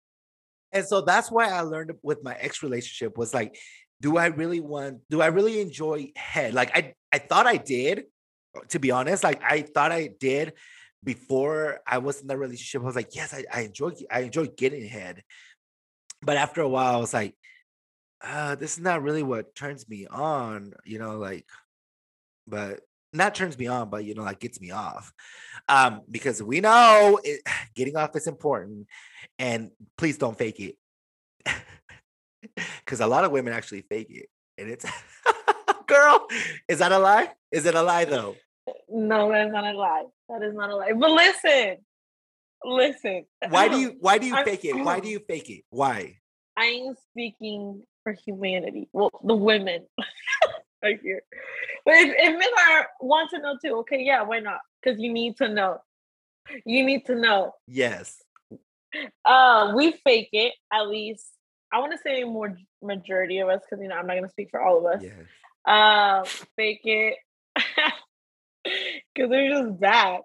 and 0.73 0.85
so 0.85 1.01
that's 1.01 1.31
why 1.31 1.47
I 1.49 1.61
learned 1.61 1.93
with 2.01 2.23
my 2.23 2.35
ex 2.35 2.61
relationship 2.61 3.17
was 3.17 3.33
like, 3.33 3.55
do 4.01 4.17
I 4.17 4.27
really 4.27 4.59
want, 4.59 4.99
do 5.09 5.21
I 5.21 5.27
really 5.27 5.61
enjoy 5.61 6.11
head? 6.15 6.53
Like 6.53 6.75
I, 6.75 6.93
I 7.11 7.19
thought 7.19 7.47
I 7.47 7.57
did, 7.57 8.05
to 8.69 8.79
be 8.79 8.91
honest. 8.91 9.23
Like 9.23 9.41
I 9.43 9.61
thought 9.61 9.91
I 9.91 10.09
did 10.19 10.53
before 11.03 11.79
I 11.85 11.97
was 11.97 12.21
in 12.21 12.27
that 12.27 12.37
relationship. 12.37 12.81
I 12.81 12.85
was 12.85 12.95
like, 12.95 13.15
yes, 13.15 13.33
I, 13.33 13.45
I 13.53 13.61
enjoy, 13.61 13.91
I 14.11 14.21
enjoy 14.21 14.47
getting 14.47 14.87
head. 14.87 15.23
But 16.21 16.37
after 16.37 16.61
a 16.61 16.69
while, 16.69 16.95
I 16.95 16.99
was 16.99 17.13
like, 17.13 17.35
uh, 18.23 18.55
this 18.55 18.73
is 18.73 18.83
not 18.83 19.01
really 19.01 19.23
what 19.23 19.53
turns 19.53 19.87
me 19.89 20.07
on, 20.07 20.73
you 20.85 20.97
know, 20.97 21.17
like, 21.17 21.45
but 22.47 22.79
not 23.11 23.35
turns 23.35 23.57
me 23.57 23.67
on, 23.67 23.89
but 23.89 24.05
you 24.05 24.15
know, 24.15 24.23
like 24.23 24.39
gets 24.39 24.59
me 24.61 24.71
off. 24.71 25.11
Um, 25.67 26.01
because 26.09 26.41
we 26.41 26.61
know 26.61 27.19
it, 27.23 27.41
getting 27.75 27.95
off 27.95 28.15
is 28.15 28.27
important, 28.27 28.87
and 29.37 29.71
please 29.97 30.17
don't 30.17 30.37
fake 30.37 30.59
it. 30.59 30.75
Because 32.85 32.99
a 32.99 33.07
lot 33.07 33.23
of 33.23 33.31
women 33.31 33.53
actually 33.53 33.85
fake 33.89 34.09
it, 34.09 34.27
and 34.57 34.69
it's 34.69 34.85
girl, 35.87 36.27
is 36.67 36.79
that 36.79 36.91
a 36.91 36.99
lie? 36.99 37.29
Is 37.51 37.65
it 37.65 37.75
a 37.75 37.81
lie 37.81 38.05
though? 38.05 38.35
no, 38.89 39.29
that's 39.29 39.51
not 39.51 39.65
a 39.65 39.77
lie. 39.77 40.05
That 40.29 40.41
is 40.41 40.53
not 40.53 40.69
a 40.69 40.75
lie. 40.75 40.93
But 40.93 41.11
listen, 41.11 41.77
listen. 42.63 43.25
Why 43.49 43.67
do 43.67 43.77
you 43.79 43.95
why 43.99 44.17
do 44.17 44.25
you 44.27 44.35
I'm- 44.35 44.45
fake 44.45 44.65
it? 44.65 44.75
Why 44.75 44.99
do 44.99 45.09
you 45.09 45.19
fake 45.19 45.49
it? 45.49 45.63
Why? 45.69 46.17
I'm 46.55 46.95
speaking 47.09 47.83
for 48.03 48.13
humanity. 48.13 48.87
Well, 48.93 49.09
the 49.23 49.35
women 49.35 49.85
right 50.83 50.99
here. 51.01 51.21
But 51.85 51.95
if, 51.95 52.13
if 52.17 52.39
men 52.39 52.49
are 52.69 52.87
want 53.01 53.31
to 53.31 53.39
know 53.39 53.57
too, 53.63 53.77
okay, 53.79 54.03
yeah, 54.03 54.21
why 54.23 54.39
not? 54.39 54.59
Because 54.81 54.99
you 54.99 55.11
need 55.11 55.37
to 55.37 55.49
know. 55.49 55.79
You 56.65 56.85
need 56.85 57.05
to 57.05 57.15
know. 57.15 57.53
Yes. 57.67 58.21
Uh, 59.25 59.73
we 59.75 59.93
fake 60.03 60.29
it 60.33 60.53
at 60.71 60.87
least. 60.87 61.25
I 61.71 61.79
want 61.79 61.91
to 61.93 61.97
say 61.97 62.23
more 62.23 62.55
majority 62.83 63.39
of 63.39 63.49
us, 63.49 63.61
because 63.67 63.81
you 63.81 63.89
know 63.89 63.95
I'm 63.95 64.05
not 64.05 64.15
gonna 64.15 64.29
speak 64.29 64.49
for 64.51 64.61
all 64.61 64.77
of 64.77 64.85
us. 64.85 65.01
Yes. 65.01 65.13
Um, 65.65 66.25
fake 66.55 66.81
it 66.83 67.15
because 67.55 69.29
they're 69.29 69.49
just 69.49 69.79
bad. 69.79 70.21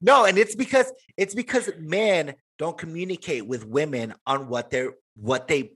No, 0.00 0.24
and 0.24 0.38
it's 0.38 0.54
because 0.54 0.92
it's 1.16 1.34
because 1.34 1.70
men 1.78 2.34
don't 2.58 2.76
communicate 2.76 3.46
with 3.46 3.66
women 3.66 4.14
on 4.26 4.48
what 4.48 4.70
they're 4.70 4.94
what 5.16 5.48
they 5.48 5.72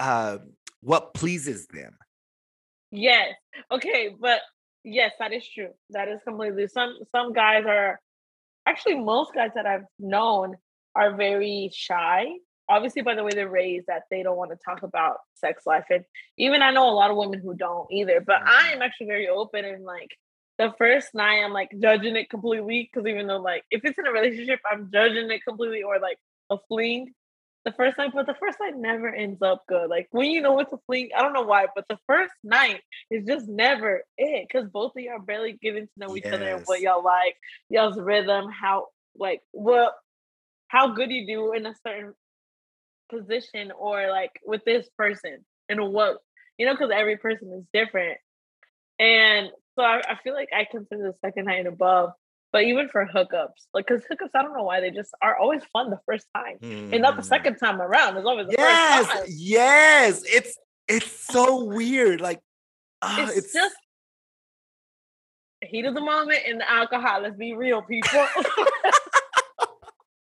uh 0.00 0.38
what 0.80 1.14
pleases 1.14 1.66
them. 1.68 1.96
Yes. 2.90 3.34
Okay, 3.70 4.14
but 4.18 4.40
yes, 4.84 5.12
that 5.18 5.32
is 5.32 5.48
true. 5.48 5.70
That 5.90 6.08
is 6.08 6.20
completely 6.24 6.66
some 6.68 6.98
some 7.10 7.32
guys 7.32 7.64
are 7.66 8.00
actually 8.66 8.96
most 8.96 9.34
guys 9.34 9.50
that 9.54 9.66
I've 9.66 9.86
known 9.98 10.56
are 10.94 11.16
very 11.16 11.70
shy. 11.72 12.26
Obviously 12.68 13.02
by 13.02 13.14
the 13.14 13.24
way 13.24 13.34
they're 13.34 13.48
raised 13.48 13.86
that 13.88 14.04
they 14.10 14.22
don't 14.22 14.36
want 14.36 14.50
to 14.50 14.56
talk 14.64 14.82
about 14.82 15.18
sex 15.34 15.66
life. 15.66 15.84
And 15.90 16.04
even 16.38 16.62
I 16.62 16.70
know 16.70 16.88
a 16.88 16.92
lot 16.94 17.10
of 17.10 17.16
women 17.16 17.40
who 17.40 17.54
don't 17.54 17.90
either. 17.90 18.20
But 18.20 18.42
I 18.46 18.70
Mhm. 18.70 18.76
am 18.76 18.82
actually 18.82 19.06
very 19.06 19.28
open 19.28 19.64
and 19.64 19.84
like 19.84 20.10
the 20.58 20.72
first 20.78 21.14
night 21.14 21.42
I'm 21.44 21.52
like 21.52 21.70
judging 21.80 22.16
it 22.16 22.30
completely 22.30 22.90
because 22.92 23.06
even 23.06 23.26
though 23.26 23.40
like 23.40 23.64
if 23.70 23.84
it's 23.84 23.98
in 23.98 24.06
a 24.06 24.12
relationship, 24.12 24.60
I'm 24.70 24.90
judging 24.92 25.30
it 25.30 25.44
completely 25.44 25.82
or 25.82 25.98
like 25.98 26.18
a 26.50 26.58
fling 26.68 27.14
the 27.64 27.72
first 27.72 27.96
night, 27.98 28.10
but 28.12 28.26
the 28.26 28.34
first 28.34 28.58
night 28.60 28.76
never 28.76 29.08
ends 29.08 29.40
up 29.40 29.64
good. 29.68 29.88
Like 29.88 30.08
when 30.10 30.30
you 30.30 30.40
know 30.40 30.58
it's 30.58 30.72
a 30.72 30.78
fling, 30.86 31.10
I 31.16 31.22
don't 31.22 31.32
know 31.32 31.42
why, 31.42 31.66
but 31.74 31.86
the 31.88 31.98
first 32.06 32.32
night 32.42 32.80
is 33.10 33.24
just 33.26 33.48
never 33.48 34.02
it 34.18 34.48
because 34.48 34.68
both 34.68 34.92
of 34.96 35.02
y'all 35.02 35.20
barely 35.20 35.52
getting 35.62 35.86
to 35.86 35.92
know 35.96 36.16
each 36.16 36.32
other 36.32 36.46
and 36.56 36.62
what 36.66 36.80
y'all 36.80 37.04
like, 37.04 37.36
y'all's 37.68 37.98
rhythm, 38.00 38.50
how 38.50 38.88
like 39.16 39.42
what 39.52 39.94
how 40.68 40.88
good 40.94 41.10
you 41.10 41.26
do 41.26 41.52
in 41.52 41.66
a 41.66 41.74
certain 41.86 42.14
position 43.12 43.72
or 43.78 44.08
like 44.08 44.32
with 44.44 44.64
this 44.64 44.88
person 44.96 45.44
and 45.68 45.92
what 45.92 46.18
you 46.58 46.66
know, 46.66 46.74
because 46.74 46.90
every 46.94 47.16
person 47.16 47.52
is 47.52 47.64
different. 47.72 48.18
And 48.98 49.48
so 49.74 49.82
I, 49.82 50.00
I 50.06 50.18
feel 50.22 50.34
like 50.34 50.50
I 50.54 50.66
consider 50.70 51.02
the 51.02 51.14
second 51.26 51.46
night 51.46 51.60
and 51.60 51.68
above. 51.68 52.10
But 52.52 52.64
even 52.64 52.88
for 52.90 53.06
hookups, 53.06 53.48
like 53.72 53.86
because 53.86 54.02
hookups, 54.02 54.30
I 54.34 54.42
don't 54.42 54.54
know 54.54 54.64
why 54.64 54.80
they 54.80 54.90
just 54.90 55.10
are 55.22 55.36
always 55.38 55.62
fun 55.72 55.88
the 55.88 55.98
first 56.06 56.26
time 56.34 56.58
and 56.92 57.00
not 57.00 57.16
the 57.16 57.22
Mhm. 57.22 57.26
second 57.26 57.56
time 57.56 57.80
around. 57.80 58.16
It's 58.18 58.26
always 58.26 58.46
the 58.46 58.54
Yes, 58.58 59.06
first 59.06 59.12
time. 59.12 59.24
yes. 59.28 60.22
It's 60.26 60.58
it's 60.86 61.10
so 61.10 61.64
weird. 61.64 62.20
Like 62.20 62.40
ah, 63.00 63.22
It's, 63.22 63.36
it's, 63.38 63.52
just 63.54 63.74
heat 65.62 65.86
of 65.86 65.94
the 65.94 66.00
moment 66.02 66.40
and 66.46 66.60
the 66.60 66.70
alcohol. 66.70 67.22
Let's 67.22 67.36
be 67.36 67.54
real, 67.54 67.80
people. 67.80 68.26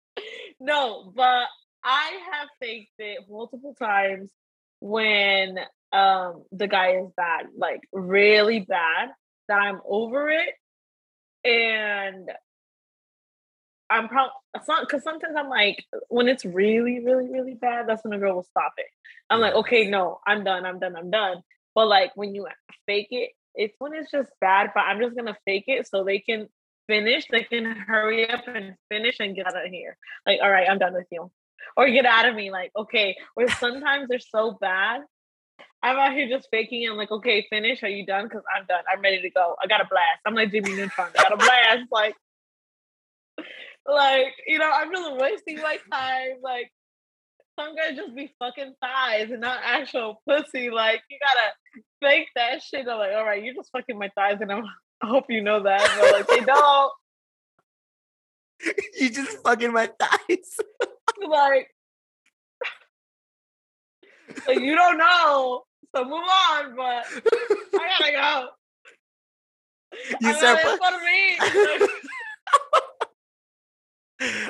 no, 0.61 1.13
but 1.17 1.47
I 1.85 2.19
have 2.33 2.49
faked 2.61 2.93
it 2.99 3.25
multiple 3.29 3.75
times 3.75 4.31
when 4.81 5.59
um 5.93 6.45
the 6.53 6.67
guy 6.69 6.97
is 6.97 7.11
bad, 7.17 7.47
like 7.57 7.81
really 7.93 8.61
bad, 8.61 9.11
that 9.49 9.59
I'm 9.59 9.81
over 9.87 10.29
it. 10.31 10.55
And 11.45 12.31
I'm 13.91 14.09
probably 14.09 14.33
because 14.83 15.03
sometimes 15.03 15.35
I'm 15.37 15.49
like, 15.49 15.85
when 16.09 16.29
it's 16.29 16.45
really, 16.45 17.05
really, 17.05 17.29
really 17.29 17.55
bad, 17.55 17.87
that's 17.87 18.05
when 18.05 18.15
a 18.15 18.19
girl 18.19 18.37
will 18.37 18.45
stop 18.45 18.73
it. 18.79 18.87
I'm 19.29 19.41
like, 19.41 19.55
okay, 19.55 19.89
no, 19.89 20.21
I'm 20.27 20.45
done, 20.45 20.65
I'm 20.65 20.79
done, 20.79 20.97
I'm 20.97 21.11
done. 21.11 21.43
But 21.75 21.89
like 21.89 22.13
when 22.15 22.35
you 22.35 22.47
fake 22.87 23.09
it, 23.11 23.31
it's 23.55 23.75
when 23.79 23.93
it's 23.95 24.11
just 24.11 24.31
bad, 24.41 24.71
but 24.75 24.81
I'm 24.81 25.01
just 25.01 25.17
gonna 25.17 25.37
fake 25.45 25.65
it 25.67 25.87
so 25.87 26.05
they 26.05 26.21
can 26.21 26.49
finish, 26.87 27.27
they 27.31 27.45
can 27.45 27.65
hurry 27.65 28.29
up 28.29 28.47
and 28.47 28.77
finish 28.89 29.17
and 29.21 29.37
get 29.37 29.47
out 29.47 29.57
of 29.57 29.71
here. 29.71 29.97
Like, 30.27 30.41
all 30.43 30.51
right, 30.51 30.69
I'm 30.69 30.79
done 30.79 30.95
with 30.95 31.07
you. 31.11 31.31
Or 31.77 31.89
get 31.89 32.07
out 32.07 32.29
of 32.29 32.35
me, 32.35 32.51
like, 32.51 32.71
okay. 32.77 33.17
Or 33.37 33.49
sometimes 33.49 34.09
they're 34.09 34.19
so 34.19 34.57
bad. 34.61 35.03
I'm 35.83 35.97
out 35.99 36.13
here 36.13 36.29
just 36.29 36.49
faking 36.51 36.83
it. 36.83 36.91
I'm 36.91 36.97
like, 36.97 37.11
okay, 37.11 37.47
finish. 37.51 37.83
Are 37.83 37.89
you 37.89 38.07
done? 38.07 38.25
Because 38.25 38.43
I'm 38.55 38.65
done. 38.67 38.85
I'm 38.93 39.01
ready 39.01 39.21
to 39.21 39.31
go. 39.31 39.57
I 39.63 39.67
got 39.67 39.81
a 39.81 39.89
blast. 39.89 40.21
I'm 40.27 40.35
like 40.35 40.53
Jimmy 40.53 40.75
Neutron. 40.75 41.11
I 41.19 41.23
got 41.23 41.33
a 41.33 41.37
blast. 41.37 41.91
Like, 41.91 42.15
like, 43.87 44.35
you 44.47 44.59
know, 44.59 44.71
I'm 44.73 44.91
really 44.91 45.19
wasting 45.19 45.57
my 45.57 45.79
time. 45.91 46.37
Like, 46.43 46.71
some 47.59 47.75
guys 47.75 47.97
just 47.97 48.15
be 48.15 48.33
fucking 48.39 48.75
thighs 48.81 49.31
and 49.31 49.41
not 49.41 49.61
actual 49.63 50.23
pussy. 50.29 50.71
Like, 50.71 51.03
you 51.11 51.19
gotta 51.21 51.53
fake 52.01 52.29
that 52.37 52.63
shit. 52.63 52.89
I'm 52.89 52.99
like, 52.99 53.13
all 53.15 53.25
right, 53.25 53.43
you're 53.43 53.55
just 53.55 53.71
fucking 53.73 53.99
my 53.99 54.11
thighs, 54.15 54.39
and 54.41 54.53
I'm, 54.53 54.65
I 55.03 55.07
hope 55.09 55.27
you 55.29 55.43
know 55.43 55.63
that. 55.63 55.99
But 56.01 56.13
like, 56.13 56.27
they 56.29 56.45
don't. 56.45 56.93
you 59.01 59.11
just 59.11 59.39
fucking 59.45 59.73
my 59.73 59.91
thighs. 59.99 60.57
Like, 61.29 61.69
like 64.49 64.59
you 64.61 64.75
don't 64.75 64.99
know. 64.99 65.63
So 65.95 66.05
move 66.05 66.15
on. 66.15 66.75
But 66.75 67.05
I 67.75 67.99
gotta 67.99 68.13
go. 68.13 68.49
You 70.21 70.29
I'm 70.31 70.35
said, 70.37 70.53
like, 70.55 70.63
"Fu- 70.63 70.69
it's 70.71 70.87
for 70.89 70.99
me. 71.05 71.37
Oh, 71.41 71.79
like, 71.81 71.91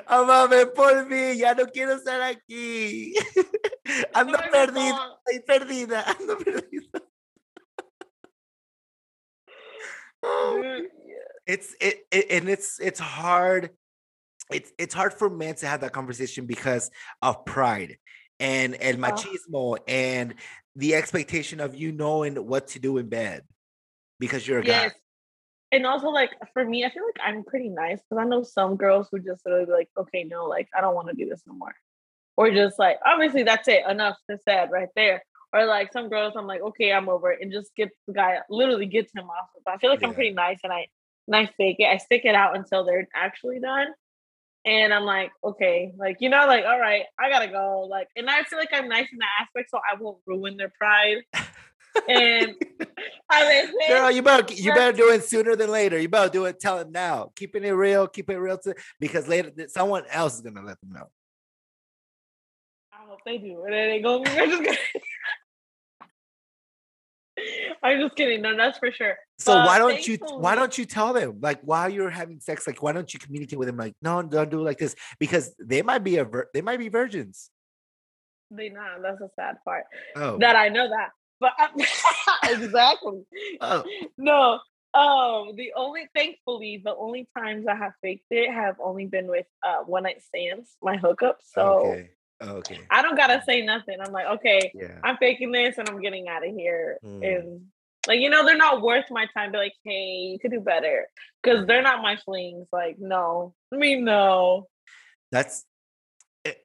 Amame 0.07 0.75
por 0.75 1.05
mí, 1.07 1.37
ya 1.39 1.55
no 1.55 1.67
quiero 1.67 1.95
estar 1.97 2.21
aquí. 2.23 3.15
Ando 4.15 4.39
mi 4.39 4.51
perdida, 4.51 5.19
estoy 5.27 5.41
perdida, 5.47 6.05
ando 6.05 6.39
perdida. 6.39 7.03
Oh, 10.23 10.63
it's 11.47 11.75
it, 11.81 12.07
it 12.11 12.27
and 12.31 12.49
it's 12.49 12.79
it's 12.81 13.01
hard 13.01 13.71
it's 14.55 14.73
it's 14.79 14.95
hard 14.95 15.15
for 15.15 15.31
men 15.31 15.55
to 15.57 15.67
have 15.67 15.81
that 15.83 15.93
conversation 15.93 16.47
because 16.47 16.91
of 17.21 17.45
pride 17.45 17.99
and 18.41 18.75
and 18.77 18.99
Oh. 19.03 19.03
machismo 19.03 19.79
and 19.89 20.35
the 20.77 20.95
expectation 20.95 21.61
of 21.61 21.75
you 21.75 21.93
knowing 21.93 22.37
what 22.37 22.69
to 22.69 22.79
do 22.79 22.99
in 22.99 23.09
bed 23.09 23.43
because 24.19 24.47
you're 24.47 24.61
a 24.61 24.65
Yes. 24.65 24.93
guy. 24.93 24.97
And 25.73 25.87
also, 25.87 26.09
like 26.09 26.31
for 26.53 26.65
me, 26.65 26.85
I 26.85 26.91
feel 26.91 27.05
like 27.05 27.17
I'm 27.25 27.45
pretty 27.45 27.71
nice 27.71 28.01
because 28.03 28.23
I 28.23 28.29
know 28.29 28.43
some 28.43 28.77
girls 28.77 29.09
who 29.11 29.19
just 29.19 29.45
literally 29.47 29.67
be 29.67 29.73
like, 29.73 29.89
okay, 29.99 30.25
no, 30.25 30.45
like 30.47 30.69
I 30.77 30.81
don't 30.83 30.95
want 30.95 31.09
to 31.09 31.15
do 31.15 31.29
this 31.29 31.43
no 31.47 31.55
more, 31.55 31.75
or 32.37 32.51
just 32.51 32.79
like, 32.79 32.99
obviously 33.07 33.43
that's 33.43 33.69
it, 33.69 33.85
enough 33.89 34.17
to 34.29 34.39
said 34.47 34.71
right 34.71 34.91
there. 34.95 35.25
Or 35.55 35.65
like 35.67 35.93
some 35.93 36.09
girls, 36.11 36.35
I'm 36.37 36.47
like, 36.47 36.61
okay, 36.63 36.93
I'm 36.93 37.09
over 37.09 37.33
it, 37.33 37.41
and 37.43 37.53
just 37.53 37.75
get 37.75 37.91
the 38.07 38.15
guy, 38.15 38.39
literally 38.51 38.87
gets 38.87 39.13
him 39.15 39.31
off. 39.31 39.49
But 39.65 39.75
I 39.75 39.79
feel 39.79 39.91
like 39.91 40.03
I'm 40.05 40.15
pretty 40.15 40.33
nice, 40.33 40.59
and 40.63 40.73
I 40.73 40.89
and 41.27 41.37
I 41.37 41.47
fake 41.57 41.77
it. 41.79 41.87
I 41.87 41.97
stick 41.99 42.23
it 42.25 42.35
out 42.35 42.57
until 42.57 42.85
they're 42.85 43.09
actually 43.15 43.61
done. 43.61 43.89
And 44.65 44.95
I'm 44.95 45.05
like, 45.05 45.33
okay, 45.43 45.93
like 45.97 46.19
you 46.21 46.29
know, 46.29 46.47
like 46.47 46.65
all 46.65 46.79
right, 46.79 47.05
I 47.19 47.29
gotta 47.29 47.49
go. 47.49 47.87
Like, 47.91 48.09
and 48.17 48.31
I 48.31 48.43
feel 48.45 48.59
like 48.59 48.69
I'm 48.73 48.89
nice 48.89 49.09
in 49.13 49.19
that 49.19 49.29
aspect, 49.41 49.71
so 49.71 49.79
I 49.79 50.01
won't 50.01 50.19
ruin 50.27 50.57
their 50.57 50.73
pride. 50.79 51.25
and 52.09 52.55
I 53.31 53.49
mean, 53.49 53.89
girl, 53.89 54.11
you 54.11 54.23
better 54.23 54.55
you 54.55 54.73
better 54.73 54.97
do 54.97 55.11
it 55.11 55.25
sooner 55.25 55.57
than 55.57 55.71
later. 55.71 55.99
You 55.99 56.09
better 56.09 56.31
do 56.31 56.45
it. 56.45 56.61
Tell 56.61 56.79
them 56.79 56.93
now. 56.93 57.33
Keeping 57.35 57.65
it 57.65 57.71
real, 57.71 58.07
keep 58.07 58.31
it 58.31 58.39
real, 58.39 58.59
to, 58.59 58.75
because 59.01 59.27
later 59.27 59.51
someone 59.69 60.05
else 60.11 60.37
is 60.37 60.43
gonna 60.43 60.63
let 60.63 60.81
them 60.81 60.93
know. 60.93 61.09
I 62.93 63.05
hope 63.09 63.19
they 63.27 63.39
do. 63.39 63.65
And 63.65 63.73
then 63.73 63.89
they 63.89 64.01
go. 64.01 64.25
I'm 64.25 64.51
just 64.51 64.63
kidding. 64.63 64.79
I'm 67.83 68.01
just 68.01 68.17
kidding. 68.17 68.43
No, 68.43 68.57
that's 68.57 68.79
for 68.79 68.93
sure. 68.93 69.17
So 69.39 69.55
why 69.57 69.79
don't 69.79 70.07
you 70.07 70.19
why 70.37 70.55
don't 70.55 70.77
you 70.77 70.85
tell 70.85 71.13
them 71.13 71.39
like 71.41 71.61
while 71.63 71.89
you're 71.89 72.11
having 72.11 72.41
sex? 72.41 72.67
Like 72.67 72.83
why 72.83 72.93
don't 72.93 73.13
you 73.13 73.21
communicate 73.21 73.59
with 73.59 73.67
them? 73.67 73.77
Like 73.77 73.95
no, 74.03 74.23
don't 74.23 74.51
do 74.51 74.61
it 74.61 74.65
like 74.65 74.79
this 74.79 74.95
because 75.19 75.55
they 75.59 75.83
might 75.83 76.05
be 76.05 76.19
a 76.19 76.25
vir- 76.25 76.49
they 76.55 76.63
might 76.63 76.79
be 76.79 76.89
virgins. 76.89 77.51
They 78.51 78.69
not. 78.69 79.03
That's 79.03 79.21
a 79.21 79.31
sad 79.35 79.57
part. 79.65 79.85
Oh. 80.15 80.39
That 80.39 80.57
I 80.57 80.69
know 80.69 80.89
that. 80.89 81.11
But 81.41 81.53
exactly. 82.45 83.23
Oh. 83.61 83.85
No. 84.17 84.61
Um, 84.95 85.57
the 85.57 85.73
only 85.75 86.07
thankfully 86.15 86.83
the 86.85 86.95
only 86.95 87.27
times 87.37 87.67
I 87.67 87.75
have 87.75 87.93
faked 88.03 88.27
it 88.31 88.53
have 88.53 88.77
only 88.79 89.07
been 89.07 89.27
with 89.27 89.47
uh 89.63 89.79
one 89.85 90.03
night 90.03 90.23
stands, 90.23 90.77
my 90.83 90.99
hookups. 90.99 91.49
So 91.55 91.63
okay. 91.63 92.11
Okay. 92.43 92.81
I 92.91 93.03
don't 93.03 93.17
gotta 93.17 93.43
say 93.47 93.63
nothing. 93.63 93.99
I'm 94.01 94.13
like, 94.13 94.27
okay, 94.27 94.73
Yeah. 94.75 94.99
I'm 95.05 95.17
faking 95.17 95.53
this 95.53 95.79
and 95.79 95.89
I'm 95.89 96.01
getting 96.01 96.29
out 96.29 96.47
of 96.47 96.55
here. 96.55 96.99
Mm. 97.05 97.37
And 97.37 97.61
like, 98.07 98.21
you 98.21 98.31
know, 98.31 98.45
they're 98.45 98.57
not 98.57 98.83
worth 98.83 99.05
my 99.11 99.27
time. 99.37 99.53
Be 99.53 99.59
like, 99.59 99.75
hey, 99.85 100.31
you 100.33 100.39
could 100.39 100.51
do 100.51 100.61
better. 100.61 101.07
Cause 101.45 101.67
they're 101.67 101.83
not 101.83 102.03
my 102.03 102.17
flings. 102.17 102.67
Like, 102.73 102.97
no. 102.99 103.55
I 103.73 103.77
mean, 103.77 104.05
no. 104.05 104.69
That's 105.31 105.65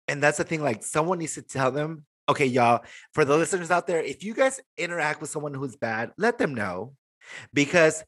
and 0.08 0.22
that's 0.22 0.38
the 0.38 0.44
thing. 0.44 0.62
Like 0.62 0.84
someone 0.84 1.20
needs 1.20 1.36
to 1.36 1.42
tell 1.42 1.72
them. 1.72 2.06
Okay, 2.30 2.46
y'all. 2.46 2.84
For 3.14 3.24
the 3.24 3.38
listeners 3.38 3.72
out 3.72 3.88
there, 3.88 4.02
if 4.02 4.24
you 4.24 4.34
guys 4.34 4.60
interact 4.78 5.22
with 5.22 5.30
someone 5.30 5.54
who's 5.54 5.76
bad, 5.76 6.12
let 6.18 6.38
them 6.38 6.54
know, 6.54 6.94
because 7.54 8.04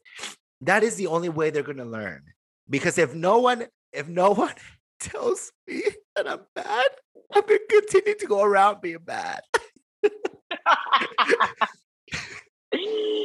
that 0.60 0.82
is 0.82 0.96
the 0.96 1.06
only 1.06 1.28
way 1.28 1.50
they're 1.50 1.62
gonna 1.62 1.84
learn. 1.84 2.22
Because 2.68 2.98
if 2.98 3.14
no 3.14 3.38
one, 3.38 3.66
if 3.92 4.08
no 4.08 4.30
one 4.34 4.54
tells 4.98 5.52
me 5.66 5.82
that 6.16 6.28
I'm 6.28 6.40
bad, 6.54 6.88
I'm 7.32 7.42
gonna 7.42 7.58
continue 7.68 8.14
to 8.16 8.26
go 8.26 8.42
around 8.42 8.80
being 8.80 8.98
bad. 9.04 9.42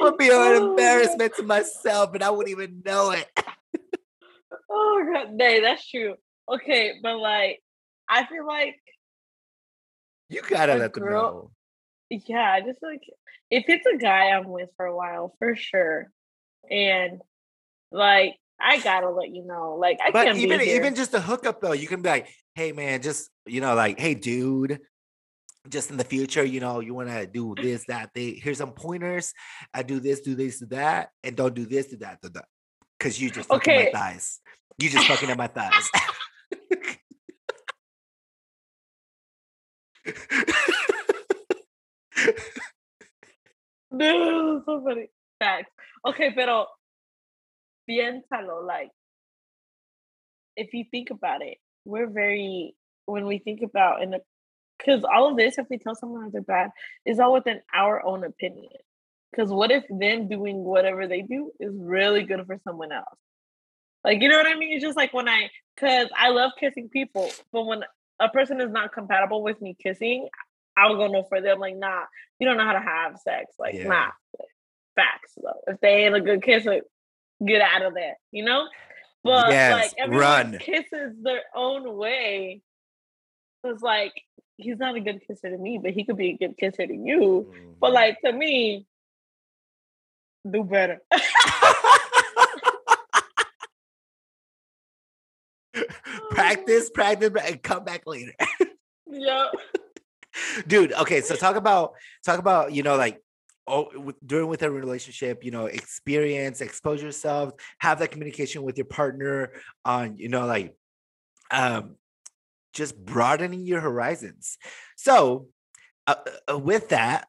I'll 0.01 0.18
be 0.18 0.26
an 0.28 0.32
oh, 0.34 0.72
embarrassment 0.72 1.36
to 1.36 1.43
myself, 1.43 2.14
and 2.14 2.24
I 2.24 2.30
wouldn't 2.30 2.51
even 2.51 2.82
know 2.86 3.12
it. 3.12 3.28
Oh 4.70 5.06
god, 5.14 5.34
nay, 5.34 5.62
that's 5.62 5.88
true. 5.89 6.16
Okay, 6.51 6.93
but 7.01 7.18
like 7.20 7.62
I 8.10 8.26
feel 8.26 8.45
like 8.45 8.76
You 10.30 10.41
gotta 10.41 10.76
let 10.76 10.93
them 10.93 11.06
know. 11.06 11.51
yeah, 12.10 12.51
I 12.51 12.62
just 12.62 12.82
like 12.82 13.01
if 13.49 13.66
it's 13.68 13.86
a 13.86 13.97
guy 13.97 14.30
I'm 14.30 14.47
with 14.49 14.70
for 14.78 14.86
a 14.86 14.95
while, 14.95 15.36
for 15.39 15.56
sure. 15.56 16.12
And 16.70 17.22
like 17.91 18.36
I 18.60 18.80
gotta 18.80 19.10
let 19.10 19.30
you 19.30 19.45
know. 19.45 19.76
Like 19.80 19.99
I 20.03 20.12
But 20.12 20.26
can't 20.26 20.38
even 20.38 20.62
even 20.62 20.95
just 20.95 21.14
a 21.14 21.22
hookup 21.22 21.62
though, 21.62 21.74
you 21.74 21.88
can 21.88 22.01
be 22.01 22.10
like, 22.10 22.28
hey 22.56 22.72
man, 22.72 23.01
just 23.01 23.30
you 23.45 23.62
know, 23.62 23.76
like, 23.76 23.99
hey 23.99 24.16
dude, 24.16 24.80
just 25.70 25.91
in 25.91 25.97
the 25.97 26.03
future, 26.03 26.43
you 26.43 26.60
know, 26.60 26.80
you 26.80 26.93
want 26.93 27.10
to 27.10 27.28
do 27.28 27.56
this, 27.60 27.86
that, 27.88 28.12
they 28.16 28.32
here's 28.32 28.58
some 28.58 28.72
pointers. 28.72 29.34
I 29.74 29.84
do 29.84 29.99
this, 29.99 30.22
do 30.22 30.36
this, 30.36 30.60
do 30.60 30.66
that, 30.68 31.10
and 31.24 31.36
don't 31.36 31.53
do 31.53 31.66
this, 31.66 31.88
do 31.88 31.97
that, 31.97 32.22
do 32.22 32.30
that. 32.30 32.45
Cause 32.99 33.20
you 33.20 33.30
just 33.30 33.49
fucking 33.49 33.74
Okay. 33.74 33.86
my 33.86 33.99
thighs. 33.99 34.39
You 34.80 34.89
just 34.89 35.06
fucking 35.06 35.30
at 35.30 35.38
my 35.38 35.47
thighs. 35.47 35.89
No, 43.91 44.62
so 44.66 44.84
funny. 44.84 45.08
Facts. 45.39 45.72
Okay, 46.06 46.32
pero 46.36 46.68
piénsalo, 47.88 48.66
like 48.66 48.91
if 50.58 50.74
you 50.74 50.84
think 50.91 51.12
about 51.12 51.41
it, 51.41 51.60
we're 51.86 52.10
very 52.10 52.76
when 53.06 53.26
we 53.26 53.40
think 53.40 53.62
about 53.62 54.02
in 54.02 54.12
the 54.12 54.20
because 54.78 55.04
all 55.04 55.30
of 55.30 55.38
this, 55.38 55.58
if 55.58 55.68
we 55.70 55.78
tell 55.78 55.96
someone 55.96 56.26
that 56.26 56.34
they're 56.34 56.42
bad, 56.42 56.72
is 57.06 57.20
all 57.20 57.34
within 57.34 57.62
our 57.74 58.06
own 58.06 58.24
opinion. 58.24 58.72
Because 59.32 59.50
what 59.50 59.72
if 59.72 59.84
them 59.90 60.28
doing 60.28 60.64
whatever 60.64 61.08
they 61.08 61.22
do 61.22 61.52
is 61.60 61.74
really 61.78 62.24
good 62.24 62.46
for 62.46 62.58
someone 62.64 62.92
else? 62.92 63.18
Like, 64.04 64.22
you 64.22 64.30
know 64.30 64.38
what 64.38 64.48
I 64.48 64.56
mean? 64.56 64.74
It's 64.74 64.84
just 64.84 64.98
like 64.98 65.14
when 65.14 65.28
I, 65.28 65.50
because 65.76 66.10
I 66.16 66.30
love 66.30 66.52
kissing 66.60 66.90
people, 66.90 67.32
but 67.52 67.66
when 67.66 67.84
a 68.20 68.30
person 68.30 68.62
is 68.62 68.70
not 68.70 68.94
compatible 68.94 69.42
with 69.42 69.62
me 69.62 69.76
kissing, 69.82 70.28
I 70.78 70.88
will 70.88 70.98
go 70.98 71.08
no 71.08 71.24
further. 71.24 71.52
I'm 71.52 71.60
like, 71.60 71.76
nah, 71.78 72.04
you 72.40 72.48
don't 72.48 72.58
know 72.58 72.66
how 72.66 72.74
to 72.74 72.80
have 72.80 73.18
sex. 73.18 73.46
Like, 73.58 73.76
Yeah. 73.76 73.88
nah, 73.88 74.12
facts 74.96 75.34
though. 75.42 75.62
If 75.68 75.80
they 75.80 76.06
ain't 76.06 76.16
a 76.16 76.22
good 76.22 76.44
kisser, 76.44 76.82
get 77.46 77.62
out 77.62 77.82
of 77.82 77.94
there, 77.94 78.16
you 78.32 78.46
know? 78.46 78.68
But 79.26 79.48
Yes, 79.50 79.74
like 79.74 79.94
everyone 79.98 80.22
run. 80.22 80.60
kisses 80.60 81.16
their 81.24 81.42
own 81.56 81.98
way. 81.98 82.62
So 83.66 83.72
it's 83.72 83.82
like 83.82 84.14
he's 84.58 84.78
not 84.78 84.96
a 84.96 85.02
good 85.02 85.22
kisser 85.28 85.50
to 85.50 85.58
me, 85.58 85.80
but 85.82 85.92
he 85.92 86.06
could 86.06 86.16
be 86.16 86.30
a 86.30 86.38
good 86.38 86.56
kisser 86.58 86.86
to 86.86 86.94
you. 86.94 87.52
But 87.82 87.90
Mhm. 87.90 87.94
like 87.94 88.22
to 88.22 88.32
me, 88.32 88.86
do 90.50 90.64
better. 90.64 91.02
practice, 96.30 96.90
practice, 96.92 97.32
and 97.44 97.64
come 97.64 97.84
back 97.84 98.04
later. 98.06 98.34
yeah. 99.08 99.48
dude 100.68 100.92
okay 100.92 101.22
so 101.22 101.34
talk 101.34 101.56
about 101.56 101.94
talk 102.26 102.40
about 102.40 102.74
you 102.74 102.84
know 102.84 102.98
like 102.98 103.22
oh 103.68 103.88
with, 103.99 104.16
during 104.26 104.47
with 104.47 104.63
a 104.63 104.70
relationship 104.70 105.43
you 105.43 105.51
know 105.51 105.66
experience 105.66 106.61
expose 106.61 107.01
yourself 107.01 107.53
have 107.80 107.99
that 107.99 108.11
communication 108.11 108.63
with 108.63 108.78
your 108.78 108.86
partner 108.86 109.51
on 109.84 110.18
you 110.18 110.30
know 110.30 110.45
like 110.45 110.76
um 111.51 111.95
just 112.74 112.97
broadening 113.03 113.66
your 113.66 113.80
horizons 113.80 114.57
so 114.95 115.47
uh, 116.07 116.16
uh, 116.51 116.57
with 116.57 116.89
that 116.89 117.28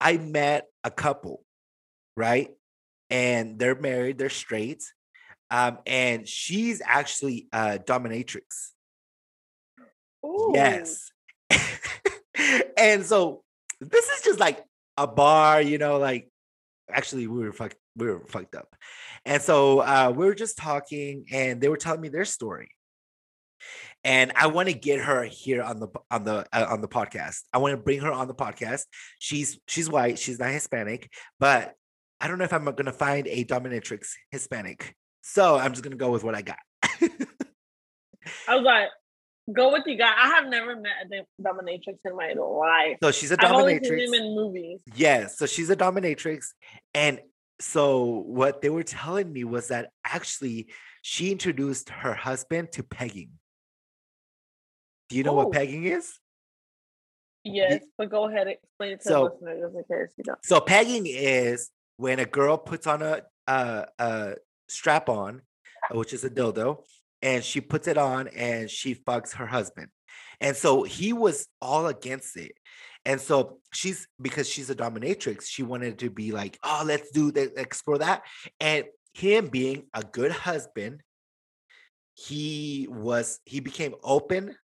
i 0.00 0.16
met 0.16 0.66
a 0.84 0.90
couple 0.90 1.44
right 2.16 2.50
and 3.10 3.58
they're 3.58 3.74
married 3.74 4.18
they're 4.18 4.30
straight 4.30 4.82
um 5.50 5.78
and 5.86 6.28
she's 6.28 6.80
actually 6.84 7.48
a 7.52 7.78
dominatrix 7.78 8.72
Ooh. 10.24 10.52
Yes. 10.54 11.12
and 12.76 13.04
so 13.04 13.42
this 13.80 14.08
is 14.08 14.22
just 14.22 14.40
like 14.40 14.64
a 14.98 15.06
bar, 15.06 15.62
you 15.62 15.78
know, 15.78 15.98
like 15.98 16.28
actually 16.90 17.26
we 17.26 17.40
were 17.40 17.52
fucked 17.52 17.76
we 17.96 18.06
were 18.06 18.26
fucked 18.26 18.54
up. 18.54 18.74
And 19.24 19.40
so 19.40 19.80
uh 19.80 20.12
we 20.14 20.26
were 20.26 20.34
just 20.34 20.58
talking 20.58 21.26
and 21.32 21.60
they 21.60 21.68
were 21.68 21.76
telling 21.76 22.00
me 22.00 22.08
their 22.08 22.24
story. 22.24 22.70
And 24.04 24.32
I 24.36 24.46
want 24.46 24.68
to 24.68 24.74
get 24.74 25.00
her 25.00 25.24
here 25.24 25.62
on 25.62 25.80
the 25.80 25.88
on 26.10 26.24
the 26.24 26.46
uh, 26.52 26.66
on 26.68 26.80
the 26.80 26.88
podcast. 26.88 27.40
I 27.52 27.58
want 27.58 27.72
to 27.72 27.82
bring 27.82 28.00
her 28.00 28.12
on 28.12 28.28
the 28.28 28.34
podcast. 28.34 28.84
She's 29.18 29.58
she's 29.66 29.90
white, 29.90 30.18
she's 30.18 30.38
not 30.38 30.50
Hispanic, 30.50 31.10
but 31.40 31.74
I 32.20 32.28
don't 32.28 32.38
know 32.38 32.44
if 32.44 32.52
I'm 32.52 32.64
to 32.86 32.92
find 32.92 33.26
a 33.26 33.44
dominatrix 33.44 34.08
Hispanic. 34.30 34.94
So 35.22 35.56
I'm 35.56 35.72
just 35.72 35.82
to 35.92 35.96
go 35.96 36.10
with 36.10 36.24
what 36.24 36.34
I 36.34 36.42
got. 36.42 36.58
I 38.48 38.56
was 38.56 38.64
like, 38.64 38.88
go 39.52 39.72
with 39.72 39.82
you 39.86 39.96
guys. 39.96 40.14
I 40.16 40.28
have 40.28 40.46
never 40.48 40.76
met 40.76 40.92
a 41.12 41.42
dominatrix 41.42 41.98
in 42.04 42.16
my 42.16 42.32
life. 42.34 42.98
so 43.02 43.10
she's 43.10 43.32
a 43.32 43.36
I've 43.44 43.52
only 43.52 43.82
seen 43.82 43.92
dominatrix. 43.92 44.14
in 44.16 44.36
movies. 44.36 44.82
Yes, 44.94 45.38
so 45.38 45.46
she's 45.46 45.70
a 45.70 45.76
dominatrix. 45.76 46.46
And 46.94 47.20
so 47.60 48.04
what 48.26 48.60
they 48.62 48.68
were 48.70 48.84
telling 48.84 49.32
me 49.32 49.44
was 49.44 49.68
that 49.68 49.90
actually 50.04 50.68
she 51.02 51.32
introduced 51.32 51.88
her 51.90 52.14
husband 52.14 52.72
to 52.72 52.82
pegging. 52.82 53.30
Do 55.08 55.16
you 55.16 55.22
know 55.24 55.32
Oh. 55.32 55.44
what 55.44 55.52
pegging 55.52 55.84
is? 55.84 56.18
Yes, 57.44 57.82
but 57.96 58.10
go 58.10 58.28
ahead 58.28 58.42
and 58.48 58.50
explain 58.62 58.92
it 58.92 59.00
to 59.02 59.08
So- 59.08 59.38
the 59.40 59.54
just 59.60 59.74
in 59.76 59.84
case 59.84 60.12
you 60.18 60.24
don't. 60.24 60.44
So 60.44 60.60
pegging 60.60 61.06
is 61.06 61.70
when 61.96 62.18
a 62.18 62.26
girl 62.26 62.58
puts 62.58 62.86
on 62.86 63.02
a 63.02 63.22
a, 63.46 63.86
a 63.98 64.34
strap 64.68 65.08
on, 65.08 65.40
which 65.92 66.12
is 66.12 66.22
a 66.24 66.28
dildo, 66.30 66.84
and 67.22 67.42
she 67.44 67.60
puts 67.60 67.88
it 67.88 67.98
on 67.98 68.28
and 68.28 68.70
she 68.70 68.94
fucks 68.94 69.34
her 69.34 69.46
husband. 69.46 69.88
And 70.40 70.56
so 70.56 70.84
he 70.84 71.12
was 71.12 71.48
all 71.60 71.86
against 71.86 72.36
it. 72.36 72.52
And 73.04 73.20
so 73.20 73.58
she's 73.72 74.06
because 74.20 74.48
she's 74.48 74.70
a 74.70 74.74
dominatrix, 74.74 75.46
she 75.46 75.62
wanted 75.62 75.98
to 76.00 76.10
be 76.10 76.32
like, 76.32 76.58
oh, 76.62 76.82
let's 76.84 77.10
do 77.10 77.30
that, 77.32 77.52
explore 77.56 77.98
that. 77.98 78.22
And 78.60 78.84
him 79.14 79.46
being 79.48 79.84
a 79.94 80.02
good 80.02 80.30
husband, 80.30 81.02
he 82.14 82.86
was 82.90 83.40
he 83.44 83.60
became 83.60 83.94
open 84.02 84.56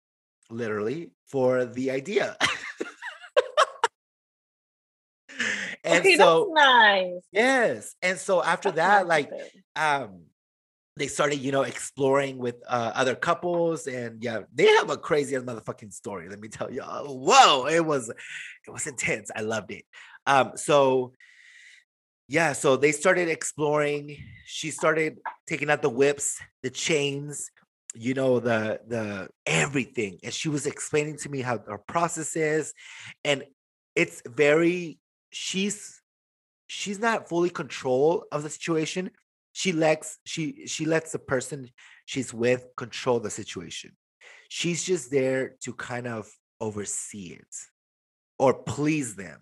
literally 0.51 1.13
for 1.27 1.65
the 1.65 1.91
idea. 1.91 2.37
and 5.85 6.01
okay, 6.01 6.17
so 6.17 6.53
that's 6.55 6.67
nice. 6.67 7.23
Yes. 7.31 7.95
And 8.03 8.19
so 8.19 8.43
after 8.43 8.71
That's 8.71 9.05
that, 9.05 9.07
nice 9.07 9.27
like 9.27 9.31
um 9.77 10.23
they 10.97 11.07
started, 11.07 11.37
you 11.37 11.53
know, 11.53 11.63
exploring 11.63 12.39
with 12.39 12.57
uh, 12.69 12.93
other 12.95 13.15
couples, 13.15 13.87
and 13.87 14.23
yeah, 14.23 14.41
they 14.55 14.67
have 14.67 14.91
a 14.91 14.97
crazy 14.97 15.35
motherfucking 15.37 15.93
story. 15.93 16.29
Let 16.29 16.41
me 16.41 16.49
tell 16.49 16.71
you. 16.71 16.83
Whoa, 16.83 17.67
it 17.67 17.85
was, 17.85 18.11
it 18.11 18.71
was 18.71 18.87
intense. 18.87 19.31
I 19.35 19.41
loved 19.41 19.73
it. 19.73 19.85
Um, 20.27 20.53
so 20.55 21.13
yeah, 22.29 22.53
so 22.53 22.77
they 22.77 22.93
started 22.93 23.29
exploring. 23.29 24.17
She 24.47 24.71
started 24.71 25.19
taking 25.47 25.71
out 25.71 25.83
the 25.83 25.91
whips, 25.91 26.41
the 26.63 26.71
chains, 26.71 27.51
you 27.95 28.15
know, 28.15 28.41
the 28.41 28.81
the 28.87 29.29
everything, 29.45 30.19
and 30.23 30.33
she 30.33 30.49
was 30.49 30.67
explaining 30.67 31.17
to 31.19 31.29
me 31.29 31.41
how 31.43 31.59
her 31.59 31.79
process 31.79 32.37
is, 32.37 32.73
and 33.25 33.45
it's 33.95 34.23
very. 34.27 34.99
She's 35.31 36.01
she's 36.67 36.99
not 36.99 37.29
fully 37.29 37.51
control 37.51 38.25
of 38.33 38.43
the 38.43 38.51
situation 38.51 39.11
she 39.53 39.73
lets 39.73 40.19
she 40.25 40.67
she 40.67 40.85
lets 40.85 41.13
the 41.13 41.19
person 41.19 41.69
she's 42.05 42.33
with 42.33 42.67
control 42.77 43.21
the 43.21 43.31
situation. 43.31 43.93
She's 44.49 44.83
just 44.83 45.11
there 45.11 45.57
to 45.63 45.73
kind 45.75 46.07
of 46.07 46.31
oversee 46.61 47.39
it 47.41 47.55
or 48.39 48.55
please 48.55 49.17
them. 49.17 49.41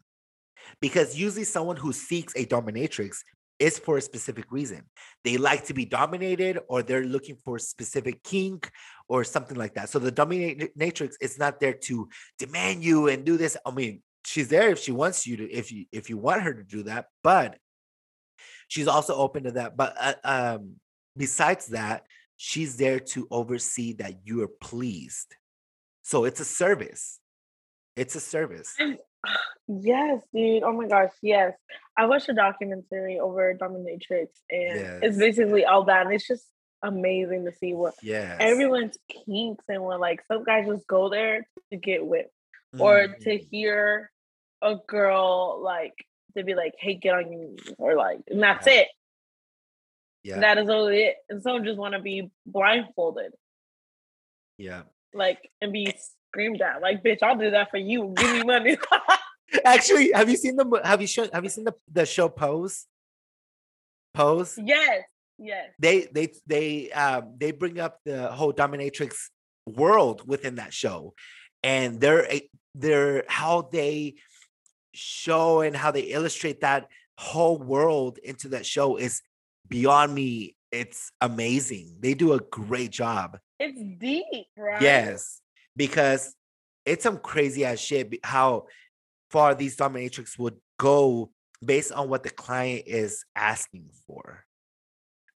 Because 0.80 1.18
usually 1.18 1.44
someone 1.44 1.76
who 1.76 1.92
seeks 1.92 2.34
a 2.36 2.44
dominatrix 2.44 3.18
is 3.58 3.78
for 3.78 3.98
a 3.98 4.02
specific 4.02 4.50
reason. 4.50 4.82
They 5.24 5.36
like 5.36 5.64
to 5.66 5.74
be 5.74 5.84
dominated 5.84 6.58
or 6.68 6.82
they're 6.82 7.04
looking 7.04 7.36
for 7.44 7.58
specific 7.58 8.22
kink 8.22 8.70
or 9.08 9.24
something 9.24 9.56
like 9.56 9.74
that. 9.74 9.90
So 9.90 9.98
the 9.98 10.12
dominatrix 10.12 11.14
is 11.20 11.38
not 11.38 11.60
there 11.60 11.74
to 11.74 12.08
demand 12.38 12.84
you 12.84 13.08
and 13.08 13.24
do 13.24 13.36
this. 13.36 13.56
I 13.66 13.70
mean 13.70 14.02
she's 14.24 14.48
there 14.48 14.70
if 14.70 14.78
she 14.78 14.92
wants 14.92 15.26
you 15.26 15.36
to 15.38 15.50
if 15.50 15.72
you 15.72 15.86
if 15.92 16.10
you 16.10 16.18
want 16.18 16.42
her 16.42 16.52
to 16.52 16.62
do 16.62 16.82
that 16.84 17.06
but 17.22 17.56
she's 18.70 18.86
also 18.86 19.14
open 19.14 19.44
to 19.44 19.50
that. 19.52 19.76
But 19.76 19.96
uh, 20.00 20.14
um, 20.24 20.76
besides 21.16 21.66
that, 21.66 22.04
she's 22.36 22.76
there 22.76 23.00
to 23.00 23.26
oversee 23.30 23.94
that 23.94 24.20
you 24.24 24.42
are 24.42 24.48
pleased. 24.48 25.34
So 26.02 26.24
it's 26.24 26.40
a 26.40 26.44
service. 26.44 27.18
It's 27.96 28.14
a 28.14 28.20
service. 28.20 28.74
Yes, 29.72 30.20
dude. 30.34 30.64
Oh 30.64 30.72
my 30.72 30.88
gosh, 30.88 31.12
yes. 31.22 31.52
I 31.96 32.06
watched 32.06 32.28
a 32.28 32.32
documentary 32.32 33.20
over 33.20 33.54
dominatrix, 33.54 34.26
and 34.50 34.80
yes. 34.80 34.98
it's 35.00 35.16
basically 35.16 35.64
all 35.64 35.84
that. 35.84 36.06
And 36.06 36.14
it's 36.14 36.26
just 36.26 36.44
amazing 36.82 37.44
to 37.44 37.52
see 37.52 37.72
what 37.72 37.94
yeah 38.02 38.36
everyone's 38.40 38.96
kinks 39.26 39.64
and 39.68 39.82
what 39.82 40.00
like 40.00 40.22
some 40.26 40.42
guys 40.42 40.66
just 40.66 40.88
go 40.88 41.08
there 41.08 41.46
to 41.70 41.76
get 41.76 42.04
whipped 42.04 42.32
mm. 42.74 42.80
or 42.80 43.06
to 43.06 43.30
mm-hmm. 43.30 43.46
hear 43.48 44.10
a 44.60 44.74
girl 44.88 45.60
like 45.62 45.94
to 46.36 46.44
be 46.44 46.54
like, 46.54 46.74
hey, 46.78 46.94
get 46.94 47.14
on 47.14 47.32
your 47.32 47.40
knees, 47.40 47.72
or 47.78 47.94
like, 47.94 48.20
and 48.28 48.42
that's 48.42 48.66
yeah. 48.66 48.72
it. 48.72 48.88
Yeah. 50.22 50.40
That 50.40 50.58
is 50.58 50.68
all 50.68 50.86
it. 50.88 51.16
And 51.28 51.42
some 51.42 51.64
just 51.64 51.78
want 51.78 51.94
to 51.94 52.00
be 52.00 52.30
blindfolded. 52.46 53.32
Yeah. 54.58 54.82
Like, 55.14 55.50
and 55.60 55.72
be 55.72 55.94
screamed 56.28 56.60
at. 56.60 56.82
Like, 56.82 57.02
bitch, 57.02 57.22
I'll 57.22 57.36
do 57.36 57.50
that 57.50 57.70
for 57.70 57.78
you. 57.78 58.12
Give 58.16 58.32
me 58.32 58.42
money. 58.44 58.76
Actually, 59.64 60.12
have 60.12 60.28
you 60.28 60.36
seen 60.36 60.56
the 60.56 60.80
have 60.84 61.00
you 61.00 61.06
shown 61.06 61.28
have 61.32 61.42
you 61.42 61.50
seen 61.50 61.64
the, 61.64 61.74
the 61.90 62.06
show 62.06 62.28
Pose? 62.28 62.86
Pose? 64.14 64.58
Yes. 64.62 65.02
Yes. 65.38 65.70
They 65.78 66.06
they 66.12 66.32
they 66.46 66.90
um 66.92 67.34
they 67.38 67.50
bring 67.50 67.80
up 67.80 67.98
the 68.04 68.28
whole 68.28 68.52
dominatrix 68.52 69.16
world 69.66 70.22
within 70.26 70.56
that 70.56 70.72
show. 70.72 71.14
And 71.62 72.00
they're 72.00 72.28
they're 72.74 73.24
how 73.28 73.68
they 73.72 74.16
show 74.94 75.60
and 75.60 75.76
how 75.76 75.90
they 75.90 76.02
illustrate 76.02 76.60
that 76.60 76.88
whole 77.18 77.58
world 77.58 78.18
into 78.18 78.48
that 78.48 78.66
show 78.66 78.96
is 78.96 79.22
beyond 79.68 80.14
me. 80.14 80.56
It's 80.72 81.10
amazing. 81.20 81.96
They 82.00 82.14
do 82.14 82.32
a 82.32 82.40
great 82.40 82.90
job. 82.90 83.38
It's 83.58 83.80
deep, 83.98 84.46
right? 84.56 84.80
Yes, 84.80 85.40
because 85.76 86.34
it's 86.86 87.02
some 87.02 87.18
crazy 87.18 87.64
ass 87.64 87.78
shit 87.78 88.14
how 88.22 88.66
far 89.30 89.54
these 89.54 89.76
dominatrix 89.76 90.38
would 90.38 90.56
go 90.78 91.30
based 91.64 91.92
on 91.92 92.08
what 92.08 92.22
the 92.22 92.30
client 92.30 92.84
is 92.86 93.24
asking 93.36 93.90
for. 94.06 94.44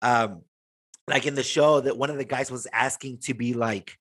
Um, 0.02 0.42
like 1.08 1.26
in 1.26 1.34
the 1.34 1.42
show, 1.42 1.80
that 1.80 1.96
one 1.96 2.10
of 2.10 2.18
the 2.18 2.24
guys 2.24 2.50
was 2.50 2.66
asking 2.72 3.18
to 3.22 3.34
be 3.34 3.54
like 3.54 3.96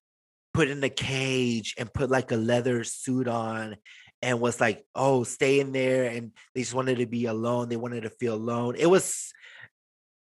put 0.52 0.68
in 0.68 0.82
a 0.84 0.88
cage 0.88 1.74
and 1.78 1.92
put 1.92 2.10
like 2.10 2.30
a 2.32 2.36
leather 2.36 2.84
suit 2.84 3.28
on 3.28 3.76
and 4.22 4.40
was 4.40 4.60
like, 4.60 4.84
oh, 4.94 5.24
stay 5.24 5.60
in 5.60 5.72
there. 5.72 6.10
And 6.10 6.32
they 6.54 6.62
just 6.62 6.74
wanted 6.74 6.98
to 6.98 7.06
be 7.06 7.26
alone. 7.26 7.68
They 7.68 7.76
wanted 7.76 8.02
to 8.02 8.10
feel 8.10 8.34
alone. 8.34 8.74
It 8.76 8.86
was 8.86 9.32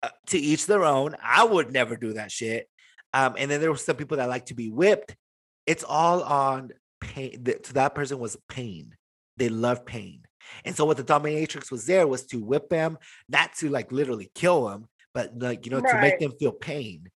uh, 0.03 0.09
to 0.27 0.37
each 0.37 0.65
their 0.65 0.83
own. 0.83 1.15
I 1.23 1.43
would 1.43 1.71
never 1.71 1.95
do 1.95 2.13
that 2.13 2.31
shit. 2.31 2.69
Um, 3.13 3.35
and 3.37 3.49
then 3.49 3.61
there 3.61 3.71
were 3.71 3.77
some 3.77 3.95
people 3.95 4.17
that 4.17 4.29
like 4.29 4.47
to 4.47 4.53
be 4.53 4.69
whipped. 4.69 5.15
It's 5.65 5.83
all 5.83 6.23
on 6.23 6.71
pain. 6.99 7.43
To 7.45 7.73
that 7.73 7.95
person 7.95 8.19
was 8.19 8.37
pain. 8.49 8.95
They 9.37 9.49
love 9.49 9.85
pain. 9.85 10.21
And 10.65 10.75
so 10.75 10.85
what 10.85 10.97
the 10.97 11.03
dominatrix 11.03 11.71
was 11.71 11.85
there 11.85 12.07
was 12.07 12.25
to 12.27 12.43
whip 12.43 12.69
them, 12.69 12.97
not 13.27 13.53
to 13.57 13.69
like 13.69 13.91
literally 13.91 14.31
kill 14.33 14.67
them, 14.67 14.87
but 15.13 15.37
like, 15.37 15.65
you 15.65 15.71
know, 15.71 15.79
right. 15.79 15.93
to 15.93 16.01
make 16.01 16.19
them 16.19 16.33
feel 16.39 16.51
pain. 16.51 17.09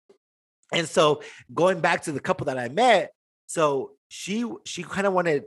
And 0.74 0.88
so 0.88 1.22
going 1.54 1.80
back 1.80 2.04
to 2.04 2.12
the 2.12 2.20
couple 2.20 2.46
that 2.46 2.58
I 2.58 2.70
met, 2.70 3.12
so 3.48 3.92
she 4.10 4.46
she 4.66 4.84
kind 4.84 5.08
of 5.08 5.14
wanted 5.14 5.44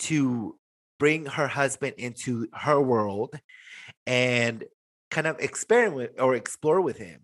to 0.00 0.58
bring 0.98 1.26
her 1.26 1.48
husband 1.48 1.94
into 1.98 2.48
her 2.52 2.80
world 2.80 3.34
and 4.06 4.64
kind 5.10 5.26
of 5.26 5.38
experiment 5.40 6.12
or 6.18 6.34
explore 6.34 6.80
with 6.80 6.96
him. 6.96 7.20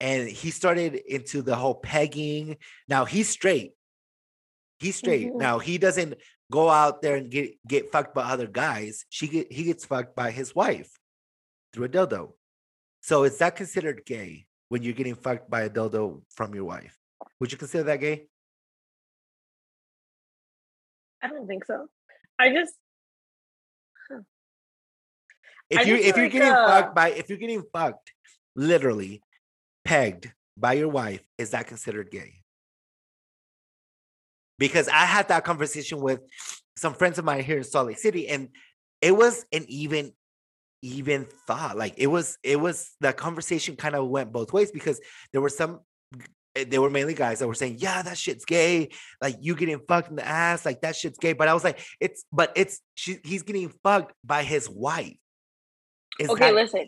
And 0.00 0.28
he 0.28 0.50
started 0.50 0.94
into 0.94 1.42
the 1.42 1.54
whole 1.54 1.74
pegging. 1.74 2.56
Now 2.88 3.04
he's 3.04 3.28
straight. 3.28 3.72
He's 4.80 4.96
straight. 4.96 5.28
Mm-hmm. 5.28 5.38
Now 5.38 5.58
he 5.60 5.78
doesn't 5.78 6.14
go 6.50 6.68
out 6.68 7.02
there 7.02 7.16
and 7.16 7.30
get 7.30 7.54
get 7.66 7.92
fucked 7.92 8.14
by 8.14 8.22
other 8.22 8.48
guys. 8.48 9.04
She 9.10 9.28
get 9.28 9.52
he 9.52 9.62
gets 9.64 9.84
fucked 9.84 10.16
by 10.16 10.30
his 10.30 10.54
wife 10.54 10.90
through 11.72 11.84
a 11.84 11.88
dildo. 11.88 12.32
So 13.00 13.24
is 13.24 13.38
that 13.38 13.56
considered 13.56 14.02
gay 14.04 14.46
when 14.68 14.82
you're 14.82 14.92
getting 14.92 15.14
fucked 15.14 15.48
by 15.50 15.62
a 15.62 15.70
dildo 15.70 16.22
from 16.30 16.54
your 16.54 16.64
wife? 16.64 16.96
Would 17.40 17.52
you 17.52 17.58
consider 17.58 17.84
that 17.84 18.00
gay? 18.00 18.26
I 21.22 21.28
don't 21.28 21.46
think 21.46 21.64
so. 21.64 21.86
I 22.38 22.52
just 22.52 22.74
if 25.70 25.86
you 25.86 25.96
if 25.96 26.16
you're 26.16 26.28
getting 26.28 26.52
uh, 26.52 26.66
fucked 26.66 26.94
by 26.94 27.10
if 27.10 27.28
you're 27.28 27.38
getting 27.38 27.62
fucked 27.72 28.12
literally 28.54 29.22
pegged 29.84 30.32
by 30.56 30.74
your 30.74 30.88
wife, 30.88 31.22
is 31.38 31.50
that 31.50 31.66
considered 31.66 32.10
gay? 32.10 32.34
Because 34.58 34.88
I 34.88 35.06
had 35.06 35.28
that 35.28 35.44
conversation 35.44 36.00
with 36.00 36.20
some 36.76 36.94
friends 36.94 37.18
of 37.18 37.24
mine 37.24 37.42
here 37.42 37.56
in 37.56 37.64
Salt 37.64 37.86
Lake 37.86 37.98
City, 37.98 38.28
and 38.28 38.48
it 39.00 39.16
was 39.16 39.44
an 39.52 39.64
even 39.68 40.12
even 40.82 41.26
thought. 41.46 41.76
Like 41.76 41.94
it 41.96 42.08
was, 42.08 42.38
it 42.42 42.60
was 42.60 42.90
the 43.00 43.12
conversation 43.12 43.76
kind 43.76 43.94
of 43.94 44.08
went 44.08 44.32
both 44.32 44.52
ways 44.52 44.70
because 44.70 45.00
there 45.32 45.40
were 45.40 45.48
some 45.48 45.80
Eh, 46.54 46.64
they 46.68 46.78
were 46.78 46.90
mainly 46.90 47.14
guys 47.14 47.38
that 47.38 47.48
were 47.48 47.54
saying, 47.54 47.76
"Yeah, 47.78 48.02
that 48.02 48.18
shit's 48.18 48.44
gay." 48.44 48.90
Like 49.20 49.36
you 49.40 49.54
getting 49.54 49.80
fucked 49.88 50.10
in 50.10 50.16
the 50.16 50.26
ass, 50.26 50.66
like 50.66 50.82
that 50.82 50.96
shit's 50.96 51.18
gay. 51.18 51.32
But 51.32 51.48
I 51.48 51.54
was 51.54 51.64
like, 51.64 51.80
"It's," 52.00 52.24
but 52.32 52.52
it's 52.56 52.80
she, 52.94 53.18
he's 53.24 53.42
getting 53.42 53.72
fucked 53.82 54.12
by 54.24 54.42
his 54.42 54.68
wife. 54.68 55.16
Is 56.18 56.28
okay, 56.28 56.46
that- 56.46 56.54
listen. 56.54 56.86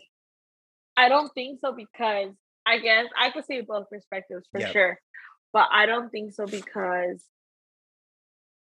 I 0.97 1.09
don't 1.09 1.29
think 1.33 1.59
so 1.59 1.73
because 1.73 2.33
I 2.65 2.79
guess 2.79 3.07
I 3.19 3.29
could 3.31 3.45
see 3.45 3.59
both 3.61 3.89
perspectives 3.89 4.47
for 4.51 4.61
sure, 4.61 4.99
but 5.51 5.67
I 5.71 5.85
don't 5.85 6.09
think 6.09 6.33
so 6.33 6.45
because 6.45 7.23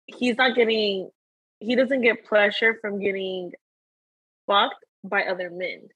he's 0.07 0.37
not 0.37 0.55
getting. 0.55 1.11
He 1.59 1.75
doesn't 1.75 2.01
get 2.03 2.27
pleasure 2.27 2.77
from 2.81 3.01
getting 3.01 3.53
fucked 4.47 4.85
by 5.03 5.25
other 5.25 5.51
men. 5.51 5.89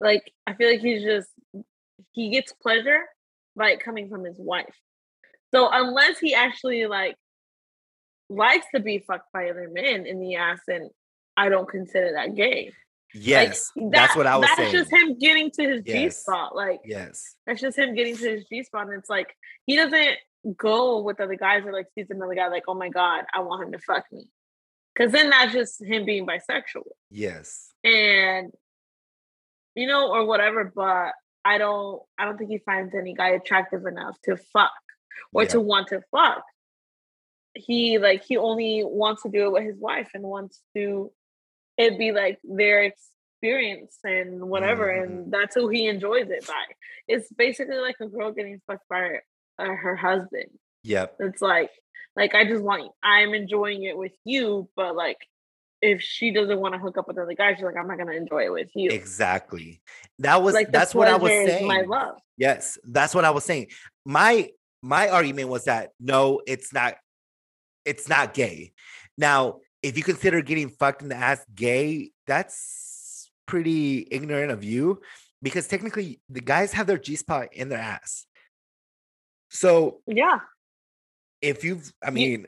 Like 0.00 0.32
I 0.46 0.54
feel 0.54 0.70
like 0.70 0.80
he's 0.80 1.02
just 1.02 1.28
he 2.12 2.30
gets 2.30 2.52
pleasure 2.52 3.02
like 3.56 3.80
coming 3.80 4.08
from 4.08 4.24
his 4.24 4.36
wife. 4.38 4.74
So 5.54 5.68
unless 5.70 6.18
he 6.18 6.34
actually 6.34 6.86
like 6.86 7.16
likes 8.28 8.66
to 8.74 8.80
be 8.80 8.98
fucked 8.98 9.32
by 9.32 9.50
other 9.50 9.68
men 9.70 10.06
in 10.06 10.20
the 10.20 10.36
ass, 10.36 10.60
and 10.68 10.90
I 11.36 11.48
don't 11.48 11.68
consider 11.68 12.12
that 12.14 12.34
gay. 12.34 12.72
Yes, 13.16 13.70
like, 13.76 13.92
that, 13.92 13.92
that's 13.92 14.16
what 14.16 14.26
I 14.26 14.36
was 14.36 14.46
that's 14.46 14.58
saying. 14.58 14.72
just 14.72 14.92
him 14.92 15.18
getting 15.18 15.50
to 15.52 15.62
his 15.62 15.82
yes. 15.84 15.96
G 15.96 16.10
spot. 16.10 16.56
Like, 16.56 16.80
yes, 16.84 17.36
that's 17.46 17.60
just 17.60 17.78
him 17.78 17.94
getting 17.94 18.16
to 18.16 18.30
his 18.30 18.44
G 18.46 18.64
spot, 18.64 18.86
and 18.88 18.98
it's 18.98 19.08
like 19.08 19.36
he 19.66 19.76
doesn't 19.76 20.16
go 20.56 21.00
with 21.00 21.20
other 21.20 21.36
guys 21.36 21.62
or 21.64 21.72
like 21.72 21.86
sees 21.94 22.10
another 22.10 22.34
guy 22.34 22.48
like, 22.48 22.64
oh 22.66 22.74
my 22.74 22.88
god, 22.88 23.24
I 23.32 23.40
want 23.40 23.62
him 23.62 23.72
to 23.72 23.78
fuck 23.78 24.04
me, 24.10 24.26
because 24.94 25.12
then 25.12 25.30
that's 25.30 25.52
just 25.52 25.84
him 25.84 26.04
being 26.04 26.26
bisexual. 26.26 26.82
Yes, 27.10 27.68
and 27.84 28.50
you 29.76 29.86
know, 29.86 30.10
or 30.10 30.24
whatever. 30.24 30.72
But 30.74 31.12
I 31.44 31.58
don't 31.58 32.02
I 32.18 32.24
don't 32.24 32.38
think 32.38 32.50
he 32.50 32.58
finds 32.58 32.94
any 32.94 33.14
guy 33.14 33.30
attractive 33.30 33.84
enough 33.86 34.16
to 34.24 34.36
fuck 34.36 34.72
or 35.32 35.42
yeah. 35.42 35.48
to 35.50 35.60
want 35.60 35.88
to 35.88 36.00
fuck. 36.10 36.42
He 37.54 37.98
like 37.98 38.24
he 38.24 38.36
only 38.36 38.82
wants 38.84 39.22
to 39.22 39.28
do 39.28 39.46
it 39.46 39.52
with 39.52 39.64
his 39.64 39.78
wife 39.78 40.10
and 40.14 40.24
wants 40.24 40.60
to 40.74 41.12
it 41.76 41.98
be 41.98 42.12
like 42.12 42.38
their 42.44 42.84
experience 42.84 43.98
and 44.04 44.48
whatever, 44.48 44.86
Mhm. 44.86 45.02
and 45.02 45.32
that's 45.32 45.54
who 45.54 45.68
he 45.68 45.86
enjoys 45.86 46.30
it 46.30 46.46
by. 46.46 46.64
It's 47.08 47.30
basically 47.32 47.76
like 47.76 47.96
a 48.00 48.06
girl 48.06 48.32
getting 48.32 48.60
fucked 48.66 48.88
by 48.88 49.20
uh, 49.58 49.64
her 49.66 49.94
husband. 49.96 50.50
Yep. 50.84 51.16
It's 51.20 51.42
like, 51.42 51.70
like 52.16 52.34
I 52.34 52.44
just 52.44 52.62
want, 52.62 52.90
I'm 53.02 53.34
enjoying 53.34 53.84
it 53.84 53.96
with 53.96 54.12
you, 54.24 54.68
but 54.76 54.96
like, 54.96 55.18
if 55.84 56.00
she 56.00 56.32
doesn't 56.32 56.58
want 56.58 56.74
to 56.74 56.80
hook 56.80 56.96
up 56.96 57.06
with 57.06 57.18
other 57.18 57.34
guys, 57.34 57.56
she's 57.56 57.64
like, 57.64 57.76
I'm 57.76 57.86
not 57.86 57.98
gonna 57.98 58.12
enjoy 58.12 58.44
it 58.44 58.52
with 58.52 58.70
you. 58.74 58.90
Exactly. 58.90 59.82
That 60.18 60.42
was 60.42 60.54
like 60.54 60.72
that's 60.72 60.94
what 60.94 61.08
I 61.08 61.16
was 61.16 61.30
saying. 61.30 61.66
My 61.66 61.82
love. 61.82 62.16
Yes, 62.36 62.78
that's 62.84 63.14
what 63.14 63.24
I 63.24 63.30
was 63.30 63.44
saying. 63.44 63.68
My 64.04 64.50
my 64.82 65.08
argument 65.08 65.48
was 65.48 65.64
that 65.64 65.90
no, 66.00 66.40
it's 66.46 66.72
not 66.72 66.94
it's 67.84 68.08
not 68.08 68.32
gay. 68.32 68.72
Now, 69.18 69.58
if 69.82 69.98
you 69.98 70.02
consider 70.02 70.40
getting 70.40 70.70
fucked 70.70 71.02
in 71.02 71.08
the 71.08 71.16
ass 71.16 71.44
gay, 71.54 72.10
that's 72.26 73.30
pretty 73.46 74.08
ignorant 74.10 74.50
of 74.50 74.64
you 74.64 75.00
because 75.42 75.68
technically 75.68 76.20
the 76.30 76.40
guys 76.40 76.72
have 76.72 76.86
their 76.86 76.98
G 76.98 77.16
spot 77.16 77.48
in 77.52 77.68
their 77.68 77.78
ass. 77.78 78.24
So 79.50 80.00
Yeah. 80.06 80.38
If 81.44 81.62
you've, 81.64 81.92
I 82.02 82.08
You- 82.08 82.12
mean, 82.14 82.46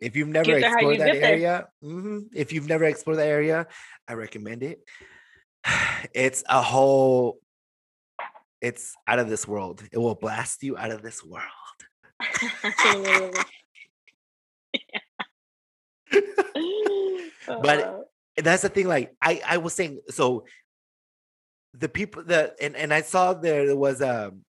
if 0.00 0.16
you've 0.16 0.28
never 0.28 0.50
there 0.52 0.58
explored 0.60 0.98
that 1.00 1.12
there. 1.12 1.24
area, 1.32 1.68
mhm, 1.84 2.28
if 2.34 2.52
you've 2.52 2.68
never 2.68 2.84
explored 2.84 3.18
that 3.18 3.28
area, 3.28 3.66
I 4.08 4.12
recommend 4.14 4.62
it. 4.62 4.78
It's 6.14 6.42
a 6.48 6.62
whole, 6.62 7.40
it's 8.60 8.94
out 9.06 9.18
of 9.18 9.28
this 9.28 9.46
world. 9.46 9.82
It 9.92 9.98
will 9.98 10.14
blast 10.14 10.62
you 10.62 10.76
out 10.78 10.90
of 10.90 11.02
this 11.02 11.22
world. 11.24 11.78
But 17.46 17.78
Uh, 17.80 18.00
that's 18.44 18.62
the 18.62 18.68
thing. 18.68 18.86
Like 18.86 19.14
I, 19.20 19.40
I 19.44 19.56
was 19.58 19.74
saying, 19.74 20.00
so 20.10 20.44
the 21.74 21.88
people 21.88 22.22
that 22.24 22.54
and, 22.60 22.76
and 22.76 22.92
I 22.94 23.02
saw 23.02 23.34
there 23.34 23.74
was 23.76 24.00
um 24.00 24.44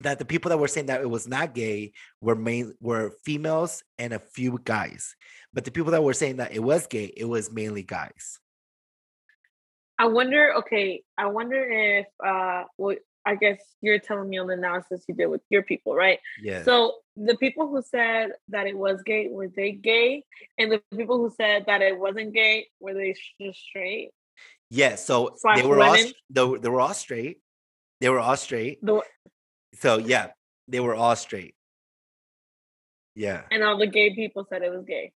that 0.00 0.18
the 0.18 0.24
people 0.24 0.50
that 0.50 0.58
were 0.58 0.68
saying 0.68 0.86
that 0.86 1.00
it 1.00 1.08
was 1.10 1.26
not 1.26 1.54
gay 1.54 1.92
were 2.20 2.34
main 2.34 2.74
were 2.80 3.12
females 3.24 3.82
and 3.98 4.12
a 4.12 4.18
few 4.18 4.58
guys. 4.64 5.14
But 5.52 5.64
the 5.64 5.70
people 5.70 5.92
that 5.92 6.04
were 6.04 6.12
saying 6.12 6.36
that 6.36 6.52
it 6.54 6.62
was 6.62 6.86
gay, 6.86 7.12
it 7.16 7.24
was 7.24 7.50
mainly 7.50 7.82
guys. 7.82 8.38
I 9.98 10.06
wonder. 10.06 10.54
Okay, 10.58 11.02
I 11.16 11.26
wonder 11.26 11.64
if 11.64 12.06
uh, 12.24 12.64
well, 12.76 12.96
I 13.24 13.34
guess 13.36 13.58
you're 13.80 13.98
telling 13.98 14.28
me 14.28 14.38
on 14.38 14.46
the 14.48 14.52
analysis 14.52 15.04
you 15.08 15.14
did 15.14 15.26
with 15.26 15.40
your 15.48 15.62
people, 15.62 15.94
right? 15.94 16.18
Yeah. 16.42 16.62
So 16.62 16.96
the 17.16 17.36
people 17.36 17.68
who 17.68 17.82
said 17.82 18.32
that 18.50 18.66
it 18.66 18.76
was 18.76 19.02
gay 19.02 19.28
were 19.28 19.48
they 19.48 19.72
gay, 19.72 20.24
and 20.58 20.70
the 20.70 20.82
people 20.94 21.16
who 21.18 21.32
said 21.34 21.64
that 21.66 21.80
it 21.80 21.98
wasn't 21.98 22.34
gay 22.34 22.68
were 22.80 22.92
they 22.92 23.14
just 23.40 23.58
straight? 23.60 24.10
yeah. 24.70 24.96
So 24.96 25.34
slash 25.38 25.62
they 25.62 25.66
were 25.66 25.80
all 25.80 25.92
women? 25.92 26.12
they, 26.28 26.44
were- 26.44 26.58
they 26.58 26.68
were 26.68 26.80
all 26.80 26.94
straight. 26.94 27.38
They 28.02 28.10
were 28.10 28.20
all 28.20 28.36
straight. 28.36 28.84
The 28.84 29.00
So 29.80 29.98
yeah, 29.98 30.28
they 30.68 30.80
were 30.80 30.94
all 30.94 31.16
straight. 31.16 31.54
Yeah. 33.14 33.42
and 33.50 33.62
all 33.64 33.78
the 33.78 33.86
gay 33.86 34.14
people 34.14 34.46
said 34.48 34.62
it 34.62 34.70
was 34.70 34.84
gay. 34.86 35.12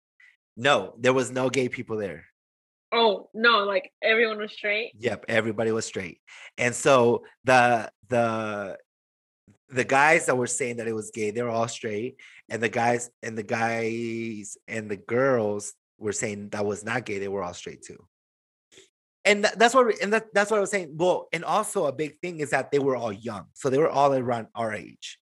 No, 0.56 0.94
there 0.98 1.14
was 1.14 1.30
no 1.30 1.48
gay 1.48 1.68
people 1.68 1.96
there. 1.96 2.24
Oh 2.92 3.28
no, 3.34 3.64
like 3.64 3.90
everyone 4.02 4.38
was 4.38 4.52
straight. 4.52 4.92
Yep, 4.98 5.26
everybody 5.28 5.72
was 5.72 5.86
straight. 5.86 6.20
And 6.56 6.74
so 6.74 7.24
the 7.44 7.90
the 8.08 8.78
the 9.68 9.84
guys 9.84 10.26
that 10.26 10.36
were 10.36 10.46
saying 10.46 10.76
that 10.76 10.86
it 10.86 10.94
was 10.94 11.10
gay, 11.10 11.30
they 11.30 11.42
were 11.42 11.50
all 11.50 11.68
straight. 11.68 12.16
And 12.48 12.62
the 12.62 12.68
guys 12.68 13.10
and 13.22 13.36
the 13.36 13.42
guys 13.42 14.56
and 14.68 14.90
the 14.90 14.96
girls 14.96 15.74
were 15.98 16.12
saying 16.12 16.50
that 16.50 16.64
was 16.64 16.84
not 16.84 17.04
gay, 17.04 17.18
they 17.18 17.28
were 17.28 17.42
all 17.42 17.54
straight 17.54 17.82
too. 17.82 18.06
And 19.26 19.44
tha- 19.44 19.52
that's 19.56 19.74
what 19.74 20.00
and 20.00 20.12
that, 20.12 20.32
that's 20.32 20.50
what 20.50 20.56
I 20.56 20.60
was 20.60 20.70
saying. 20.70 20.94
Well, 20.96 21.28
and 21.32 21.44
also 21.44 21.86
a 21.86 21.92
big 21.92 22.18
thing 22.20 22.40
is 22.40 22.50
that 22.50 22.70
they 22.70 22.78
were 22.78 22.96
all 22.96 23.12
young. 23.12 23.46
So 23.52 23.68
they 23.68 23.78
were 23.78 23.90
all 23.90 24.14
around 24.14 24.46
our 24.54 24.72
age. 24.72 25.18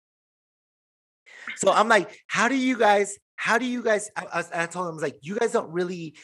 So 1.57 1.73
I'm 1.73 1.89
like, 1.89 2.21
how 2.27 2.49
do 2.49 2.57
you 2.57 2.79
guys, 2.79 3.19
how 3.37 3.59
do 3.59 3.65
you 3.65 3.83
guys, 3.83 4.11
I, 4.17 4.25
I, 4.33 4.63
I 4.63 4.67
told 4.67 4.87
them, 4.87 4.93
I 4.93 4.95
was 4.95 5.03
like, 5.03 5.19
you 5.23 5.39
guys 5.39 5.53
don't 5.53 5.71
really, 5.71 6.15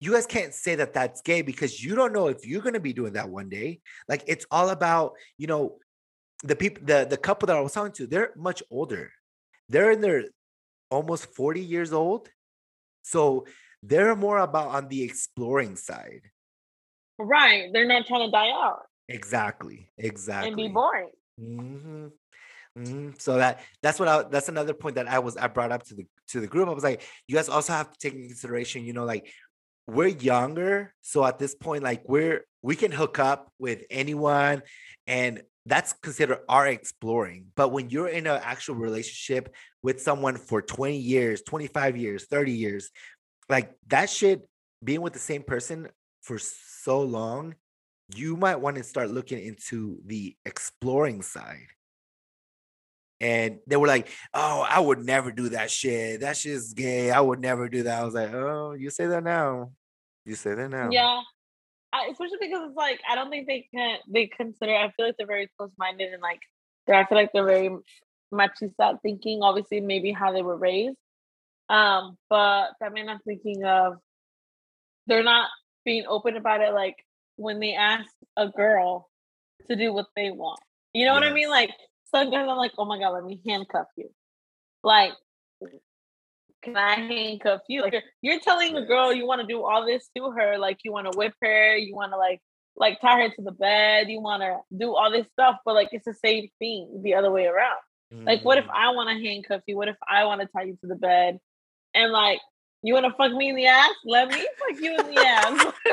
you 0.00 0.12
guys 0.12 0.26
can't 0.26 0.52
say 0.52 0.74
that 0.76 0.92
that's 0.92 1.22
gay 1.22 1.42
because 1.42 1.82
you 1.82 1.94
don't 1.94 2.12
know 2.12 2.28
if 2.28 2.46
you're 2.46 2.60
going 2.60 2.74
to 2.74 2.80
be 2.80 2.92
doing 2.92 3.14
that 3.14 3.28
one 3.28 3.48
day. 3.48 3.80
Like 4.08 4.24
it's 4.26 4.46
all 4.50 4.70
about, 4.70 5.12
you 5.38 5.46
know, 5.46 5.76
the 6.44 6.56
people, 6.56 6.84
the, 6.84 7.06
the 7.08 7.16
couple 7.16 7.46
that 7.46 7.56
I 7.56 7.60
was 7.60 7.72
talking 7.72 7.92
to, 7.92 8.06
they're 8.06 8.32
much 8.36 8.62
older. 8.70 9.10
They're 9.68 9.90
in 9.90 10.00
their 10.00 10.24
almost 10.90 11.26
40 11.34 11.60
years 11.60 11.92
old. 11.92 12.28
So 13.02 13.46
they're 13.82 14.16
more 14.16 14.38
about 14.38 14.68
on 14.68 14.88
the 14.88 15.02
exploring 15.02 15.76
side. 15.76 16.22
Right, 17.18 17.70
they're 17.72 17.86
not 17.86 18.06
trying 18.06 18.26
to 18.26 18.30
die 18.30 18.50
out 18.50 18.80
Exactly. 19.08 19.90
Exactly. 19.98 20.48
and 20.48 20.56
be 20.56 20.68
boring. 20.68 21.10
hmm 21.38 22.06
hmm 22.76 23.10
So 23.18 23.36
that 23.36 23.60
that's 23.82 23.98
what 23.98 24.08
I 24.08 24.22
that's 24.24 24.48
another 24.48 24.74
point 24.74 24.96
that 24.96 25.08
I 25.08 25.18
was 25.18 25.36
I 25.36 25.46
brought 25.46 25.72
up 25.72 25.84
to 25.84 25.94
the 25.94 26.06
to 26.28 26.40
the 26.40 26.46
group. 26.46 26.68
I 26.68 26.72
was 26.72 26.84
like, 26.84 27.02
you 27.28 27.34
guys 27.36 27.48
also 27.48 27.72
have 27.72 27.90
to 27.92 27.98
take 27.98 28.14
into 28.14 28.28
consideration, 28.28 28.84
you 28.84 28.92
know, 28.92 29.04
like 29.04 29.32
we're 29.86 30.08
younger, 30.08 30.92
so 31.00 31.24
at 31.24 31.38
this 31.38 31.54
point, 31.54 31.84
like 31.84 32.02
we're 32.08 32.44
we 32.62 32.74
can 32.74 32.90
hook 32.90 33.18
up 33.20 33.52
with 33.58 33.84
anyone, 33.90 34.62
and 35.06 35.42
that's 35.66 35.92
considered 35.92 36.40
our 36.48 36.66
exploring. 36.66 37.46
But 37.54 37.70
when 37.70 37.90
you're 37.90 38.08
in 38.08 38.26
an 38.26 38.40
actual 38.42 38.74
relationship 38.74 39.54
with 39.82 40.02
someone 40.02 40.36
for 40.36 40.62
20 40.62 40.96
years, 40.96 41.42
25 41.42 41.96
years, 41.96 42.26
30 42.26 42.52
years, 42.52 42.90
like 43.48 43.72
that 43.86 44.10
shit, 44.10 44.42
being 44.82 45.00
with 45.00 45.12
the 45.12 45.20
same 45.20 45.42
person 45.42 45.88
for 46.26 46.38
so 46.40 47.00
long, 47.00 47.54
you 48.14 48.36
might 48.36 48.56
want 48.56 48.76
to 48.76 48.82
start 48.82 49.10
looking 49.10 49.44
into 49.44 49.98
the 50.04 50.36
exploring 50.44 51.22
side. 51.22 51.68
And 53.20 53.60
they 53.66 53.76
were 53.76 53.86
like, 53.86 54.08
"Oh, 54.34 54.66
I 54.68 54.80
would 54.80 54.98
never 54.98 55.30
do 55.30 55.50
that 55.50 55.70
shit. 55.70 56.20
That 56.20 56.36
shit's 56.36 56.74
gay. 56.74 57.10
I 57.10 57.20
would 57.20 57.40
never 57.40 57.68
do 57.68 57.84
that." 57.84 58.00
I 58.00 58.04
was 58.04 58.14
like, 58.14 58.34
"Oh, 58.34 58.72
you 58.72 58.90
say 58.90 59.06
that 59.06 59.22
now. 59.22 59.70
You 60.24 60.34
say 60.34 60.54
that 60.54 60.68
now." 60.68 60.90
Yeah. 60.90 61.22
I, 61.92 62.08
especially 62.10 62.38
because 62.40 62.68
it's 62.68 62.76
like 62.76 63.00
I 63.08 63.14
don't 63.14 63.30
think 63.30 63.46
they 63.46 63.68
can 63.72 63.98
they 64.08 64.26
consider 64.26 64.74
I 64.74 64.90
feel 64.90 65.06
like 65.06 65.14
they're 65.16 65.26
very 65.26 65.48
close 65.56 65.70
minded 65.78 66.12
and 66.12 66.20
like 66.20 66.40
I 66.88 67.04
feel 67.04 67.16
like 67.16 67.30
they're 67.32 67.44
very 67.44 67.70
machista 68.34 69.00
thinking, 69.00 69.42
obviously 69.42 69.80
maybe 69.80 70.12
how 70.12 70.32
they 70.32 70.42
were 70.42 70.56
raised. 70.56 70.98
Um, 71.70 72.18
but 72.28 72.72
I 72.82 72.90
mean 72.90 73.08
I'm 73.08 73.20
thinking 73.20 73.64
of 73.64 73.94
they're 75.06 75.22
not 75.22 75.48
being 75.86 76.04
open 76.08 76.36
about 76.36 76.60
it 76.60 76.74
like 76.74 76.96
when 77.36 77.60
they 77.60 77.74
ask 77.74 78.10
a 78.36 78.48
girl 78.48 79.08
to 79.68 79.76
do 79.76 79.94
what 79.94 80.08
they 80.16 80.30
want. 80.30 80.60
You 80.94 81.06
know 81.06 81.14
what 81.14 81.24
I 81.24 81.32
mean? 81.32 81.50
Like 81.50 81.70
sometimes 82.14 82.48
I'm 82.50 82.58
like, 82.58 82.72
oh 82.78 82.84
my 82.84 82.98
god, 82.98 83.12
let 83.12 83.24
me 83.24 83.40
handcuff 83.46 83.88
you. 83.96 84.10
Like 84.84 85.12
can 86.62 86.76
I 86.76 86.96
handcuff 86.96 87.62
you? 87.68 87.82
Like 87.82 87.94
you're, 88.22 88.40
telling 88.40 88.76
a 88.76 88.84
girl 88.86 89.12
you 89.12 89.26
want 89.26 89.40
to 89.40 89.46
do 89.46 89.62
all 89.64 89.86
this 89.86 90.10
to 90.16 90.32
her, 90.32 90.58
like 90.58 90.78
you 90.84 90.92
want 90.92 91.06
to 91.06 91.16
whip 91.16 91.34
her, 91.42 91.76
you 91.76 91.94
want 91.94 92.12
to 92.12 92.18
like 92.18 92.40
like 92.76 93.00
tie 93.00 93.22
her 93.22 93.30
to 93.30 93.42
the 93.42 93.52
bed, 93.52 94.08
you 94.08 94.20
want 94.20 94.42
to 94.42 94.58
do 94.76 94.94
all 94.94 95.10
this 95.10 95.26
stuff, 95.32 95.56
but 95.64 95.74
like 95.74 95.88
it's 95.92 96.04
the 96.04 96.14
same 96.14 96.48
thing 96.58 97.00
the 97.02 97.14
other 97.14 97.30
way 97.30 97.46
around. 97.46 97.78
Like, 98.26 98.44
what 98.44 98.58
if 98.58 98.66
Mm, 98.66 98.70
I 98.72 98.90
want 98.90 99.08
to 99.08 99.24
handcuff 99.24 99.62
you? 99.66 99.76
What 99.76 99.88
if 99.88 99.96
I 100.08 100.24
want 100.24 100.40
to 100.40 100.48
tie 100.48 100.64
you 100.64 100.76
to 100.80 100.86
the 100.86 100.96
bed? 100.96 101.38
And 101.94 102.12
like, 102.12 102.40
you 102.82 102.94
want 102.94 103.06
to 103.06 103.12
fuck 103.12 103.32
me 103.32 103.48
in 103.48 103.56
the 103.56 103.66
ass? 103.66 103.90
Let 104.04 104.28
me 104.28 104.46
fuck 104.58 104.80
you 104.80 104.98
in 104.98 105.14
the 105.14 105.20
ass. 105.20 105.72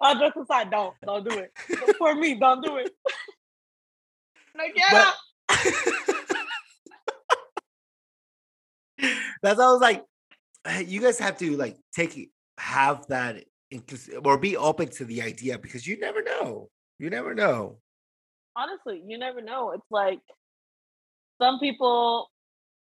I'll 0.00 0.18
just 0.18 0.36
aside, 0.36 0.70
don't, 0.70 0.94
don't 1.04 1.28
do 1.28 1.38
it. 1.38 1.52
For 1.96 2.14
me, 2.14 2.34
don't 2.34 2.62
do 2.64 2.76
it. 2.76 2.90
like, 4.56 4.74
get 4.74 4.90
But- 4.90 5.06
up. 5.06 5.16
That's 9.42 9.60
I 9.60 9.70
was 9.70 9.80
like, 9.80 10.02
you 10.86 11.00
guys 11.00 11.18
have 11.18 11.36
to 11.38 11.56
like 11.56 11.76
take 11.94 12.16
it, 12.16 12.28
have 12.58 13.06
that 13.08 13.44
in, 13.70 13.82
or 14.24 14.38
be 14.38 14.56
open 14.56 14.88
to 14.88 15.04
the 15.04 15.20
idea 15.20 15.58
because 15.58 15.86
you 15.86 15.98
never 15.98 16.22
know. 16.22 16.70
You 16.98 17.10
never 17.10 17.34
know. 17.34 17.78
Honestly, 18.56 19.02
you 19.06 19.18
never 19.18 19.40
know. 19.40 19.72
It's 19.72 19.90
like 19.90 20.20
some 21.40 21.58
people 21.58 22.30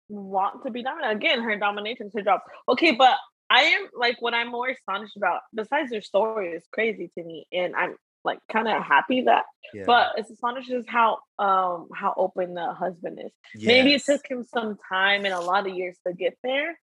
want 0.09 0.63
to 0.65 0.71
be 0.71 0.83
dominant. 0.83 1.13
Again, 1.17 1.41
her 1.41 1.57
domination 1.57 2.11
to 2.15 2.23
drop. 2.23 2.43
Okay, 2.69 2.91
but 2.91 3.17
I 3.49 3.61
am 3.63 3.87
like 3.97 4.21
what 4.21 4.33
I'm 4.33 4.49
more 4.49 4.67
astonished 4.69 5.15
about, 5.17 5.41
besides 5.53 5.89
their 5.89 6.01
story 6.01 6.53
is 6.53 6.63
crazy 6.71 7.11
to 7.17 7.23
me. 7.23 7.47
And 7.51 7.75
I'm 7.75 7.95
like 8.23 8.39
kind 8.51 8.67
of 8.67 8.83
happy 8.83 9.21
that 9.21 9.45
Yeah. 9.73 9.85
but 9.85 10.07
it's 10.17 10.29
astonishing 10.29 10.83
how 10.87 11.19
um 11.39 11.87
how 11.93 12.13
open 12.17 12.55
the 12.55 12.73
husband 12.73 13.19
is. 13.23 13.31
Maybe 13.55 13.93
it 13.93 14.03
took 14.03 14.27
him 14.29 14.43
some 14.43 14.77
time 14.89 15.23
and 15.23 15.33
a 15.33 15.39
lot 15.39 15.67
of 15.67 15.73
years 15.73 15.97
to 16.05 16.13
get 16.13 16.37
there 16.43 16.77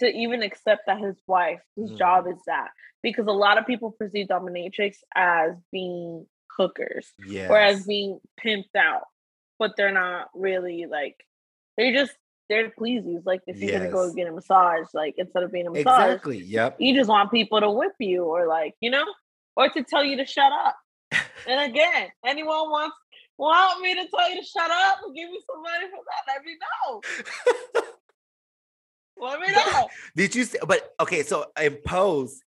to 0.00 0.06
even 0.06 0.42
accept 0.42 0.82
that 0.86 0.98
his 1.00 1.16
wife, 1.26 1.60
his 1.76 1.90
Mm. 1.92 1.98
job 1.98 2.26
is 2.28 2.38
that. 2.46 2.68
Because 3.02 3.26
a 3.26 3.32
lot 3.32 3.58
of 3.58 3.66
people 3.66 3.92
perceive 3.92 4.28
dominatrix 4.28 4.96
as 5.14 5.52
being 5.72 6.26
hookers 6.56 7.12
yes. 7.26 7.50
or 7.50 7.58
as 7.58 7.84
being 7.84 8.20
pimped 8.44 8.76
out, 8.76 9.04
but 9.58 9.72
they're 9.76 9.92
not 9.92 10.28
really 10.34 10.86
like 10.90 11.16
they're 11.76 11.92
just 11.92 12.12
they're 12.48 12.70
please 12.70 13.04
you. 13.06 13.16
It's 13.16 13.26
like 13.26 13.42
if 13.46 13.58
you're 13.58 13.78
gonna 13.78 13.90
go 13.90 14.12
get 14.12 14.28
a 14.28 14.32
massage, 14.32 14.86
like 14.92 15.14
instead 15.16 15.42
of 15.42 15.52
being 15.52 15.66
a 15.66 15.70
massage, 15.70 16.10
Exactly. 16.10 16.38
Yep. 16.38 16.76
you 16.78 16.94
just 16.94 17.08
want 17.08 17.30
people 17.30 17.60
to 17.60 17.70
whip 17.70 17.92
you 17.98 18.24
or 18.24 18.46
like, 18.46 18.74
you 18.80 18.90
know, 18.90 19.04
or 19.56 19.68
to 19.68 19.82
tell 19.82 20.04
you 20.04 20.16
to 20.18 20.26
shut 20.26 20.52
up. 20.52 20.76
and 21.48 21.70
again, 21.70 22.08
anyone 22.24 22.70
wants 22.70 22.96
want 23.36 23.80
me 23.80 23.94
to 23.94 24.06
tell 24.08 24.30
you 24.30 24.40
to 24.40 24.46
shut 24.46 24.70
up 24.70 24.98
and 25.04 25.14
give 25.14 25.28
me 25.30 25.40
some 25.50 25.62
money 25.62 25.86
for 25.90 26.02
that, 26.04 26.32
let 26.32 26.44
me 26.44 26.56
know. 26.60 27.82
Let 29.16 29.40
me 29.40 29.46
know. 29.52 29.88
Did 30.16 30.34
you 30.34 30.44
see? 30.44 30.58
But 30.66 30.92
okay, 30.98 31.22
so 31.22 31.46
in 31.60 31.76
Pose, 31.86 32.42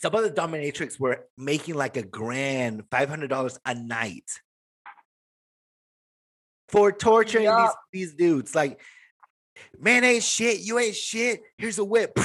some 0.00 0.14
of 0.14 0.22
the 0.22 0.30
dominatrix 0.30 0.98
were 1.00 1.26
making 1.36 1.74
like 1.74 1.96
a 1.96 2.02
grand 2.02 2.84
five 2.90 3.08
hundred 3.08 3.28
dollars 3.30 3.58
a 3.64 3.74
night 3.74 4.30
for 6.68 6.92
torturing 6.92 7.44
Yup. 7.44 7.74
these 7.92 8.08
these 8.08 8.14
dudes. 8.14 8.54
Like, 8.54 8.80
man, 9.78 10.04
ain't 10.04 10.22
shit. 10.22 10.60
You 10.60 10.78
ain't 10.78 10.96
shit. 10.96 11.40
Here's 11.56 11.78
a 11.78 11.84
whip. 11.84 12.18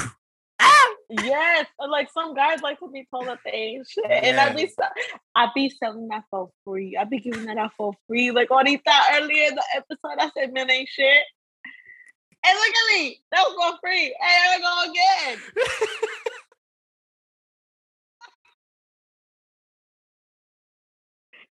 ah! 0.60 0.80
Yes, 1.10 1.68
like 1.78 2.10
some 2.12 2.34
guys 2.34 2.62
like 2.64 2.80
to 2.80 2.90
be 2.92 3.06
told 3.14 3.28
that 3.28 3.38
they 3.46 3.52
ain't 3.52 3.88
shit, 3.88 4.04
and 4.10 4.40
I 4.40 4.48
Yeah. 4.48 4.54
be 4.54 4.66
se- 4.68 5.12
I 5.36 5.48
be 5.54 5.70
selling 5.70 6.08
that 6.08 6.24
for 6.32 6.50
free. 6.66 6.98
I 7.00 7.04
be 7.04 7.20
giving 7.20 7.46
that 7.46 7.58
out 7.58 7.72
for 7.78 7.94
free. 8.08 8.32
Like 8.32 8.50
Juanita 8.50 8.92
earlier 9.14 9.50
in 9.50 9.56
the 9.56 9.64
episode, 9.76 10.18
I 10.20 10.32
said 10.36 10.54
men 10.54 10.72
ain't 10.72 10.90
shit. 10.90 11.24
And 12.46 12.58
look 12.58 12.68
at 12.76 12.98
me, 12.98 13.22
that 13.32 13.44
was 13.48 13.74
for 13.74 13.80
free. 13.84 14.06
Hey, 14.06 14.14
I 14.22 14.60
go 14.60 14.92
again. 14.92 15.40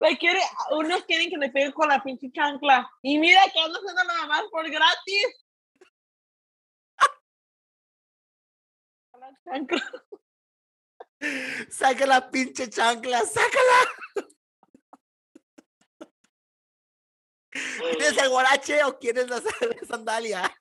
Like 0.01 0.17
quiere, 0.19 0.39
unos 0.71 1.03
quieren 1.05 1.29
que 1.29 1.37
le 1.37 1.49
pegue 1.49 1.73
con 1.73 1.89
la 1.89 2.01
pinche 2.01 2.31
chancla. 2.31 2.89
Y 3.01 3.17
mira 3.19 3.41
que 3.51 3.59
ando 3.59 3.79
haciendo 3.79 4.03
nada 4.05 4.25
más 4.27 4.43
por 4.49 4.69
gratis. 4.69 5.45
La 9.19 9.29
chancla. 9.45 9.91
Saca 11.69 12.05
la 12.05 12.31
pinche 12.31 12.69
chancla, 12.69 13.19
sácala. 13.25 13.91
¿Quieres 17.51 18.17
el 18.17 18.29
guarache 18.29 18.83
o 18.85 18.97
quieres 18.99 19.27
la 19.29 19.41
sa- 19.41 19.85
sandalia? 19.87 20.57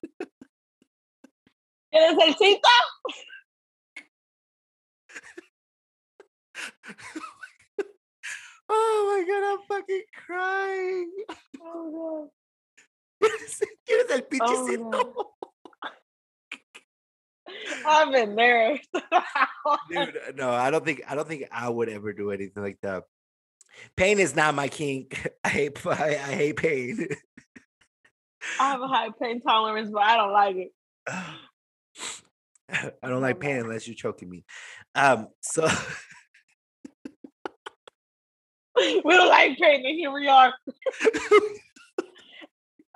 ¿Quieres 1.91 2.17
el 2.27 2.37
cita? 2.37 2.69
Oh 8.69 9.05
my 9.09 9.25
god, 9.27 9.43
I'm 9.53 9.59
fucking 9.69 10.03
crying. 10.27 11.13
Oh, 11.63 12.31
¿Quieres 13.23 14.11
el 14.11 14.19
Oh, 14.19 14.29
pinchecito? 14.31 14.91
no. 14.91 15.33
I'm 17.87 18.15
in 18.15 18.35
there. 18.37 18.79
Dude, 19.91 20.21
no, 20.37 20.51
I 20.51 20.71
don't 20.71 20.85
think 20.85 21.03
I 21.09 21.15
don't 21.15 21.27
think 21.27 21.45
I 21.51 21.69
would 21.69 21.89
ever 21.89 22.13
do 22.13 22.31
anything 22.31 22.63
like 22.63 22.79
that. 22.83 23.05
Pain 23.97 24.19
is 24.19 24.37
not 24.37 24.55
my 24.55 24.69
kink. 24.69 25.27
I 25.45 25.49
hate 25.49 25.87
I, 25.87 25.93
I 25.93 26.33
hate 26.35 26.57
pain. 26.57 27.07
I 28.61 28.71
have 28.71 28.81
a 28.83 28.87
high 28.89 29.09
pain 29.21 29.41
tolerance, 29.41 29.91
but 29.91 30.03
I 30.03 30.17
don't 30.17 30.33
like 30.33 30.57
it. 30.57 30.73
I 33.03 33.09
don't 33.09 33.23
like 33.23 33.41
pain 33.41 33.57
unless 33.57 33.87
you're 33.89 33.95
choking 33.97 34.29
me. 34.29 34.45
Um, 34.95 35.29
so 35.41 35.67
We 39.05 39.13
don't 39.15 39.29
like 39.29 39.59
pain, 39.59 39.85
and 39.85 39.97
here 39.99 40.13
we 40.13 40.29
are. 40.29 40.53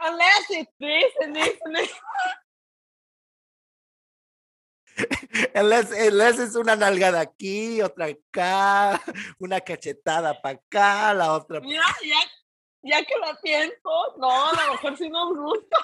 Unless 0.05 0.47
it's 0.51 0.70
this 0.80 1.12
and 1.22 1.35
this 1.35 1.57
and 1.64 1.76
this. 1.76 1.93
unless, 5.55 5.91
unless 5.93 6.39
es 6.39 6.55
una 6.55 6.76
nalgada 6.76 7.20
aquí, 7.20 7.80
otra 7.80 8.07
acá, 8.07 9.01
una 9.39 9.61
cachetada 9.61 10.41
para 10.41 10.59
acá, 10.59 11.14
la 11.14 11.33
otra. 11.33 11.61
Mira, 11.61 11.85
ya, 12.03 12.20
ya 12.83 13.05
que 13.05 13.14
lo 13.16 13.39
pienso, 13.43 14.16
no, 14.18 14.49
a 14.49 14.53
lo 14.53 14.72
mejor 14.72 14.97
sí 14.97 15.09
nos 15.09 15.37
gusta. 15.37 15.76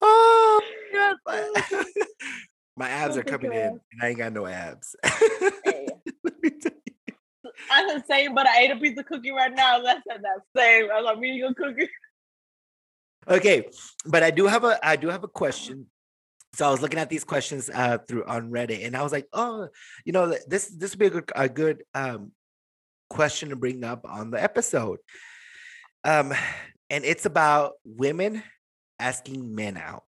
oh 0.00 0.60
my 0.60 0.98
god, 0.98 1.16
my, 1.24 1.42
my 2.76 2.88
abs 2.88 3.16
Oh 3.16 3.20
are 3.20 3.24
coming 3.24 3.52
in, 3.52 3.80
and 3.92 4.02
I 4.02 4.08
ain't 4.08 4.18
got 4.18 4.32
no 4.32 4.46
abs. 4.46 4.96
Hey, 5.04 5.88
Let 6.24 6.42
me 6.42 6.50
tell 6.50 6.72
you. 6.86 7.14
I'm 7.70 7.88
the 7.88 8.04
same, 8.08 8.34
but 8.34 8.46
I 8.46 8.60
ate 8.60 8.70
a 8.70 8.76
piece 8.76 8.98
of 8.98 9.06
cookie 9.06 9.30
right 9.30 9.52
now. 9.54 9.82
That's 9.82 10.02
not 10.06 10.20
that 10.22 10.40
same. 10.56 10.90
I 10.90 11.00
was 11.00 11.04
like, 11.04 11.18
me 11.18 11.42
a 11.42 11.54
cookie. 11.54 11.88
Okay, 13.28 13.68
but 14.06 14.22
I 14.22 14.30
do 14.30 14.46
have 14.46 14.64
a 14.64 14.78
I 14.84 14.96
do 14.96 15.08
have 15.08 15.24
a 15.24 15.28
question. 15.28 15.86
So 16.54 16.66
I 16.66 16.70
was 16.70 16.82
looking 16.82 16.98
at 16.98 17.08
these 17.08 17.24
questions 17.24 17.70
uh 17.72 17.98
through 18.06 18.24
on 18.24 18.50
Reddit, 18.50 18.84
and 18.84 18.96
I 18.96 19.02
was 19.02 19.12
like, 19.12 19.26
oh, 19.32 19.68
you 20.04 20.12
know, 20.12 20.34
this 20.46 20.66
this 20.68 20.92
would 20.92 20.98
be 20.98 21.06
a 21.06 21.10
good 21.10 21.32
a 21.36 21.48
good 21.48 21.84
um 21.94 22.32
question 23.12 23.50
to 23.50 23.56
bring 23.56 23.84
up 23.84 24.06
on 24.08 24.30
the 24.30 24.42
episode. 24.42 24.98
Um, 26.04 26.32
and 26.90 27.04
it's 27.04 27.26
about 27.26 27.74
women 27.84 28.42
asking 28.98 29.54
men 29.54 29.76
out. 29.76 30.02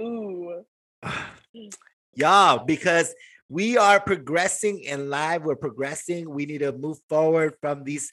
Ooh. 0.00 0.39
Yeah, 2.14 2.58
because 2.64 3.14
we 3.48 3.76
are 3.76 4.00
progressing 4.00 4.80
in 4.84 5.10
life. 5.10 5.42
We're 5.42 5.56
progressing. 5.56 6.30
We 6.30 6.46
need 6.46 6.58
to 6.58 6.72
move 6.72 6.98
forward 7.08 7.54
from 7.60 7.84
these 7.84 8.10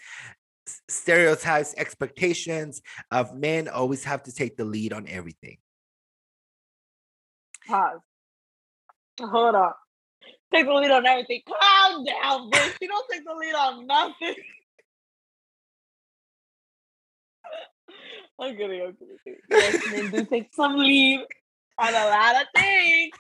stereotypes, 0.90 1.74
expectations 1.78 2.82
of 3.12 3.36
men 3.36 3.68
always 3.68 4.04
have 4.04 4.24
to 4.24 4.34
take 4.34 4.58
the 4.58 4.66
lead 4.66 4.94
on 4.94 5.08
everything. 5.08 5.58
Pause. 7.68 8.00
Hold 9.20 9.56
on. 9.56 9.74
Take 10.54 10.66
the 10.66 10.74
lead 10.74 10.92
on 10.92 11.06
everything. 11.06 11.42
Calm 11.48 12.06
down, 12.06 12.50
bitch. 12.52 12.78
You 12.82 12.88
don't 12.88 13.06
take 13.12 13.26
the 13.26 13.34
lead 13.34 13.54
on 13.54 13.86
nothing. 13.88 14.36
I'm 18.40 18.56
kidding. 18.56 18.82
I'm 18.82 18.94
kidding. 18.94 19.40
Yes, 19.50 19.92
men 19.92 20.12
do 20.12 20.26
take 20.26 20.54
some 20.54 20.78
lead 20.78 21.26
on 21.80 21.90
a 21.90 22.06
lot 22.06 22.36
of 22.42 22.48
things. 22.56 23.12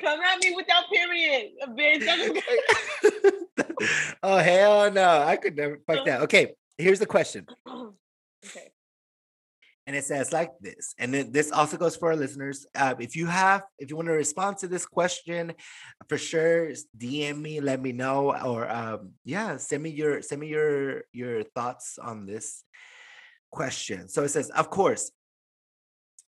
Come 0.00 0.20
at 0.20 0.40
me 0.40 0.52
with 0.54 0.66
that 0.66 0.84
period, 0.92 1.52
bitch. 1.70 2.40
Oh 4.22 4.38
hell 4.38 4.90
no! 4.90 5.22
I 5.22 5.36
could 5.36 5.56
never 5.56 5.78
fuck 5.86 6.04
that. 6.06 6.22
Okay, 6.22 6.54
here's 6.78 6.98
the 6.98 7.06
question, 7.06 7.46
okay. 7.68 8.72
and 9.86 9.96
it 9.96 10.04
says 10.04 10.32
like 10.32 10.52
this, 10.60 10.94
and 10.98 11.12
then 11.12 11.32
this 11.32 11.50
also 11.50 11.76
goes 11.76 11.96
for 11.96 12.10
our 12.10 12.16
listeners. 12.16 12.66
Uh, 12.74 12.94
if 12.98 13.16
you 13.16 13.26
have, 13.26 13.62
if 13.78 13.90
you 13.90 13.96
want 13.96 14.08
to 14.08 14.12
respond 14.12 14.58
to 14.58 14.68
this 14.68 14.86
question, 14.86 15.52
for 16.08 16.18
sure, 16.18 16.70
DM 16.98 17.40
me, 17.40 17.60
let 17.60 17.80
me 17.80 17.92
know, 17.92 18.34
or 18.36 18.70
um, 18.70 19.12
yeah, 19.24 19.56
send 19.56 19.82
me 19.82 19.90
your 19.90 20.22
send 20.22 20.40
me 20.40 20.48
your 20.48 21.04
your 21.12 21.42
thoughts 21.42 21.98
on 21.98 22.26
this 22.26 22.64
question. 23.50 24.08
So 24.08 24.22
it 24.22 24.28
says, 24.28 24.50
of 24.50 24.70
course. 24.70 25.10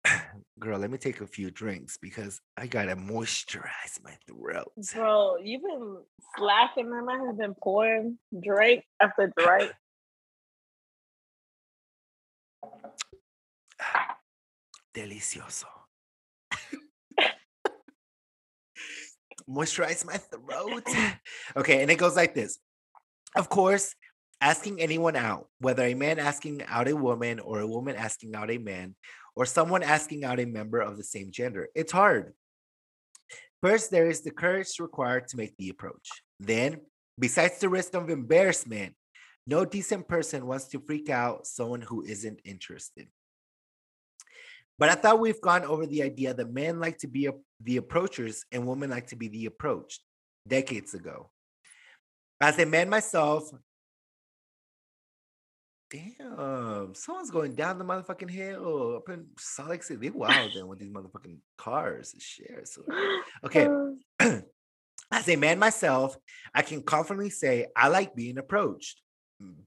Girl, 0.59 0.79
let 0.79 0.91
me 0.91 0.97
take 0.97 1.21
a 1.21 1.27
few 1.27 1.51
drinks 1.51 1.97
because 1.97 2.41
I 2.57 2.67
gotta 2.67 2.95
moisturize 2.95 4.03
my 4.03 4.15
throat. 4.27 4.71
Bro, 4.93 5.37
you've 5.43 5.61
been 5.63 5.97
slacking. 6.37 6.89
Man, 6.89 7.07
I 7.09 7.25
have 7.25 7.37
been 7.37 7.55
pouring 7.61 8.17
drink 8.43 8.83
after 9.01 9.31
drink. 9.37 9.71
Delicioso. 14.95 15.65
Moisturize 19.49 20.05
my 20.05 20.17
throat. 20.17 20.83
Okay, 21.57 21.81
and 21.81 21.89
it 21.89 21.95
goes 21.95 22.15
like 22.15 22.35
this. 22.35 22.59
Of 23.35 23.49
course, 23.49 23.95
asking 24.39 24.79
anyone 24.79 25.15
out, 25.15 25.47
whether 25.59 25.83
a 25.83 25.95
man 25.95 26.19
asking 26.19 26.61
out 26.67 26.87
a 26.87 26.95
woman 26.95 27.39
or 27.39 27.59
a 27.59 27.67
woman 27.67 27.95
asking 27.95 28.35
out 28.35 28.51
a 28.51 28.59
man, 28.59 28.95
or 29.35 29.45
someone 29.45 29.83
asking 29.83 30.23
out 30.23 30.39
a 30.39 30.45
member 30.45 30.79
of 30.79 30.97
the 30.97 31.03
same 31.03 31.31
gender, 31.31 31.69
it's 31.75 31.91
hard. 31.91 32.33
First, 33.61 33.91
there 33.91 34.09
is 34.09 34.21
the 34.21 34.31
courage 34.31 34.79
required 34.79 35.27
to 35.29 35.37
make 35.37 35.55
the 35.57 35.69
approach. 35.69 36.09
Then, 36.39 36.81
besides 37.19 37.59
the 37.59 37.69
risk 37.69 37.93
of 37.93 38.09
embarrassment, 38.09 38.95
no 39.45 39.65
decent 39.65 40.07
person 40.07 40.45
wants 40.45 40.67
to 40.69 40.79
freak 40.79 41.09
out 41.09 41.47
someone 41.47 41.81
who 41.81 42.03
isn't 42.03 42.39
interested. 42.45 43.07
But 44.77 44.89
I 44.89 44.95
thought 44.95 45.19
we've 45.19 45.41
gone 45.41 45.65
over 45.65 45.85
the 45.85 46.03
idea 46.03 46.33
that 46.33 46.53
men 46.53 46.79
like 46.79 46.99
to 46.99 47.07
be 47.07 47.29
the 47.61 47.77
approachers 47.77 48.45
and 48.51 48.65
women 48.65 48.89
like 48.89 49.07
to 49.07 49.17
be 49.17 49.27
the 49.27 49.47
approached 49.47 50.01
decades 50.47 50.93
ago. 50.93 51.29
As 52.39 52.57
a 52.59 52.65
man 52.65 52.89
myself, 52.89 53.51
damn, 55.89 56.93
someone's 56.93 57.31
going 57.31 57.55
down 57.55 57.79
the 57.79 57.85
motherfucking 57.85 58.29
hill 58.29 58.97
up 58.97 59.09
in 59.09 59.27
Salt 59.37 59.69
Lake 59.69 59.83
City. 59.83 59.99
They 59.99 60.09
wild 60.09 60.51
then 60.55 60.67
with 60.67 60.79
these 60.79 60.91
motherfucking 60.91 61.37
cars 61.57 62.13
and 62.13 62.21
shit. 62.21 62.67
So, 62.67 62.83
okay, 63.45 63.67
Uh, 64.19 64.41
as 65.11 65.27
a 65.27 65.35
man 65.35 65.59
myself, 65.59 66.17
I 66.53 66.61
can 66.61 66.83
confidently 66.83 67.29
say 67.29 67.67
I 67.75 67.87
like 67.87 68.15
being 68.15 68.37
approached. 68.37 69.01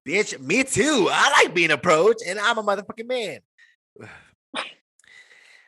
bitch, 0.06 0.38
me 0.38 0.64
too. 0.64 1.08
I 1.10 1.42
like 1.42 1.54
being 1.54 1.70
approached, 1.70 2.22
and 2.26 2.38
I'm 2.38 2.58
a 2.58 2.62
motherfucking 2.62 3.06
man. 3.06 3.40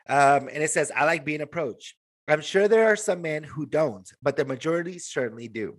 um, 0.09 0.49
and 0.49 0.63
it 0.63 0.71
says, 0.71 0.93
I 0.95 1.05
like 1.05 1.25
being 1.25 1.41
approached. 1.41 1.95
I'm 2.29 2.41
sure 2.41 2.69
there 2.69 2.87
are 2.87 2.97
some 2.97 3.23
men 3.23 3.43
who 3.43 3.67
don't, 3.67 4.11
but 4.23 4.37
the 4.37 4.45
majority 4.45 4.99
certainly 4.99 5.49
do. 5.49 5.79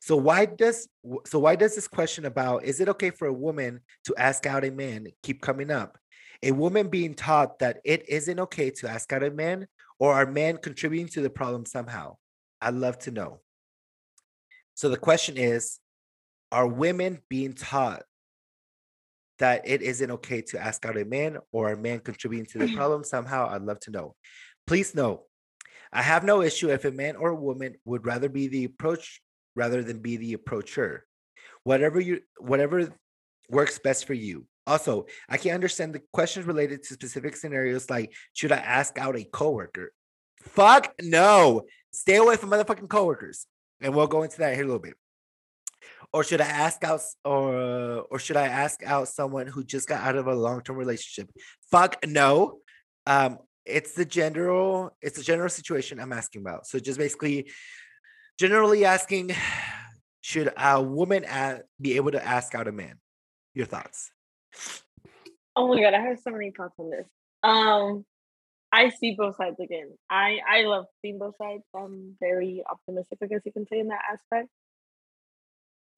So 0.00 0.16
why 0.16 0.46
does 0.46 0.88
so 1.26 1.38
why 1.38 1.56
does 1.56 1.74
this 1.74 1.88
question 1.88 2.24
about 2.24 2.64
is 2.64 2.80
it 2.80 2.88
okay 2.90 3.10
for 3.10 3.26
a 3.26 3.32
woman 3.32 3.80
to 4.04 4.14
ask 4.16 4.46
out 4.46 4.64
a 4.64 4.70
man 4.70 5.06
keep 5.22 5.40
coming 5.40 5.70
up? 5.70 5.98
A 6.42 6.52
woman 6.52 6.88
being 6.88 7.14
taught 7.14 7.58
that 7.60 7.80
it 7.84 8.08
isn't 8.08 8.38
okay 8.38 8.70
to 8.70 8.88
ask 8.88 9.12
out 9.12 9.22
a 9.22 9.30
man, 9.30 9.66
or 9.98 10.12
are 10.12 10.26
men 10.26 10.58
contributing 10.58 11.08
to 11.08 11.22
the 11.22 11.30
problem 11.30 11.64
somehow? 11.64 12.16
I'd 12.60 12.74
love 12.74 12.98
to 13.00 13.10
know. 13.10 13.40
So 14.74 14.90
the 14.90 14.98
question 14.98 15.38
is, 15.38 15.78
are 16.52 16.66
women 16.66 17.20
being 17.28 17.54
taught 17.54 18.02
that 19.38 19.66
it 19.66 19.82
isn't 19.82 20.10
okay 20.10 20.42
to 20.42 20.58
ask 20.58 20.84
out 20.84 20.98
a 20.98 21.04
man, 21.04 21.38
or 21.52 21.70
are 21.70 21.76
men 21.76 22.00
contributing 22.00 22.46
to 22.52 22.58
the 22.58 22.66
mm-hmm. 22.66 22.76
problem 22.76 23.04
somehow? 23.04 23.48
I'd 23.48 23.62
love 23.62 23.80
to 23.80 23.90
know. 23.90 24.14
Please 24.66 24.94
know, 24.94 25.24
I 25.92 26.02
have 26.02 26.24
no 26.24 26.42
issue 26.42 26.70
if 26.70 26.84
a 26.84 26.90
man 26.90 27.16
or 27.16 27.30
a 27.30 27.36
woman 27.36 27.76
would 27.84 28.06
rather 28.06 28.28
be 28.28 28.48
the 28.48 28.64
approach 28.64 29.22
rather 29.56 29.82
than 29.82 29.98
be 29.98 30.16
the 30.16 30.34
approacher. 30.34 31.04
Whatever 31.64 31.98
you 31.98 32.20
whatever 32.38 32.92
works 33.48 33.78
best 33.78 34.06
for 34.06 34.14
you. 34.14 34.46
Also, 34.66 35.06
I 35.28 35.36
can 35.36 35.52
understand 35.52 35.94
the 35.94 36.02
questions 36.12 36.46
related 36.46 36.82
to 36.84 36.94
specific 36.94 37.36
scenarios 37.36 37.88
like 37.90 38.12
should 38.32 38.52
I 38.52 38.58
ask 38.58 38.98
out 38.98 39.16
a 39.16 39.24
coworker? 39.24 39.92
Fuck 40.42 40.94
no. 41.02 41.62
Stay 41.92 42.16
away 42.16 42.36
from 42.36 42.50
motherfucking 42.50 42.88
coworkers. 42.88 43.46
And 43.80 43.94
we'll 43.94 44.06
go 44.06 44.22
into 44.22 44.38
that 44.38 44.54
here 44.54 44.64
a 44.64 44.66
little 44.66 44.80
bit. 44.80 44.94
Or 46.12 46.24
should 46.24 46.40
I 46.40 46.46
ask 46.46 46.82
out 46.84 47.00
or 47.24 48.06
or 48.10 48.18
should 48.18 48.36
I 48.36 48.46
ask 48.46 48.82
out 48.84 49.08
someone 49.08 49.46
who 49.46 49.64
just 49.64 49.88
got 49.88 50.02
out 50.02 50.16
of 50.16 50.26
a 50.26 50.34
long-term 50.34 50.76
relationship? 50.76 51.30
Fuck 51.70 51.96
no. 52.06 52.58
Um 53.06 53.38
it's 53.64 53.92
the 53.94 54.04
general 54.04 54.96
it's 55.02 55.16
the 55.16 55.24
general 55.24 55.48
situation 55.48 56.00
I'm 56.00 56.12
asking 56.12 56.42
about. 56.42 56.66
So 56.66 56.78
just 56.78 56.98
basically 56.98 57.50
generally 58.38 58.84
asking 58.84 59.32
should 60.20 60.52
a 60.56 60.82
woman 60.82 61.24
be 61.80 61.96
able 61.96 62.12
to 62.12 62.24
ask 62.24 62.54
out 62.54 62.68
a 62.68 62.72
man? 62.72 62.98
Your 63.54 63.66
thoughts? 63.66 64.10
Oh 65.54 65.68
my 65.68 65.80
god, 65.80 65.94
I 65.94 66.00
have 66.00 66.18
so 66.18 66.30
many 66.30 66.50
thoughts 66.50 66.74
on 66.78 66.90
this. 66.90 67.06
Um, 67.42 68.04
I 68.72 68.90
see 68.90 69.14
both 69.16 69.36
sides 69.36 69.58
again. 69.60 69.96
I 70.10 70.40
I 70.46 70.62
love 70.62 70.86
seeing 71.00 71.18
both 71.18 71.36
sides. 71.40 71.62
I'm 71.74 72.16
very 72.20 72.62
optimistic, 72.68 73.18
I 73.22 73.26
guess 73.26 73.40
you 73.44 73.52
can 73.52 73.66
say, 73.66 73.78
in 73.78 73.88
that 73.88 74.02
aspect. 74.12 74.48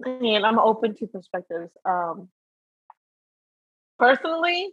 And 0.04 0.46
I'm 0.46 0.60
open 0.60 0.94
to 0.96 1.06
perspectives. 1.08 1.72
Um, 1.84 2.28
personally, 3.98 4.70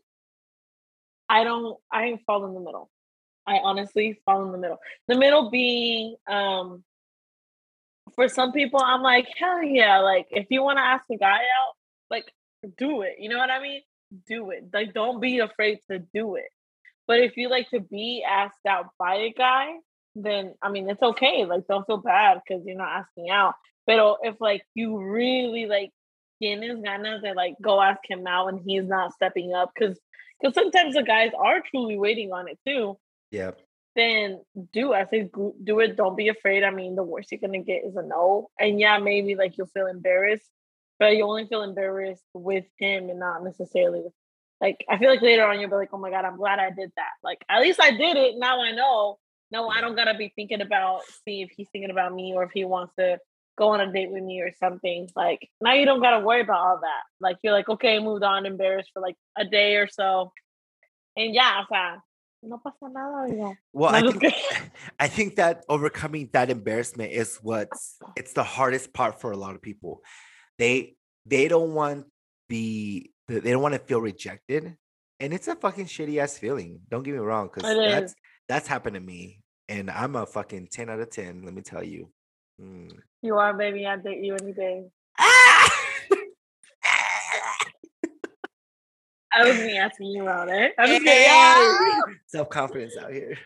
I 1.28 1.43
don't. 1.43 1.78
I 1.91 2.20
fall 2.28 2.45
in 2.45 2.53
the 2.53 2.59
middle. 2.59 2.91
I 3.47 3.59
honestly 3.63 4.20
fall 4.26 4.45
in 4.45 4.51
the 4.51 4.57
middle. 4.59 4.78
The 5.07 5.16
middle 5.16 5.49
being 5.49 6.16
um 6.28 6.84
for 8.16 8.28
some 8.28 8.51
people, 8.51 8.82
I'm 8.82 9.01
like, 9.01 9.28
hell 9.38 9.63
yeah. 9.63 9.99
Like, 9.99 10.28
if 10.32 10.47
you 10.49 10.63
want 10.63 10.78
to 10.78 10.84
ask 10.84 11.05
a 11.11 11.18
guy 11.18 11.38
out, 11.38 11.74
like, 12.09 12.26
do 12.78 13.01
it. 13.01 13.16
You 13.20 13.30
know 13.30 13.38
what 13.38 13.51
I 13.51 13.61
mean? 13.61 13.82
Do 14.28 14.51
it. 14.51 14.70
Like, 14.74 14.93
don't 14.93 15.20
be 15.20 15.39
afraid 15.39 15.80
to 15.89 15.99
do 16.13 16.36
it. 16.36 16.49
But 17.07 17.20
if 17.20 17.38
you 17.38 17.49
like 17.49 17.70
to 17.70 17.80
be 17.80 18.26
asked 18.28 18.66
out 18.68 18.88
by 18.97 19.16
a 19.16 19.32
guy, 19.32 19.68
then 20.16 20.55
I 20.61 20.70
mean, 20.70 20.89
it's 20.89 21.03
okay. 21.03 21.45
Like, 21.45 21.68
don't 21.68 21.86
feel 21.86 21.97
bad 21.97 22.41
because 22.47 22.66
you're 22.66 22.78
not 22.78 22.89
asking 22.89 23.30
out. 23.30 23.53
But 23.86 24.18
if 24.24 24.36
like 24.39 24.63
you 24.74 24.97
really 24.99 25.68
like 25.68 25.91
tienes 26.41 26.84
ganas 26.84 27.22
to 27.22 27.34
like 27.34 27.55
go 27.61 27.80
ask 27.80 27.99
him 28.09 28.26
out 28.26 28.47
and 28.47 28.59
he's 28.66 28.86
not 28.86 29.13
stepping 29.13 29.53
up, 29.53 29.72
because 29.76 29.99
because 30.41 30.55
sometimes 30.55 30.95
the 30.95 31.03
guys 31.03 31.32
are 31.38 31.61
truly 31.70 31.97
waiting 31.97 32.32
on 32.32 32.47
it 32.47 32.57
too. 32.66 32.97
Yeah 33.30 33.51
then 33.95 34.41
do 34.73 34.93
I 34.93 35.05
say 35.05 35.29
do 35.63 35.79
it. 35.79 35.95
Don't 35.95 36.17
be 36.17 36.27
afraid. 36.27 36.63
I 36.63 36.71
mean, 36.71 36.95
the 36.95 37.03
worst 37.03 37.31
you're 37.31 37.39
gonna 37.39 37.63
get 37.63 37.85
is 37.85 37.95
a 37.95 38.01
no. 38.01 38.49
And 38.59 38.79
yeah, 38.79 38.97
maybe 38.97 39.35
like 39.35 39.57
you'll 39.57 39.67
feel 39.67 39.87
embarrassed, 39.87 40.49
but 40.99 41.15
you 41.15 41.25
only 41.25 41.47
feel 41.47 41.63
embarrassed 41.63 42.25
with 42.33 42.65
him 42.77 43.09
and 43.09 43.19
not 43.19 43.43
necessarily 43.43 44.01
with 44.01 44.13
like 44.61 44.85
I 44.89 44.97
feel 44.97 45.09
like 45.09 45.21
later 45.21 45.45
on 45.45 45.59
you'll 45.59 45.69
be 45.69 45.75
like, 45.75 45.89
oh 45.93 45.97
my 45.97 46.09
god, 46.09 46.25
I'm 46.25 46.37
glad 46.37 46.59
I 46.59 46.69
did 46.69 46.91
that. 46.95 47.11
Like 47.23 47.43
at 47.49 47.61
least 47.61 47.79
I 47.81 47.91
did 47.91 48.17
it. 48.17 48.35
Now 48.37 48.61
I 48.61 48.71
know. 48.71 49.17
No, 49.51 49.69
I 49.69 49.81
don't 49.81 49.95
gotta 49.95 50.17
be 50.17 50.33
thinking 50.35 50.61
about 50.61 51.01
see 51.23 51.41
if 51.41 51.51
he's 51.55 51.69
thinking 51.71 51.91
about 51.91 52.13
me 52.13 52.33
or 52.35 52.43
if 52.43 52.51
he 52.51 52.65
wants 52.65 52.93
to 52.99 53.19
go 53.57 53.69
on 53.69 53.79
a 53.79 53.91
date 53.91 54.11
with 54.11 54.23
me 54.23 54.41
or 54.41 54.51
something. 54.59 55.09
Like 55.15 55.49
now 55.61 55.73
you 55.73 55.85
don't 55.85 56.01
gotta 56.01 56.25
worry 56.25 56.41
about 56.41 56.65
all 56.65 56.79
that. 56.81 57.03
Like 57.21 57.37
you're 57.43 57.53
like, 57.53 57.69
okay, 57.69 57.99
moved 57.99 58.23
on, 58.23 58.45
embarrassed 58.45 58.89
for 58.93 59.01
like 59.01 59.15
a 59.37 59.45
day 59.45 59.75
or 59.75 59.87
so. 59.87 60.31
And 61.15 61.33
yeah, 61.33 61.61
o 61.61 61.65
sea, 61.73 61.99
no 62.45 62.57
pasa 62.57 62.89
nada, 62.91 63.57
Well, 63.73 63.91
no, 63.91 63.97
I 63.97 64.11
think 64.11 64.33
I 64.99 65.07
think 65.07 65.35
that 65.35 65.63
overcoming 65.69 66.29
that 66.33 66.49
embarrassment 66.49 67.11
is 67.11 67.37
what's 67.41 67.97
it's 68.15 68.33
the 68.33 68.43
hardest 68.43 68.93
part 68.93 69.19
for 69.19 69.31
a 69.31 69.37
lot 69.37 69.55
of 69.55 69.61
people. 69.61 70.01
They 70.57 70.95
they 71.25 71.47
don't 71.47 71.73
want 71.73 72.05
the 72.49 73.09
they 73.27 73.51
don't 73.51 73.61
want 73.61 73.73
to 73.73 73.79
feel 73.79 74.01
rejected, 74.01 74.77
and 75.19 75.33
it's 75.33 75.47
a 75.47 75.55
fucking 75.55 75.85
shitty 75.85 76.17
ass 76.19 76.37
feeling. 76.37 76.79
Don't 76.89 77.03
get 77.03 77.13
me 77.13 77.19
wrong, 77.19 77.49
because 77.53 77.63
that's 77.63 78.11
is. 78.11 78.15
that's 78.47 78.67
happened 78.67 78.95
to 78.95 79.01
me, 79.01 79.41
and 79.67 79.89
I'm 79.89 80.15
a 80.15 80.25
fucking 80.25 80.69
ten 80.71 80.89
out 80.89 80.99
of 80.99 81.09
ten. 81.09 81.43
Let 81.43 81.53
me 81.53 81.61
tell 81.61 81.83
you. 81.83 82.09
Mm. 82.61 82.91
You 83.21 83.37
are, 83.37 83.53
baby. 83.53 83.85
I 83.85 83.97
date 83.97 84.23
you 84.23 84.35
any 84.35 84.53
day. 84.53 84.85
Ah! 85.19 85.71
I 89.36 89.49
was 89.49 89.57
me 89.57 89.77
asking 89.77 90.07
you 90.07 90.21
about 90.23 90.49
it. 90.49 90.73
I'm 90.79 90.88
just 90.88 91.03
kidding. 91.05 92.15
Self 92.27 92.49
confidence 92.49 92.95
out 92.97 93.11
here. 93.11 93.38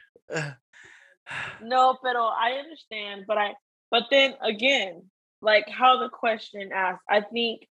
no, 1.64 1.98
but 2.04 2.16
oh, 2.16 2.32
I 2.38 2.52
understand. 2.64 3.26
But 3.28 3.38
I, 3.38 3.56
but 3.90 4.04
then 4.12 4.36
again, 4.42 5.04
like 5.42 5.68
how 5.68 6.00
the 6.00 6.10
question 6.10 6.70
asked, 6.74 7.02
I 7.10 7.22
think 7.22 7.68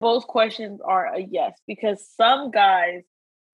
both 0.00 0.26
questions 0.26 0.80
are 0.84 1.14
a 1.14 1.20
yes 1.20 1.58
because 1.66 2.06
some 2.16 2.50
guys 2.50 3.02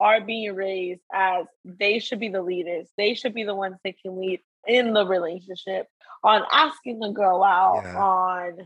are 0.01 0.19
being 0.19 0.53
raised 0.53 1.01
as 1.13 1.45
they 1.63 1.99
should 1.99 2.19
be 2.19 2.29
the 2.29 2.41
leaders. 2.41 2.89
They 2.97 3.13
should 3.13 3.33
be 3.33 3.43
the 3.43 3.55
ones 3.55 3.77
that 3.85 3.95
can 4.01 4.19
lead 4.19 4.41
in 4.67 4.93
the 4.93 5.05
relationship 5.05 5.87
on 6.23 6.43
asking 6.51 6.99
the 6.99 7.11
girl 7.11 7.43
out, 7.43 7.83
yeah. 7.83 7.97
on 7.97 8.57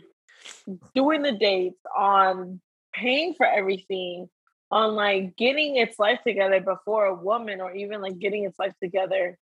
doing 0.96 1.22
the 1.22 1.34
dates, 1.34 1.80
on 1.96 2.60
paying 2.94 3.34
for 3.36 3.46
everything 3.46 4.30
on 4.72 4.96
like 4.96 5.36
getting 5.36 5.76
its 5.76 6.00
life 6.00 6.20
together 6.26 6.60
before 6.60 7.06
a 7.06 7.16
woman 7.16 7.62
or 7.62 7.74
even 7.74 8.02
like 8.02 8.18
getting 8.20 8.46
its 8.46 8.58
life 8.58 8.74
together 8.82 9.38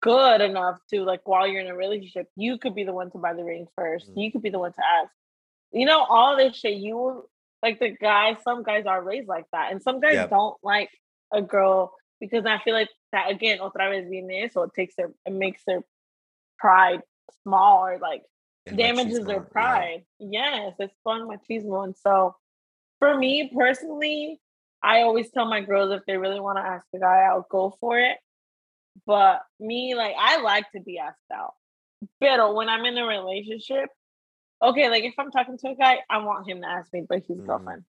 good 0.00 0.40
enough 0.40 0.78
to 0.90 1.04
like 1.04 1.20
while 1.24 1.46
you're 1.46 1.60
in 1.60 1.68
a 1.68 1.76
relationship 1.76 2.26
you 2.36 2.58
could 2.58 2.74
be 2.74 2.84
the 2.84 2.92
one 2.92 3.10
to 3.10 3.18
buy 3.18 3.32
the 3.34 3.44
ring 3.44 3.66
1st 3.78 4.10
mm-hmm. 4.10 4.18
you 4.18 4.32
could 4.32 4.42
be 4.42 4.50
the 4.50 4.58
one 4.58 4.72
to 4.72 4.82
ask 5.00 5.12
you 5.72 5.86
know 5.86 6.04
all 6.04 6.36
this 6.36 6.56
shit 6.56 6.74
you 6.74 7.24
like 7.62 7.78
the 7.78 7.90
guys 7.90 8.36
some 8.42 8.62
guys 8.62 8.84
are 8.86 9.02
raised 9.02 9.28
like 9.28 9.46
that 9.52 9.70
and 9.70 9.82
some 9.82 10.00
guys 10.00 10.14
yep. 10.14 10.30
don't 10.30 10.56
like 10.62 10.90
a 11.32 11.40
girl 11.40 11.92
because 12.20 12.46
i 12.46 12.58
feel 12.58 12.74
like 12.74 12.88
that 13.12 13.30
again 13.30 13.58
otra 13.58 13.90
vez 13.90 14.08
viene 14.08 14.50
so 14.50 14.62
it 14.62 14.74
takes 14.74 14.96
their 14.96 15.10
it 15.24 15.32
makes 15.32 15.62
their 15.66 15.82
pride 16.58 17.00
small 17.42 17.86
or 17.86 17.98
like 17.98 18.22
damages 18.74 19.24
their 19.24 19.40
pride 19.40 20.04
yeah. 20.18 20.66
yes 20.66 20.74
it's 20.80 20.94
fun 21.04 21.28
machismo 21.28 21.84
and 21.84 21.96
so 21.96 22.34
for 22.98 23.16
me 23.16 23.50
personally, 23.54 24.40
I 24.82 25.02
always 25.02 25.30
tell 25.30 25.46
my 25.46 25.60
girls 25.60 25.92
if 25.92 26.02
they 26.06 26.16
really 26.16 26.40
want 26.40 26.58
to 26.58 26.62
ask 26.62 26.86
a 26.94 26.98
guy 26.98 27.24
out, 27.24 27.48
go 27.48 27.76
for 27.80 27.98
it. 27.98 28.16
But 29.06 29.42
me, 29.60 29.94
like, 29.94 30.14
I 30.18 30.40
like 30.40 30.70
to 30.72 30.80
be 30.80 30.98
asked 30.98 31.18
out. 31.32 31.54
But 32.20 32.54
when 32.54 32.68
I'm 32.68 32.84
in 32.84 32.96
a 32.98 33.06
relationship, 33.06 33.88
okay, 34.62 34.88
like 34.88 35.04
if 35.04 35.14
I'm 35.18 35.30
talking 35.30 35.58
to 35.58 35.68
a 35.70 35.74
guy, 35.74 35.98
I 36.08 36.18
want 36.18 36.48
him 36.48 36.62
to 36.62 36.68
ask 36.68 36.92
me, 36.92 37.04
but 37.08 37.22
he's 37.26 37.36
mm. 37.36 37.46
girlfriend. 37.46 37.84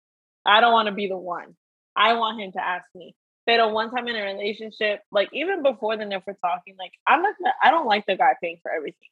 I 0.45 0.61
don't 0.61 0.73
want 0.73 0.87
to 0.87 0.93
be 0.93 1.07
the 1.07 1.17
one. 1.17 1.55
I 1.95 2.13
want 2.13 2.39
him 2.39 2.51
to 2.53 2.63
ask 2.63 2.85
me. 2.95 3.15
But 3.45 3.71
once 3.71 3.93
I'm 3.95 4.07
in 4.07 4.15
a 4.15 4.23
relationship, 4.23 5.01
like 5.11 5.29
even 5.33 5.63
before 5.63 5.97
then, 5.97 6.11
if 6.11 6.23
we're 6.25 6.33
talking, 6.33 6.75
like 6.79 6.93
I'm 7.05 7.21
not 7.21 7.35
gonna, 7.37 7.53
I 7.61 7.71
don't 7.71 7.87
like 7.87 8.05
the 8.05 8.15
guy 8.15 8.35
paying 8.41 8.59
for 8.61 8.71
everything. 8.71 9.09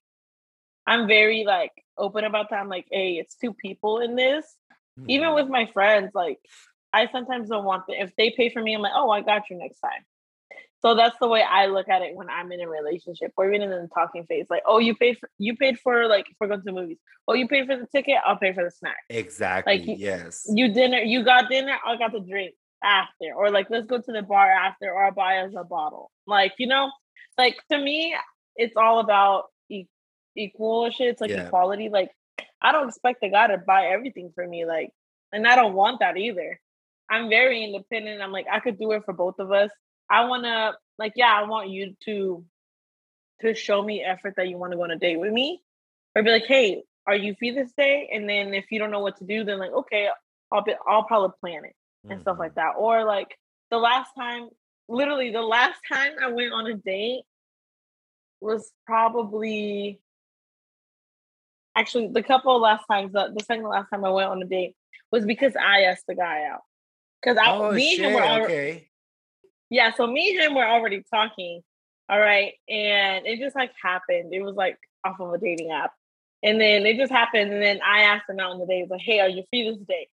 I'm 0.88 1.08
very 1.08 1.44
like 1.46 1.72
open 1.98 2.24
about 2.24 2.50
that. 2.50 2.60
I'm 2.60 2.70
like, 2.70 2.88
hey, 2.92 3.14
it's 3.14 3.36
two 3.36 3.54
people 3.54 4.00
in 4.00 4.16
this. 4.16 4.46
Mm-hmm. 5.02 5.10
Even 5.12 5.34
with 5.34 5.48
my 5.48 5.68
friends, 5.74 6.12
like 6.14 6.40
I 6.94 7.08
sometimes 7.12 7.50
don't 7.50 7.66
want 7.66 7.88
them. 7.88 7.98
If 8.00 8.16
they 8.16 8.34
pay 8.36 8.50
for 8.50 8.62
me, 8.62 8.76
I'm 8.76 8.82
like, 8.82 8.94
oh, 8.96 9.10
I 9.10 9.22
got 9.22 9.50
you 9.50 9.58
next 9.58 9.80
time. 9.80 10.06
So 10.82 10.96
that's 10.96 11.16
the 11.22 11.28
way 11.28 11.44
I 11.44 11.68
look 11.68 11.90
at 11.90 12.02
it 12.02 12.16
when 12.16 12.28
I'm 12.30 12.52
in 12.52 12.60
a 12.60 12.68
relationship 12.68 13.34
or 13.38 13.54
even 13.54 13.62
in 13.62 13.70
the 13.70 13.88
talking 13.94 14.26
phase. 14.26 14.48
Like, 14.50 14.64
oh, 14.66 14.80
you 14.80 14.96
paid 14.96 15.18
for 15.20 15.30
you 15.38 15.56
paid 15.56 15.80
for 15.80 16.08
like 16.08 16.26
for 16.40 16.48
going 16.48 16.64
to 16.64 16.72
movies. 16.72 16.98
Oh, 17.28 17.34
you 17.34 17.48
paid 17.48 17.68
for 17.68 17.78
the 17.78 17.86
ticket, 17.86 18.16
I'll 18.26 18.38
pay 18.38 18.54
for 18.54 18.64
the 18.64 18.72
snack. 18.72 18.98
Exactly. 19.10 19.78
Like 19.78 20.00
yes. 20.00 20.44
You 20.50 20.74
dinner, 20.74 20.98
you 20.98 21.24
got 21.24 21.50
dinner, 21.50 21.78
I 21.86 21.98
got 21.98 22.14
the 22.14 22.20
drink 22.20 22.56
after. 22.84 23.26
Or 23.36 23.52
like 23.52 23.68
let's 23.70 23.86
go 23.86 24.00
to 24.02 24.12
the 24.12 24.24
bar 24.24 24.50
after 24.50 24.92
or 24.92 25.06
I'll 25.06 25.12
buy 25.12 25.38
us 25.38 25.54
a 25.56 25.64
bottle. 25.64 26.10
Like, 26.26 26.54
you 26.58 26.66
know, 26.66 26.90
like 27.38 27.58
to 27.72 27.78
me, 27.78 28.16
it's 28.56 28.76
all 28.76 29.00
about 29.00 29.46
e- 29.70 29.88
equal 30.36 30.90
shit. 30.90 31.10
It's 31.10 31.22
like 31.22 31.30
yeah. 31.30 31.46
equality. 31.46 31.90
Like 31.90 32.10
I 32.62 32.72
don't 32.72 32.90
expect 32.90 33.22
the 33.22 33.30
guy 33.30 33.48
to 33.48 33.58
buy 33.58 33.88
everything 33.88 34.32
for 34.36 34.48
me. 34.48 34.66
Like, 34.66 34.92
and 35.32 35.48
I 35.48 35.56
don't 35.56 35.74
want 35.74 36.00
that 36.00 36.18
either. 36.18 36.60
I'm 37.10 37.30
very 37.30 37.64
independent. 37.64 38.22
I'm 38.22 38.32
like, 38.32 38.48
I 38.52 38.60
could 38.60 38.80
do 38.80 38.92
it 38.92 39.04
for 39.06 39.14
both 39.14 39.40
of 39.40 39.52
us. 39.52 39.72
I 40.10 40.26
wanna 40.26 40.74
like, 40.98 41.14
yeah, 41.16 41.34
I 41.34 41.48
want 41.48 41.70
you 41.70 41.96
to 42.06 42.46
to 43.42 43.56
show 43.56 43.82
me 43.82 44.04
effort 44.04 44.36
that 44.38 44.48
you 44.48 44.58
want 44.58 44.72
to 44.72 44.78
go 44.78 44.84
on 44.84 44.92
a 44.92 44.98
date 44.98 45.20
with 45.20 45.32
me. 45.32 45.62
Or 46.16 46.24
be 46.24 46.32
like, 46.32 46.46
hey, 46.46 46.84
are 47.08 47.16
you 47.16 47.36
free 47.36 47.52
this 47.52 47.72
day? 47.74 48.10
And 48.14 48.30
then 48.30 48.54
if 48.54 48.66
you 48.72 48.80
don't 48.80 48.92
know 48.92 49.00
what 49.00 49.18
to 49.18 49.26
do, 49.26 49.44
then 49.44 49.60
like, 49.60 49.72
okay, 49.72 50.10
I'll 50.52 50.64
be 50.64 50.74
I'll 50.88 51.04
probably 51.04 51.36
plan 51.40 51.66
it 51.66 51.76
and 52.04 52.14
mm-hmm. 52.14 52.22
stuff 52.22 52.38
like 52.40 52.56
that. 52.56 52.74
Or 52.78 53.04
like 53.04 53.36
the 53.70 53.78
last 53.78 54.12
time, 54.18 54.50
literally 54.88 55.32
the 55.32 55.42
last 55.42 55.80
time 55.92 56.12
I 56.22 56.32
went 56.32 56.54
on 56.54 56.68
a 56.68 56.76
date 56.76 57.24
was 58.40 58.72
probably 58.86 60.00
actually 61.76 62.08
the 62.08 62.24
couple 62.24 62.56
of 62.56 62.62
last 62.62 62.86
times, 62.90 63.14
the, 63.14 63.32
the 63.36 63.44
second 63.44 63.66
last 63.66 63.90
time 63.90 64.06
I 64.06 64.10
went 64.10 64.30
on 64.30 64.42
a 64.42 64.46
date 64.46 64.76
was 65.12 65.26
because 65.26 65.54
I 65.56 65.84
asked 65.84 66.06
the 66.08 66.16
guy 66.16 66.46
out. 66.46 66.62
Because 67.22 67.38
I 67.38 67.52
oh, 67.52 67.72
me 67.72 67.96
shit, 67.96 68.06
and 68.06 68.16
him 68.16 68.22
were 68.22 68.28
already, 68.28 68.54
okay. 68.54 68.88
Yeah, 69.70 69.94
so 69.94 70.08
me 70.08 70.32
and 70.32 70.40
him 70.40 70.56
were 70.56 70.68
already 70.68 71.04
talking. 71.14 71.62
All 72.10 72.20
right. 72.20 72.54
And 72.68 73.26
it 73.26 73.40
just 73.40 73.56
like 73.56 73.72
happened. 73.82 74.34
It 74.34 74.42
was 74.42 74.56
like 74.56 74.78
off 75.06 75.20
of 75.20 75.34
a 75.34 75.38
dating 75.38 75.72
app. 75.72 75.94
And 76.44 76.60
then 76.60 76.86
it 76.86 76.98
just 76.98 77.12
happened. 77.12 77.54
And 77.54 77.62
then 77.62 77.80
I 77.86 78.02
asked 78.02 78.30
him 78.30 78.40
out 78.40 78.52
on 78.52 78.60
the 78.60 78.66
day, 78.66 78.86
like, 78.90 79.02
hey, 79.02 79.20
are 79.20 79.30
you 79.30 79.44
free 79.50 79.70
this 79.70 79.80
day? 79.88 80.10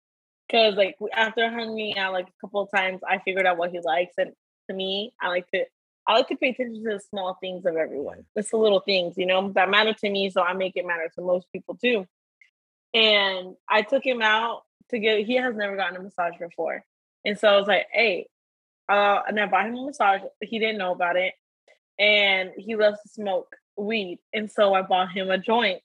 Because 0.48 0.74
like 0.74 0.96
after 1.14 1.48
hanging 1.48 1.96
out 1.98 2.12
like 2.12 2.26
a 2.26 2.40
couple 2.40 2.62
of 2.62 2.70
times, 2.74 3.00
I 3.08 3.18
figured 3.18 3.46
out 3.46 3.58
what 3.58 3.70
he 3.70 3.80
likes. 3.80 4.14
And 4.18 4.32
to 4.68 4.74
me, 4.74 5.12
I 5.20 5.28
like 5.28 5.48
to 5.52 5.66
I 6.06 6.14
like 6.14 6.28
to 6.28 6.36
pay 6.36 6.50
attention 6.50 6.84
to 6.84 6.94
the 6.94 7.00
small 7.00 7.38
things 7.40 7.64
of 7.64 7.76
everyone. 7.76 8.24
It's 8.36 8.50
the 8.50 8.58
little 8.58 8.80
things, 8.80 9.14
you 9.16 9.26
know, 9.26 9.50
that 9.52 9.70
matter 9.70 9.94
to 9.94 10.10
me. 10.10 10.30
So 10.30 10.42
I 10.42 10.52
make 10.52 10.76
it 10.76 10.86
matter 10.86 11.10
to 11.14 11.22
most 11.22 11.46
people 11.52 11.76
too. 11.76 12.06
And 12.92 13.56
I 13.68 13.82
took 13.82 14.04
him 14.04 14.20
out 14.22 14.62
to 14.90 14.98
get, 14.98 15.26
he 15.26 15.36
has 15.36 15.56
never 15.56 15.76
gotten 15.76 15.96
a 15.96 16.02
massage 16.02 16.34
before. 16.38 16.84
And 17.24 17.38
so 17.38 17.48
I 17.48 17.56
was 17.58 17.66
like, 17.66 17.86
hey, 17.90 18.28
uh, 18.88 19.20
and 19.26 19.40
I 19.40 19.46
bought 19.46 19.66
him 19.66 19.76
a 19.76 19.86
massage. 19.86 20.20
He 20.40 20.58
didn't 20.58 20.78
know 20.78 20.92
about 20.92 21.16
it. 21.16 21.34
And 21.98 22.50
he 22.56 22.76
loves 22.76 23.00
to 23.02 23.08
smoke 23.08 23.56
weed. 23.76 24.18
And 24.32 24.50
so 24.50 24.74
I 24.74 24.82
bought 24.82 25.10
him 25.10 25.30
a 25.30 25.38
joint. 25.38 25.80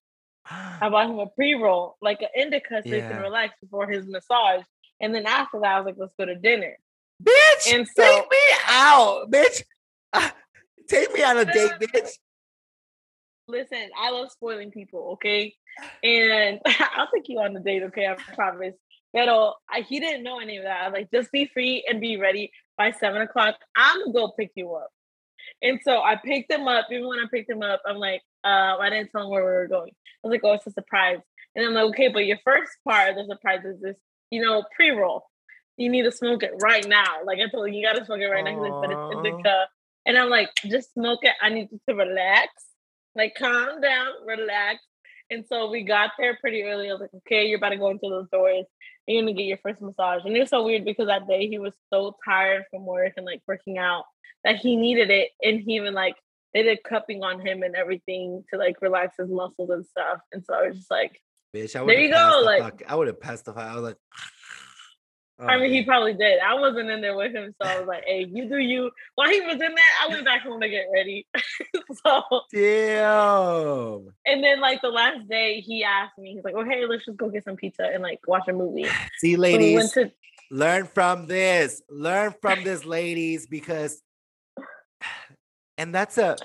I 0.49 0.89
bought 0.89 1.09
him 1.09 1.19
a 1.19 1.27
pre 1.27 1.53
roll, 1.55 1.97
like 2.01 2.21
an 2.21 2.29
indica, 2.35 2.81
so 2.83 2.89
yeah. 2.89 2.95
he 2.95 3.01
can 3.01 3.21
relax 3.21 3.55
before 3.61 3.87
his 3.87 4.05
massage. 4.05 4.63
And 4.99 5.15
then 5.15 5.25
after 5.25 5.59
that, 5.61 5.75
I 5.75 5.79
was 5.79 5.85
like, 5.85 5.95
let's 5.97 6.13
go 6.19 6.25
to 6.25 6.35
dinner. 6.35 6.77
Bitch, 7.23 7.73
and 7.73 7.87
so, 7.87 8.03
take 8.03 8.31
me 8.31 8.37
out, 8.67 9.29
bitch. 9.29 9.63
take 10.89 11.13
me 11.13 11.23
on 11.23 11.37
a 11.37 11.45
date, 11.45 11.71
bitch. 11.81 12.11
Listen, 13.47 13.89
I 13.99 14.11
love 14.11 14.31
spoiling 14.31 14.71
people, 14.71 15.11
okay? 15.13 15.55
And 16.03 16.59
I'll 16.65 17.09
take 17.13 17.27
you 17.27 17.39
on 17.39 17.53
the 17.53 17.59
date, 17.59 17.83
okay? 17.83 18.07
I 18.07 18.15
promise. 18.35 18.75
Pero 19.13 19.55
I, 19.67 19.81
he 19.81 19.99
didn't 19.99 20.23
know 20.23 20.39
any 20.39 20.57
of 20.57 20.65
that. 20.65 20.81
I 20.81 20.87
was 20.89 20.93
like, 20.93 21.11
just 21.11 21.31
be 21.31 21.49
free 21.51 21.83
and 21.89 21.99
be 21.99 22.17
ready 22.17 22.51
by 22.77 22.91
seven 22.91 23.21
o'clock. 23.21 23.55
I'm 23.75 23.99
gonna 24.01 24.13
go 24.13 24.33
pick 24.37 24.51
you 24.55 24.75
up. 24.75 24.89
And 25.63 25.79
so 25.83 26.01
I 26.01 26.15
picked 26.15 26.51
him 26.51 26.67
up. 26.67 26.85
Even 26.91 27.07
when 27.07 27.19
I 27.19 27.25
picked 27.31 27.49
him 27.49 27.63
up, 27.63 27.81
I'm 27.87 27.97
like, 27.97 28.21
uh, 28.43 28.77
I 28.79 28.89
didn't 28.89 29.09
tell 29.11 29.23
him 29.23 29.29
where 29.29 29.43
we 29.43 29.51
were 29.51 29.67
going. 29.67 29.91
I 29.91 30.27
was 30.27 30.31
like, 30.31 30.41
oh, 30.43 30.53
it's 30.53 30.67
a 30.67 30.71
surprise. 30.71 31.17
And 31.55 31.65
I'm 31.65 31.73
like, 31.73 31.85
okay, 31.85 32.09
but 32.09 32.25
your 32.25 32.37
first 32.43 32.71
part 32.87 33.09
of 33.09 33.15
the 33.15 33.25
surprise 33.33 33.65
is 33.65 33.81
this, 33.81 33.95
you 34.29 34.41
know, 34.41 34.63
pre-roll. 34.75 35.23
You 35.77 35.89
need 35.89 36.03
to 36.03 36.11
smoke 36.11 36.43
it 36.43 36.51
right 36.61 36.87
now. 36.87 37.23
Like 37.25 37.39
I 37.39 37.49
told 37.49 37.69
you, 37.69 37.79
you 37.79 37.85
gotta 37.85 38.05
smoke 38.05 38.19
it 38.19 38.27
right 38.27 38.43
now. 38.43 38.61
Like, 38.61 38.71
but 38.71 38.91
it's 38.91 39.15
indica. 39.15 39.67
And 40.05 40.17
I'm 40.17 40.29
like, 40.29 40.49
just 40.65 40.93
smoke 40.93 41.19
it. 41.23 41.33
I 41.41 41.49
need 41.49 41.69
you 41.71 41.79
to 41.87 41.95
relax. 41.95 42.49
Like 43.15 43.35
calm 43.37 43.81
down, 43.81 44.07
relax. 44.25 44.79
And 45.29 45.45
so 45.47 45.69
we 45.69 45.83
got 45.83 46.11
there 46.17 46.37
pretty 46.41 46.63
early. 46.63 46.89
I 46.89 46.93
was 46.93 47.01
like, 47.01 47.13
okay, 47.17 47.47
you're 47.47 47.57
about 47.57 47.69
to 47.69 47.77
go 47.77 47.89
into 47.89 48.09
those 48.09 48.29
doors. 48.31 48.65
You're 49.05 49.21
gonna 49.21 49.33
get 49.33 49.45
your 49.45 49.57
first 49.57 49.81
massage. 49.81 50.23
And 50.25 50.35
it 50.35 50.39
was 50.39 50.49
so 50.49 50.63
weird 50.63 50.85
because 50.85 51.07
that 51.07 51.27
day 51.27 51.47
he 51.47 51.59
was 51.59 51.73
so 51.91 52.15
tired 52.25 52.63
from 52.71 52.85
work 52.85 53.13
and 53.17 53.25
like 53.25 53.41
working 53.47 53.77
out 53.77 54.05
that 54.43 54.57
he 54.57 54.75
needed 54.75 55.09
it. 55.09 55.29
And 55.43 55.59
he 55.59 55.75
even 55.75 55.93
like 55.93 56.15
they 56.53 56.63
did 56.63 56.79
cupping 56.83 57.23
on 57.23 57.45
him 57.45 57.61
and 57.61 57.75
everything 57.75 58.43
to 58.51 58.57
like 58.59 58.81
relax 58.81 59.17
his 59.17 59.29
muscles 59.29 59.69
and 59.69 59.85
stuff. 59.85 60.19
And 60.31 60.43
so 60.43 60.53
I 60.53 60.67
was 60.67 60.77
just 60.77 60.91
like, 60.91 61.19
Bitch, 61.55 61.75
I 61.75 61.85
there 61.85 61.99
you 61.99 62.11
go. 62.11 62.41
Like. 62.45 62.83
I 62.87 62.95
would 62.95 63.07
have 63.07 63.19
passed 63.19 63.45
the 63.45 63.53
I 63.53 63.75
was 63.75 63.83
like, 63.83 63.97
oh, 65.39 65.45
I 65.45 65.57
mean, 65.57 65.71
he 65.71 65.81
oh. 65.81 65.85
probably 65.85 66.13
did. 66.13 66.39
I 66.39 66.53
wasn't 66.55 66.89
in 66.89 67.01
there 67.01 67.15
with 67.15 67.33
him, 67.33 67.53
so 67.61 67.67
I 67.67 67.79
was 67.79 67.87
like, 67.87 68.03
"Hey, 68.05 68.27
you 68.31 68.47
do 68.47 68.57
you." 68.57 68.91
While 69.15 69.29
he 69.29 69.41
was 69.41 69.53
in 69.53 69.59
that, 69.59 69.91
I 70.03 70.07
went 70.09 70.25
back 70.25 70.41
home 70.41 70.61
to 70.61 70.69
get 70.69 70.85
ready. 70.93 71.27
so 72.05 72.23
damn. 72.53 74.13
And 74.25 74.43
then, 74.43 74.59
like 74.59 74.81
the 74.81 74.89
last 74.89 75.27
day, 75.29 75.61
he 75.61 75.83
asked 75.83 76.17
me, 76.17 76.33
he's 76.33 76.43
like, 76.43 76.55
"Oh, 76.55 76.63
hey, 76.63 76.85
let's 76.85 77.05
just 77.05 77.17
go 77.17 77.29
get 77.29 77.43
some 77.43 77.55
pizza 77.55 77.83
and 77.83 78.03
like 78.03 78.19
watch 78.27 78.47
a 78.47 78.53
movie." 78.53 78.87
See, 79.19 79.35
ladies, 79.35 79.93
so 79.93 80.01
we 80.01 80.07
to- 80.09 80.15
learn 80.51 80.85
from 80.85 81.27
this. 81.27 81.81
Learn 81.89 82.33
from 82.41 82.63
this, 82.63 82.85
ladies, 82.85 83.47
because 83.47 84.01
and 85.77 85.93
that's 85.93 86.17
a 86.17 86.37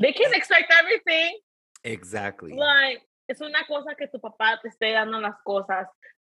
they 0.00 0.12
can 0.12 0.32
expect 0.34 0.72
everything. 0.72 1.38
Exactly. 1.84 2.52
Like, 2.54 3.02
es 3.28 3.40
una 3.40 3.64
cosa 3.66 3.94
que 3.96 4.08
tu 4.08 4.18
papá 4.18 4.58
te 4.60 4.68
esté 4.68 4.92
dando 4.92 5.20
las 5.20 5.36
cosas 5.44 5.86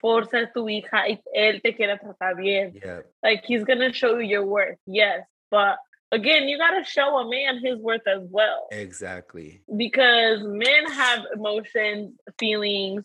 por 0.00 0.28
ser 0.28 0.50
tu 0.54 0.68
hija 0.68 1.08
y 1.08 1.20
él 1.34 1.60
te 1.62 1.74
quiere 1.74 1.98
tratar 1.98 2.36
bien. 2.36 2.72
Yeah. 2.74 3.00
Like 3.22 3.44
he's 3.44 3.64
gonna 3.64 3.92
show 3.92 4.18
you 4.18 4.28
your 4.28 4.44
worth, 4.44 4.78
yes. 4.86 5.26
But 5.50 5.78
again, 6.10 6.48
you 6.48 6.58
gotta 6.58 6.84
show 6.84 7.18
a 7.18 7.28
man 7.28 7.60
his 7.62 7.78
worth 7.78 8.06
as 8.06 8.22
well. 8.30 8.68
Exactly. 8.70 9.62
Because 9.76 10.42
men 10.42 10.86
have 10.90 11.26
emotions, 11.34 12.16
feelings, 12.38 13.04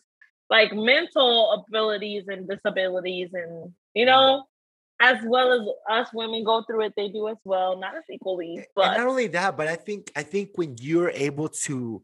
like 0.50 0.74
mental 0.74 1.66
abilities 1.68 2.26
and 2.28 2.48
disabilities 2.48 3.30
and 3.34 3.74
you 3.94 4.06
know 4.06 4.44
as 5.02 5.18
well 5.26 5.52
as 5.52 5.68
us 5.90 6.14
women 6.14 6.44
go 6.44 6.64
through 6.64 6.82
it 6.82 6.94
they 6.96 7.10
do 7.10 7.28
as 7.28 7.38
well 7.44 7.78
not 7.78 7.96
as 7.96 8.04
equally 8.10 8.66
but 8.76 8.90
and 8.90 8.98
not 8.98 9.08
only 9.08 9.28
that 9.28 9.58
but 9.58 9.68
i 9.68 9.76
think 9.76 10.12
i 10.16 10.24
think 10.24 10.52
when 10.56 10.76
you're 10.80 11.10
able 11.12 11.50
to 11.50 12.02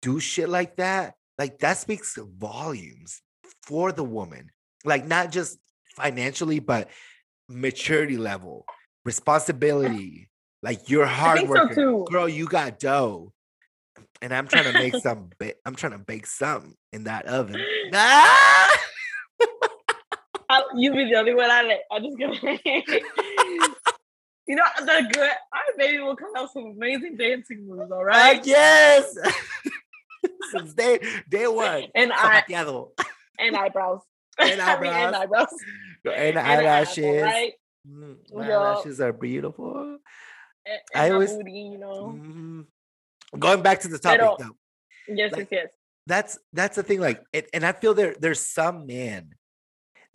do 0.00 0.18
shit 0.18 0.48
like 0.48 0.76
that 0.76 1.14
like 1.38 1.58
that 1.58 1.76
speaks 1.76 2.18
volumes 2.38 3.22
for 3.62 3.92
the 3.92 4.04
woman 4.04 4.50
like 4.84 5.06
not 5.06 5.30
just 5.32 5.58
financially 5.94 6.58
but 6.58 6.88
maturity 7.48 8.16
level 8.16 8.64
responsibility 9.04 10.28
like 10.62 10.88
you're 10.88 11.06
hard 11.06 11.48
working 11.48 11.74
so 11.74 12.04
girl 12.04 12.28
you 12.28 12.46
got 12.46 12.78
dough 12.78 13.32
and 14.20 14.34
i'm 14.34 14.48
trying 14.48 14.64
to 14.64 14.72
make 14.72 14.96
some 15.02 15.30
ba- 15.38 15.54
i'm 15.64 15.74
trying 15.74 15.92
to 15.92 15.98
bake 15.98 16.26
something 16.26 16.74
in 16.92 17.04
that 17.04 17.26
oven 17.26 17.62
ah! 17.94 18.78
you 20.76 20.92
be 20.92 21.04
the 21.04 21.16
only 21.16 21.34
one 21.34 21.50
I 21.50 21.62
let. 21.62 21.82
I'm 21.90 22.02
just 22.02 22.18
gonna. 22.18 22.58
you 24.46 24.56
know 24.56 24.64
the 24.78 25.10
good. 25.12 25.30
Our 25.52 25.76
baby 25.78 25.98
will 26.00 26.16
come 26.16 26.30
out 26.36 26.52
some 26.52 26.74
amazing 26.76 27.16
dancing 27.16 27.66
moves. 27.66 27.90
All 27.90 28.04
right. 28.04 28.38
Uh, 28.38 28.42
yes. 28.44 29.16
Since 30.52 30.74
day 30.74 30.98
day 31.28 31.46
one. 31.46 31.84
And 31.94 32.12
I 32.12 32.44
and 33.38 33.56
eyebrows. 33.56 34.00
And 34.38 34.60
eyebrows. 34.60 34.78
I 34.78 34.98
mean, 34.98 35.06
and 35.06 35.16
eyebrows. 35.16 35.48
And, 36.04 36.14
and 36.16 36.38
eyelashes. 36.38 37.22
Right? 37.22 37.52
Mm, 37.88 38.16
my 38.34 38.52
eyelashes 38.52 39.00
are 39.00 39.12
beautiful. 39.12 39.98
And, 40.66 40.80
and 40.94 41.02
I 41.02 41.10
always, 41.10 41.32
booty, 41.32 41.52
you 41.52 41.78
know. 41.78 42.14
Mm, 42.14 42.66
going 43.38 43.62
back 43.62 43.80
to 43.80 43.88
the 43.88 43.98
topic 43.98 44.20
Pero, 44.20 44.36
though. 44.38 44.56
Yes, 45.08 45.32
like, 45.32 45.48
yes, 45.50 45.62
yes. 45.64 45.72
That's 46.06 46.38
that's 46.52 46.76
the 46.76 46.82
thing. 46.82 47.00
Like, 47.00 47.22
and, 47.32 47.46
and 47.54 47.64
I 47.64 47.72
feel 47.72 47.94
there 47.94 48.14
there's 48.20 48.40
some 48.40 48.86
men 48.86 49.30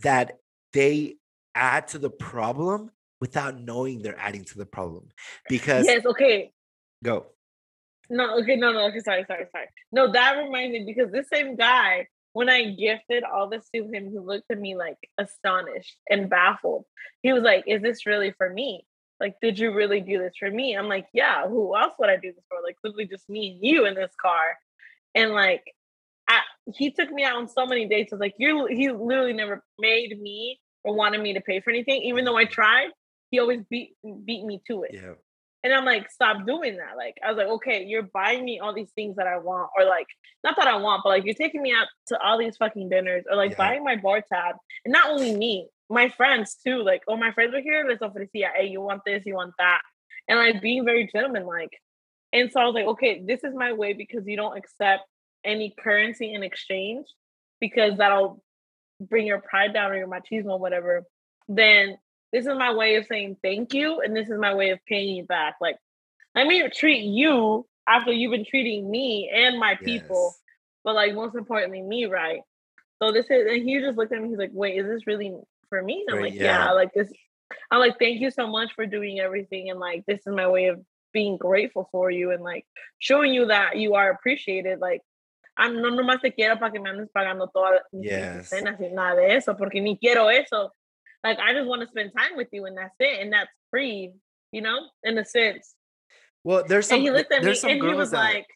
that 0.03 0.37
they 0.73 1.17
add 1.55 1.87
to 1.89 1.99
the 1.99 2.09
problem 2.09 2.91
without 3.19 3.59
knowing 3.59 4.01
they're 4.01 4.19
adding 4.19 4.43
to 4.43 4.57
the 4.57 4.65
problem 4.65 5.07
because 5.47 5.85
yes 5.85 6.05
okay 6.05 6.51
go 7.03 7.27
no 8.09 8.39
okay 8.39 8.55
no 8.55 8.71
no 8.71 8.87
okay 8.87 8.99
sorry 8.99 9.23
sorry 9.27 9.45
sorry 9.51 9.67
no 9.91 10.11
that 10.11 10.37
reminds 10.37 10.73
me 10.73 10.83
because 10.85 11.11
this 11.11 11.27
same 11.31 11.55
guy 11.55 12.07
when 12.33 12.49
i 12.49 12.71
gifted 12.71 13.23
all 13.23 13.49
this 13.49 13.67
to 13.73 13.83
him 13.83 14.09
he 14.09 14.19
looked 14.19 14.49
at 14.51 14.59
me 14.59 14.75
like 14.75 14.97
astonished 15.17 15.97
and 16.09 16.29
baffled 16.29 16.85
he 17.21 17.33
was 17.33 17.43
like 17.43 17.63
is 17.67 17.81
this 17.81 18.05
really 18.05 18.33
for 18.37 18.49
me 18.49 18.85
like 19.19 19.35
did 19.41 19.59
you 19.59 19.73
really 19.73 20.01
do 20.01 20.17
this 20.17 20.33
for 20.39 20.49
me 20.49 20.75
i'm 20.75 20.87
like 20.87 21.07
yeah 21.13 21.47
who 21.47 21.75
else 21.75 21.93
would 21.99 22.09
i 22.09 22.15
do 22.15 22.31
this 22.33 22.43
for 22.49 22.59
like 22.63 22.77
literally 22.83 23.07
just 23.07 23.29
me 23.29 23.51
and 23.51 23.65
you 23.65 23.85
in 23.85 23.95
this 23.95 24.13
car 24.21 24.57
and 25.15 25.31
like 25.31 25.63
I, 26.27 26.39
he 26.73 26.91
took 26.91 27.11
me 27.11 27.23
out 27.25 27.35
on 27.35 27.49
so 27.49 27.65
many 27.65 27.87
dates. 27.87 28.13
I 28.13 28.15
was 28.15 28.21
like, 28.21 28.35
You're, 28.37 28.69
he 28.69 28.89
literally 28.89 29.33
never 29.33 29.63
made 29.77 30.19
me 30.19 30.59
or 30.83 30.95
wanted 30.95 31.21
me 31.21 31.33
to 31.33 31.41
pay 31.41 31.59
for 31.59 31.69
anything. 31.71 32.03
Even 32.03 32.23
though 32.23 32.37
I 32.37 32.45
tried, 32.45 32.89
he 33.31 33.39
always 33.39 33.61
beat 33.69 33.95
beat 34.03 34.45
me 34.45 34.61
to 34.67 34.83
it. 34.83 34.91
Yeah. 34.93 35.13
And 35.63 35.73
I'm 35.73 35.85
like, 35.85 36.09
stop 36.09 36.45
doing 36.45 36.77
that. 36.77 36.97
Like, 36.97 37.17
I 37.23 37.29
was 37.29 37.37
like, 37.37 37.47
okay, 37.47 37.83
you're 37.85 38.09
buying 38.13 38.43
me 38.43 38.59
all 38.59 38.73
these 38.73 38.91
things 38.95 39.17
that 39.17 39.27
I 39.27 39.37
want, 39.37 39.69
or 39.77 39.85
like, 39.85 40.07
not 40.43 40.55
that 40.57 40.67
I 40.67 40.77
want, 40.77 41.01
but 41.03 41.09
like, 41.09 41.23
you're 41.23 41.35
taking 41.35 41.61
me 41.61 41.71
out 41.71 41.87
to 42.07 42.19
all 42.19 42.39
these 42.39 42.57
fucking 42.57 42.89
dinners, 42.89 43.25
or 43.29 43.35
like 43.37 43.51
yeah. 43.51 43.57
buying 43.57 43.83
my 43.83 43.95
bar 43.95 44.23
tab. 44.33 44.55
And 44.85 44.91
not 44.91 45.11
only 45.11 45.35
me, 45.35 45.67
my 45.91 46.09
friends 46.09 46.57
too. 46.65 46.81
Like, 46.83 47.03
oh, 47.07 47.17
my 47.17 47.31
friends 47.31 47.53
were 47.53 47.61
here. 47.61 47.85
Let's 47.87 48.01
ofrecia. 48.01 48.49
Hey, 48.55 48.67
you 48.67 48.81
want 48.81 49.01
this? 49.05 49.23
You 49.25 49.35
want 49.35 49.53
that? 49.59 49.81
And 50.27 50.39
like 50.39 50.61
being 50.61 50.85
very 50.85 51.09
gentleman 51.13 51.45
like. 51.45 51.71
And 52.33 52.51
so 52.51 52.61
I 52.61 52.65
was 52.65 52.73
like, 52.73 52.85
okay, 52.85 53.21
this 53.25 53.43
is 53.43 53.53
my 53.53 53.73
way 53.73 53.93
because 53.93 54.25
you 54.25 54.37
don't 54.37 54.57
accept 54.57 55.03
any 55.43 55.73
currency 55.77 56.33
in 56.33 56.43
exchange 56.43 57.05
because 57.59 57.97
that'll 57.97 58.41
bring 59.01 59.27
your 59.27 59.41
pride 59.41 59.73
down 59.73 59.91
or 59.91 59.97
your 59.97 60.07
machismo, 60.07 60.59
whatever, 60.59 61.03
then 61.49 61.97
this 62.31 62.45
is 62.45 62.57
my 62.57 62.73
way 62.73 62.95
of 62.95 63.05
saying 63.07 63.37
thank 63.43 63.73
you, 63.73 64.01
and 64.01 64.15
this 64.15 64.29
is 64.29 64.39
my 64.39 64.53
way 64.53 64.69
of 64.69 64.79
paying 64.85 65.15
you 65.15 65.25
back. 65.25 65.55
Like, 65.59 65.77
let 66.35 66.47
me 66.47 66.67
treat 66.69 67.03
you 67.03 67.65
after 67.87 68.11
you've 68.11 68.31
been 68.31 68.45
treating 68.45 68.89
me 68.89 69.29
and 69.33 69.59
my 69.59 69.75
people, 69.75 70.33
yes. 70.33 70.41
but 70.83 70.95
like 70.95 71.13
most 71.13 71.35
importantly, 71.35 71.81
me 71.81 72.05
right. 72.05 72.41
So 73.01 73.11
this 73.11 73.25
is, 73.29 73.47
and 73.49 73.67
he 73.67 73.79
just 73.79 73.97
looked 73.97 74.13
at 74.13 74.21
me. 74.21 74.29
He's 74.29 74.37
like, 74.37 74.51
"Wait, 74.53 74.77
is 74.77 74.87
this 74.87 75.07
really 75.07 75.35
for 75.69 75.81
me?" 75.81 76.05
And 76.07 76.15
I'm 76.15 76.23
right, 76.23 76.31
like, 76.31 76.39
yeah. 76.39 76.65
yeah, 76.65 76.71
like 76.71 76.93
this. 76.93 77.11
I'm 77.69 77.79
like, 77.79 77.99
thank 77.99 78.21
you 78.21 78.31
so 78.31 78.47
much 78.47 78.73
for 78.75 78.85
doing 78.85 79.19
everything, 79.19 79.69
and 79.69 79.79
like 79.79 80.05
this 80.05 80.19
is 80.19 80.33
my 80.33 80.47
way 80.47 80.67
of 80.67 80.79
being 81.13 81.37
grateful 81.37 81.89
for 81.91 82.09
you 82.09 82.31
and 82.31 82.41
like 82.41 82.65
showing 82.99 83.33
you 83.33 83.47
that 83.47 83.77
you 83.77 83.95
are 83.95 84.11
appreciated. 84.11 84.79
Like, 84.79 85.01
I'm 85.57 85.81
no 85.81 85.89
nomás 85.89 86.21
te 86.21 86.31
quiero 86.31 86.57
para 86.57 86.71
que 86.71 86.79
me 86.79 86.89
andes 86.89 87.09
pagando 87.13 87.49
todas 87.53 87.81
yes. 87.91 88.49
cenas 88.49 88.79
y 88.79 88.89
nada 88.93 89.15
de 89.15 89.35
eso, 89.35 89.55
porque 89.55 89.81
ni 89.81 89.97
quiero 89.97 90.29
eso. 90.29 90.71
Like, 91.23 91.39
I 91.39 91.53
just 91.53 91.67
want 91.67 91.81
to 91.81 91.87
spend 91.87 92.11
time 92.17 92.35
with 92.35 92.47
you, 92.51 92.65
and 92.65 92.77
that's 92.77 92.95
it, 92.99 93.21
and 93.21 93.31
that's 93.31 93.51
free, 93.69 94.11
you 94.51 94.61
know, 94.61 94.79
in 95.03 95.17
a 95.17 95.25
sense. 95.25 95.75
Well, 96.43 96.63
there's 96.67 96.87
some. 96.87 96.95
And 96.95 97.03
he 97.03 97.11
looked 97.11 97.31
at 97.31 97.43
me 97.43 97.55
and 97.63 97.83
he 97.83 97.93
was 97.93 98.11
like, 98.11 98.47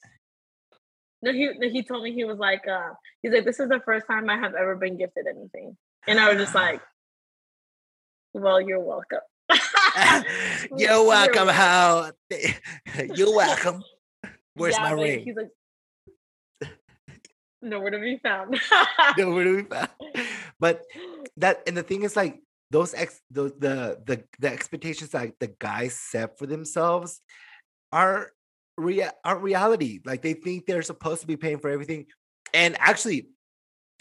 no, 1.22 1.32
he 1.32 1.52
he 1.70 1.84
told 1.84 2.04
me 2.04 2.14
he 2.14 2.24
was 2.24 2.40
like, 2.40 2.68
uh, 2.68 2.90
he's 3.22 3.32
like, 3.32 3.46
this 3.46 3.60
is 3.60 3.70
the 3.70 3.82
first 3.86 4.08
time 4.08 4.30
I 4.30 4.38
have 4.38 4.56
ever 4.56 4.76
been 4.76 4.98
gifted 4.98 5.26
anything, 5.28 5.78
and 6.08 6.20
I 6.20 6.30
was 6.30 6.38
just 6.42 6.56
like, 6.56 6.82
well, 8.34 8.60
you're 8.60 8.80
welcome. 8.80 9.20
you're 10.78 11.06
welcome. 11.06 11.48
How? 11.48 12.12
You're 13.14 13.36
welcome. 13.36 13.84
Where's 14.56 14.76
yeah, 14.76 14.84
my 14.84 14.92
ring? 14.92 15.24
He's 15.24 15.36
like, 15.36 16.72
nowhere 17.62 17.92
to 17.92 18.00
be 18.00 18.18
found. 18.18 18.60
nowhere 19.18 19.44
to 19.44 19.64
be 19.64 19.70
found. 19.70 19.90
But 20.60 20.84
that 21.38 21.62
and 21.68 21.76
the 21.76 21.84
thing 21.84 22.04
is 22.04 22.16
like 22.16 22.40
those 22.76 22.94
ex 22.94 23.22
the 23.32 23.44
the 23.58 23.98
the, 24.06 24.24
the 24.38 24.52
expectations 24.52 25.12
that 25.12 25.32
the 25.40 25.48
guys 25.60 25.96
set 25.96 26.38
for 26.38 26.46
themselves 26.46 27.22
are 27.94 28.32
rea- 28.78 29.16
aren't 29.24 29.44
reality. 29.44 30.02
Like 30.04 30.22
they 30.22 30.34
think 30.34 30.66
they're 30.66 30.82
supposed 30.82 31.22
to 31.22 31.28
be 31.28 31.38
paying 31.38 31.60
for 31.60 31.70
everything. 31.70 32.08
And 32.54 32.76
actually, 32.78 33.28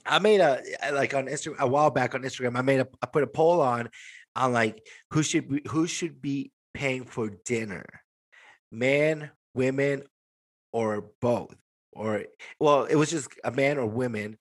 I 0.05 0.19
made 0.19 0.41
a 0.41 0.61
like 0.93 1.15
on 1.15 1.27
Instagram 1.27 1.59
a 1.59 1.69
while 1.69 1.91
back 1.91 2.17
on 2.17 2.23
Instagram. 2.23 2.59
I 2.59 2.63
made 2.63 2.81
a 2.81 2.89
I 3.01 3.07
put 3.07 3.23
a 3.23 3.29
poll 3.29 3.61
on 3.61 3.91
on 4.35 4.53
like 4.53 4.85
who 5.13 5.23
should 5.23 5.49
be 5.49 5.63
who 5.69 5.87
should 5.87 6.21
be 6.21 6.51
paying 6.75 7.05
for 7.05 7.31
dinner, 7.45 7.87
men, 8.73 9.31
women, 9.55 10.03
or 10.73 11.11
both. 11.21 11.55
Or 11.93 12.25
well, 12.59 12.87
it 12.87 12.97
was 12.97 13.09
just 13.09 13.29
a 13.45 13.53
man 13.53 13.79
or 13.79 13.87
women. 13.87 14.37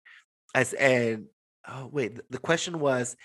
As 0.56 0.74
and 0.74 1.28
oh 1.68 1.88
wait, 1.92 2.20
the 2.32 2.40
question 2.40 2.80
was, 2.80 3.16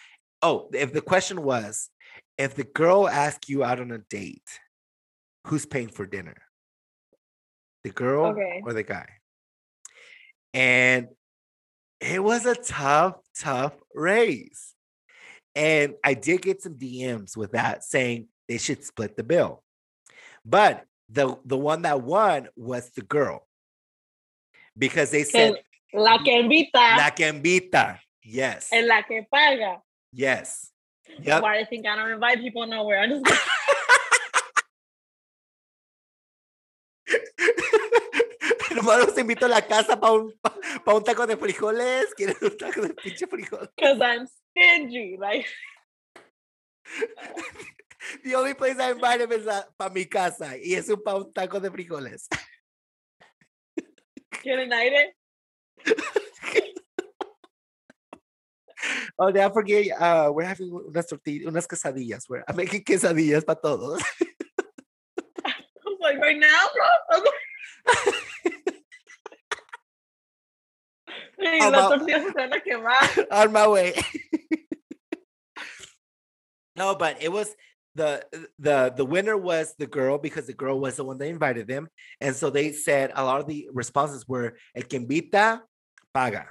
oh, 0.43 0.69
if 0.73 0.93
the 0.93 1.01
question 1.01 1.43
was, 1.43 1.91
if 2.37 2.55
the 2.55 2.65
girl 2.65 3.09
asks 3.09 3.49
you 3.49 3.65
out 3.65 3.81
on 3.81 3.91
a 3.91 3.99
date, 3.99 4.49
who's 5.47 5.67
paying 5.67 5.89
for 5.89 6.07
dinner? 6.07 6.37
The 7.85 7.91
girl 7.91 8.27
okay. 8.27 8.63
or 8.65 8.73
the 8.73 8.83
guy? 8.83 9.09
And 10.55 11.09
it 12.01 12.23
was 12.23 12.47
a 12.47 12.55
tough, 12.55 13.17
tough 13.39 13.75
race. 13.95 14.75
And 15.55 15.95
I 16.05 16.15
did 16.15 16.43
get 16.43 16.63
some 16.63 16.75
DMs 16.75 17.37
with 17.37 17.53
that 17.53 17.83
saying 17.83 18.29
they 18.49 18.59
should 18.59 18.85
split 18.85 19.17
the 19.17 19.25
bill. 19.25 19.63
But 20.45 20.85
the 21.09 21.37
the 21.45 21.57
one 21.57 21.83
that 21.83 22.03
won 22.03 22.49
was 22.57 22.91
the 22.91 23.03
girl. 23.03 23.47
Because 24.77 25.11
they 25.11 25.25
said 25.25 25.57
La 25.93 26.19
que 26.23 26.33
invita. 26.33 26.97
La 26.97 27.11
que 27.11 27.27
invita. 27.27 28.01
Yes. 28.23 28.69
And 28.73 28.87
la 28.87 29.03
que 29.03 29.25
paga. 29.31 29.81
Yes. 30.13 30.71
Yep. 31.23 31.43
Why 31.43 31.55
do 31.55 31.61
you 31.61 31.67
think 31.67 31.87
I 31.87 31.97
don't 31.97 32.11
invite 32.11 32.39
people 32.39 32.67
nowhere? 32.67 33.01
I 33.01 33.09
just 33.09 33.25
Nomás 38.75 39.07
los 39.07 39.19
invito 39.19 39.47
a 39.47 39.49
la 39.49 39.63
casa 39.63 39.99
para 39.99 40.13
un, 40.13 40.33
pa 40.85 40.95
un 40.95 41.03
taco 41.03 41.27
de 41.27 41.37
frijoles. 41.37 42.15
¿Quieren 42.15 42.37
un 42.41 42.57
taco 42.57 42.83
de 42.83 42.95
pinche 42.95 43.27
frijoles? 43.27 43.71
Because 43.77 44.01
I'm 44.01 44.27
stingy. 44.27 45.17
Like. 45.19 45.47
The 48.25 48.35
only 48.37 48.55
place 48.55 48.79
I 48.79 48.93
invite 48.93 49.21
him 49.21 49.33
is 49.33 49.47
para 49.77 49.93
mi 49.93 50.07
casa. 50.07 50.57
Y 50.57 50.75
es 50.75 50.89
un, 50.89 51.03
pa 51.03 51.17
un 51.17 51.33
taco 51.33 51.61
de 51.61 51.71
frijoles. 51.71 52.29
¿Quieren 54.43 54.73
aire? 54.73 55.17
Oh, 59.19 59.29
yeah, 59.35 59.47
I 59.47 59.51
forget. 59.51 60.01
Uh, 60.01 60.31
we're 60.33 60.45
having 60.45 60.71
unas 60.71 61.07
tortillas, 61.07 61.47
unas 61.47 61.67
quesadillas. 61.67 62.29
We're 62.29 62.45
I'm 62.49 62.57
making 62.57 62.85
quesadillas 62.89 63.45
para 63.45 63.57
todos. 63.57 64.03
I 65.45 65.55
was 65.85 65.99
like, 66.01 66.19
right 66.19 66.39
now, 66.39 66.69
bro? 66.75 67.21
on, 71.41 71.73
my, 72.83 73.27
on 73.31 73.53
my 73.53 73.69
way. 73.69 73.95
no, 76.77 76.95
but 76.95 77.23
it 77.23 77.31
was 77.31 77.55
the 77.95 78.25
the 78.59 78.93
the 78.97 79.05
winner 79.05 79.37
was 79.37 79.75
the 79.79 79.87
girl 79.87 80.19
because 80.19 80.47
the 80.47 80.53
girl 80.53 80.79
was 80.79 80.97
the 80.97 81.05
one 81.05 81.19
that 81.19 81.27
invited 81.27 81.67
them, 81.67 81.89
and 82.21 82.35
so 82.35 82.51
they 82.51 82.73
said 82.73 83.13
a 83.15 83.25
lot 83.25 83.41
of 83.41 83.47
the 83.47 83.69
responses 83.73 84.27
were 84.27 84.57
"el 84.75 84.83
que 84.85 84.99
invita 84.99 85.63
paga." 86.15 86.47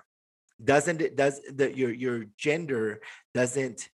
Doesn't 0.63 1.01
it 1.01 1.15
does 1.15 1.39
the 1.53 1.75
your 1.75 1.91
your 1.91 2.25
gender 2.37 3.01
doesn't 3.33 3.89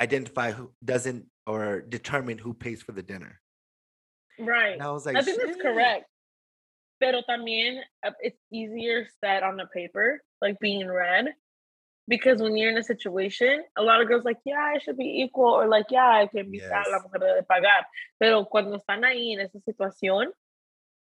identify 0.00 0.52
who 0.52 0.70
doesn't 0.84 1.26
or 1.46 1.80
determine 1.80 2.38
who 2.38 2.52
pays 2.54 2.82
for 2.82 2.92
the 2.92 3.02
dinner. 3.02 3.40
Right. 4.38 4.74
And 4.74 4.82
I 4.82 4.90
was 4.90 5.06
like, 5.06 5.16
I 5.16 5.22
think 5.22 5.40
that's 5.40 5.60
correct. 5.60 6.06
Pero 7.00 7.22
también 7.28 7.80
uh, 8.04 8.12
it's 8.20 8.38
easier 8.52 9.06
said 9.22 9.42
on 9.42 9.56
the 9.56 9.66
paper, 9.66 10.22
like 10.40 10.58
being 10.60 10.86
read. 10.86 11.34
Because 12.06 12.42
when 12.42 12.54
you're 12.56 12.70
in 12.70 12.76
a 12.76 12.84
situation, 12.84 13.64
a 13.78 13.82
lot 13.82 14.02
of 14.02 14.08
girls 14.08 14.24
like, 14.24 14.36
yeah, 14.44 14.60
I 14.60 14.78
should 14.78 14.98
be 14.98 15.22
equal, 15.22 15.54
or 15.54 15.66
like, 15.68 15.86
yeah, 15.90 16.06
I 16.06 16.26
can 16.26 16.50
be 16.50 16.58
yes. 16.58 16.70
la 16.70 16.98
mujer 17.00 17.18
de 17.20 17.42
pagar. 17.42 17.84
Pero 18.20 18.44
cuando 18.44 18.76
están 18.76 19.04
ahí 19.04 19.32
en 19.32 19.40
esa 19.40 19.58
situación, 19.66 20.26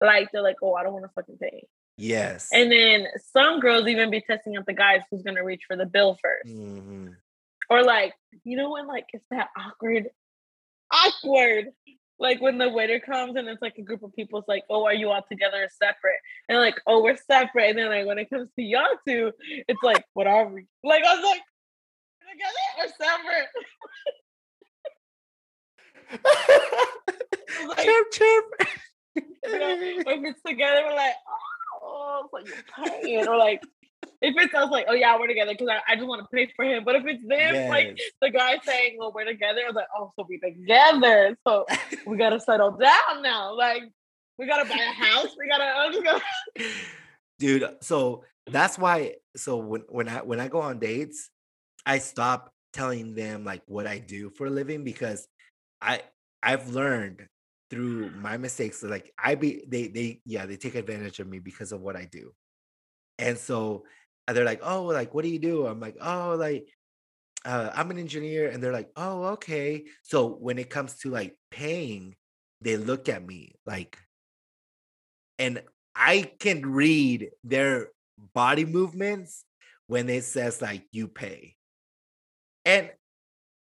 like 0.00 0.28
they're 0.30 0.42
like, 0.42 0.58
oh, 0.62 0.74
I 0.74 0.84
don't 0.84 0.92
want 0.92 1.04
to 1.04 1.10
fucking 1.12 1.38
pay. 1.38 1.66
Yes. 2.02 2.48
And 2.52 2.70
then 2.70 3.06
some 3.32 3.60
girls 3.60 3.86
even 3.86 4.10
be 4.10 4.20
testing 4.20 4.56
out 4.56 4.66
the 4.66 4.72
guys 4.72 5.00
who's 5.10 5.22
gonna 5.22 5.44
reach 5.44 5.62
for 5.66 5.76
the 5.76 5.86
bill 5.86 6.18
1st 6.24 6.52
mm-hmm. 6.52 7.08
Or 7.70 7.84
like, 7.84 8.12
you 8.44 8.56
know 8.56 8.70
when 8.70 8.86
like 8.86 9.06
it's 9.12 9.24
that 9.30 9.48
awkward, 9.56 10.08
awkward 10.92 11.68
like 12.18 12.40
when 12.40 12.56
the 12.56 12.68
waiter 12.68 13.00
comes 13.00 13.36
and 13.36 13.48
it's 13.48 13.60
like 13.60 13.78
a 13.78 13.82
group 13.82 14.02
of 14.02 14.14
people, 14.14 14.38
it's 14.38 14.48
like, 14.48 14.62
oh, 14.70 14.84
are 14.84 14.94
you 14.94 15.10
all 15.10 15.24
together 15.28 15.64
or 15.64 15.68
separate? 15.68 16.20
And 16.48 16.58
like, 16.58 16.80
oh, 16.86 17.02
we're 17.02 17.16
separate. 17.16 17.70
And 17.70 17.78
then 17.78 17.88
like 17.88 18.06
when 18.06 18.18
it 18.18 18.30
comes 18.30 18.48
to 18.56 18.62
y'all 18.62 18.84
two, 19.06 19.32
it's 19.68 19.82
like, 19.82 20.04
what 20.14 20.26
are 20.26 20.48
we? 20.48 20.66
Like 20.84 21.02
I 21.04 21.14
was 21.16 21.24
like, 21.24 21.42
together 22.30 22.64
or 22.78 22.88
separate? 23.00 23.48
like, 27.68 27.84
chirp 27.84 28.12
chirp. 28.12 28.44
You 29.14 29.58
know, 29.58 29.76
if 29.80 30.04
it's 30.06 30.42
together, 30.46 30.82
we're 30.86 30.94
like, 30.94 31.14
it's 32.24 32.32
like 32.32 32.46
you're 32.46 33.00
paying, 33.02 33.28
or 33.28 33.36
like 33.36 33.62
if 34.20 34.36
it's 34.36 34.54
us 34.54 34.70
like, 34.70 34.86
oh 34.88 34.94
yeah, 34.94 35.18
we're 35.18 35.26
together 35.26 35.52
because 35.52 35.68
I, 35.68 35.92
I 35.92 35.96
just 35.96 36.06
want 36.06 36.22
to 36.22 36.28
pay 36.34 36.50
for 36.54 36.64
him. 36.64 36.84
But 36.84 36.96
if 36.96 37.04
it's 37.06 37.22
them, 37.22 37.54
yes. 37.54 37.70
like 37.70 37.98
the 38.20 38.30
guy 38.30 38.58
saying, 38.64 38.96
well, 38.98 39.12
we're 39.14 39.24
together, 39.24 39.60
I 39.64 39.68
was 39.68 39.74
like, 39.74 39.86
oh, 39.96 40.12
so 40.16 40.26
we 40.28 40.38
together. 40.38 41.36
So 41.46 41.66
we 42.06 42.16
gotta 42.16 42.40
settle 42.40 42.72
down 42.72 43.22
now. 43.22 43.56
Like 43.56 43.82
we 44.38 44.46
gotta 44.46 44.68
buy 44.68 44.76
a 44.76 45.04
house. 45.04 45.28
We 45.38 45.48
gotta. 45.48 45.64
I'm 45.64 45.92
just 45.92 46.04
gonna. 46.04 46.20
Dude, 47.38 47.76
so 47.80 48.24
that's 48.46 48.78
why. 48.78 49.14
So 49.36 49.56
when 49.56 49.82
when 49.88 50.08
I 50.08 50.22
when 50.22 50.40
I 50.40 50.48
go 50.48 50.60
on 50.60 50.78
dates, 50.78 51.30
I 51.84 51.98
stop 51.98 52.52
telling 52.72 53.14
them 53.14 53.44
like 53.44 53.62
what 53.66 53.86
I 53.86 53.98
do 53.98 54.30
for 54.30 54.46
a 54.46 54.50
living 54.50 54.84
because 54.84 55.26
I 55.80 56.02
I've 56.42 56.68
learned 56.68 57.26
through 57.72 58.10
my 58.10 58.36
mistakes 58.36 58.82
like 58.82 59.10
I 59.18 59.34
be 59.34 59.64
they 59.66 59.88
they 59.88 60.20
yeah 60.26 60.44
they 60.44 60.58
take 60.58 60.74
advantage 60.74 61.20
of 61.20 61.26
me 61.26 61.38
because 61.38 61.72
of 61.72 61.80
what 61.80 61.96
I 61.96 62.04
do. 62.04 62.34
And 63.18 63.38
so 63.38 63.84
they're 64.28 64.44
like, 64.44 64.60
oh, 64.62 64.84
like, 64.84 65.14
what 65.14 65.24
do 65.24 65.30
you 65.30 65.38
do? 65.38 65.66
I'm 65.66 65.80
like, 65.80 65.96
oh, 66.02 66.36
like, 66.38 66.68
uh, 67.46 67.70
I'm 67.74 67.90
an 67.90 67.98
engineer. 67.98 68.50
And 68.50 68.62
they're 68.62 68.72
like, 68.72 68.90
oh, 68.94 69.24
okay. 69.36 69.84
So 70.02 70.26
when 70.26 70.58
it 70.58 70.68
comes 70.68 70.96
to 70.98 71.10
like 71.10 71.34
paying, 71.50 72.14
they 72.60 72.76
look 72.76 73.08
at 73.08 73.26
me 73.26 73.54
like, 73.64 73.96
and 75.38 75.62
I 75.96 76.30
can 76.38 76.66
read 76.66 77.30
their 77.42 77.88
body 78.34 78.66
movements 78.66 79.44
when 79.86 80.10
it 80.10 80.24
says 80.24 80.60
like 80.60 80.84
you 80.92 81.08
pay. 81.08 81.56
And 82.66 82.90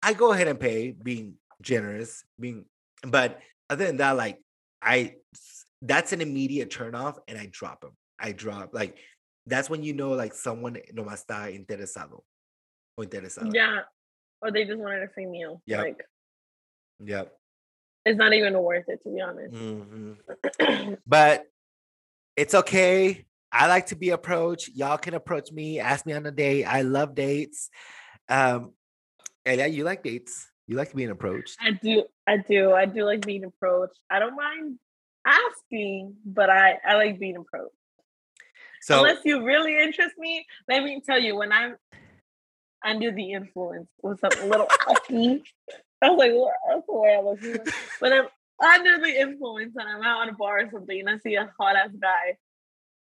I 0.04 0.12
go 0.12 0.32
ahead 0.32 0.46
and 0.46 0.60
pay, 0.60 0.92
being 0.92 1.34
generous, 1.60 2.22
being, 2.38 2.64
but 3.02 3.40
other 3.70 3.86
than 3.86 3.98
that, 3.98 4.16
like, 4.16 4.38
I, 4.80 5.16
that's 5.82 6.12
an 6.12 6.20
immediate 6.20 6.70
turn 6.70 6.94
off 6.94 7.18
and 7.28 7.38
I 7.38 7.48
drop 7.50 7.80
them. 7.82 7.92
I 8.18 8.32
drop 8.32 8.70
like 8.74 8.96
that's 9.46 9.70
when 9.70 9.82
you 9.82 9.94
know 9.94 10.10
like 10.10 10.34
someone 10.34 10.76
nomás 10.92 11.24
está 11.24 11.50
interesado 11.54 12.22
o 12.96 13.02
interesada. 13.02 13.54
Yeah. 13.54 13.80
Or 14.42 14.50
they 14.50 14.64
just 14.64 14.78
wanted 14.78 15.02
a 15.04 15.08
free 15.08 15.26
meal. 15.26 15.62
Yeah. 15.66 15.82
Like 15.82 16.04
Yep. 17.00 17.32
it's 18.04 18.18
not 18.18 18.32
even 18.32 18.58
worth 18.60 18.88
it 18.88 19.02
to 19.04 19.10
be 19.10 19.20
honest. 19.20 19.54
Mhm. 19.54 20.98
But 21.06 21.44
it's 22.36 22.54
okay. 22.54 23.24
I 23.50 23.68
like 23.68 23.86
to 23.86 23.96
be 23.96 24.10
approached. 24.10 24.70
Y'all 24.74 24.98
can 24.98 25.14
approach 25.14 25.50
me, 25.52 25.80
ask 25.80 26.04
me 26.04 26.12
on 26.12 26.26
a 26.26 26.30
date. 26.30 26.64
I 26.64 26.82
love 26.82 27.14
dates. 27.14 27.70
Um, 28.28 28.72
Elia, 29.46 29.66
you 29.68 29.84
like 29.84 30.02
dates. 30.02 30.50
You 30.68 30.76
like 30.76 30.90
to 30.90 30.96
being 30.96 31.10
approached. 31.10 31.56
I 31.60 31.72
do, 31.72 32.04
I 32.26 32.36
do, 32.36 32.72
I 32.72 32.84
do 32.84 33.04
like 33.04 33.24
being 33.24 33.44
approached. 33.44 33.98
I 34.10 34.18
don't 34.18 34.36
mind 34.36 34.78
asking, 35.26 36.14
but 36.26 36.50
I 36.50 36.78
I 36.86 36.96
like 36.96 37.18
being 37.18 37.36
approached. 37.36 37.74
So 38.82 38.98
Unless 38.98 39.24
you 39.24 39.44
really 39.44 39.80
interest 39.80 40.14
me, 40.18 40.44
let 40.68 40.84
me 40.84 41.00
tell 41.04 41.18
you, 41.18 41.36
when 41.36 41.52
I'm 41.52 41.76
under 42.84 43.10
the 43.10 43.32
influence 43.32 43.88
with 44.02 44.20
a 44.22 44.46
little 44.46 44.66
coffee, 44.70 45.42
I 46.02 46.10
was 46.10 46.18
like, 46.18 46.32
what? 46.32 46.54
That's 46.68 46.86
the 46.86 46.94
way 46.94 47.16
I 47.16 47.20
look. 47.22 47.68
When 48.00 48.12
I'm 48.12 48.28
under 48.60 48.98
the 48.98 49.20
influence 49.20 49.74
and 49.74 49.88
I'm 49.88 50.02
out 50.02 50.20
on 50.20 50.28
a 50.28 50.34
bar 50.34 50.60
or 50.60 50.70
something 50.70 51.00
and 51.00 51.08
I 51.08 51.18
see 51.18 51.34
a 51.34 51.50
hot 51.58 51.76
ass 51.76 51.90
guy, 52.00 52.36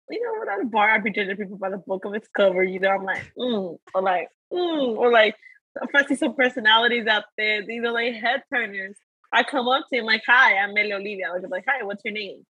you 0.09 0.23
know, 0.23 0.39
when 0.39 0.49
I'm 0.49 0.61
at 0.61 0.65
a 0.65 0.69
bar, 0.69 0.91
I'd 0.91 1.03
be 1.03 1.11
judging 1.11 1.35
people 1.35 1.57
by 1.57 1.69
the 1.69 1.77
book 1.77 2.05
of 2.05 2.13
its 2.13 2.29
cover. 2.35 2.63
You 2.63 2.79
know, 2.79 2.89
I'm 2.89 3.03
like, 3.03 3.31
mm, 3.37 3.77
or 3.93 4.01
like, 4.01 4.29
mm, 4.51 4.97
or 4.97 5.11
like, 5.11 5.35
I 5.95 6.05
see 6.05 6.15
some 6.15 6.35
personalities 6.35 7.07
out 7.07 7.25
there, 7.37 7.65
these 7.65 7.83
are 7.83 7.91
like 7.91 8.15
head 8.15 8.43
turners. 8.53 8.95
I 9.31 9.43
come 9.43 9.67
up 9.67 9.85
to 9.91 9.99
him 9.99 10.05
like, 10.05 10.23
hi, 10.25 10.57
I'm 10.57 10.73
Meli 10.73 10.93
Olivia. 10.93 11.29
Like, 11.31 11.43
I'm 11.43 11.49
like, 11.49 11.65
hi, 11.67 11.83
what's 11.83 12.03
your 12.03 12.13
name? 12.13 12.45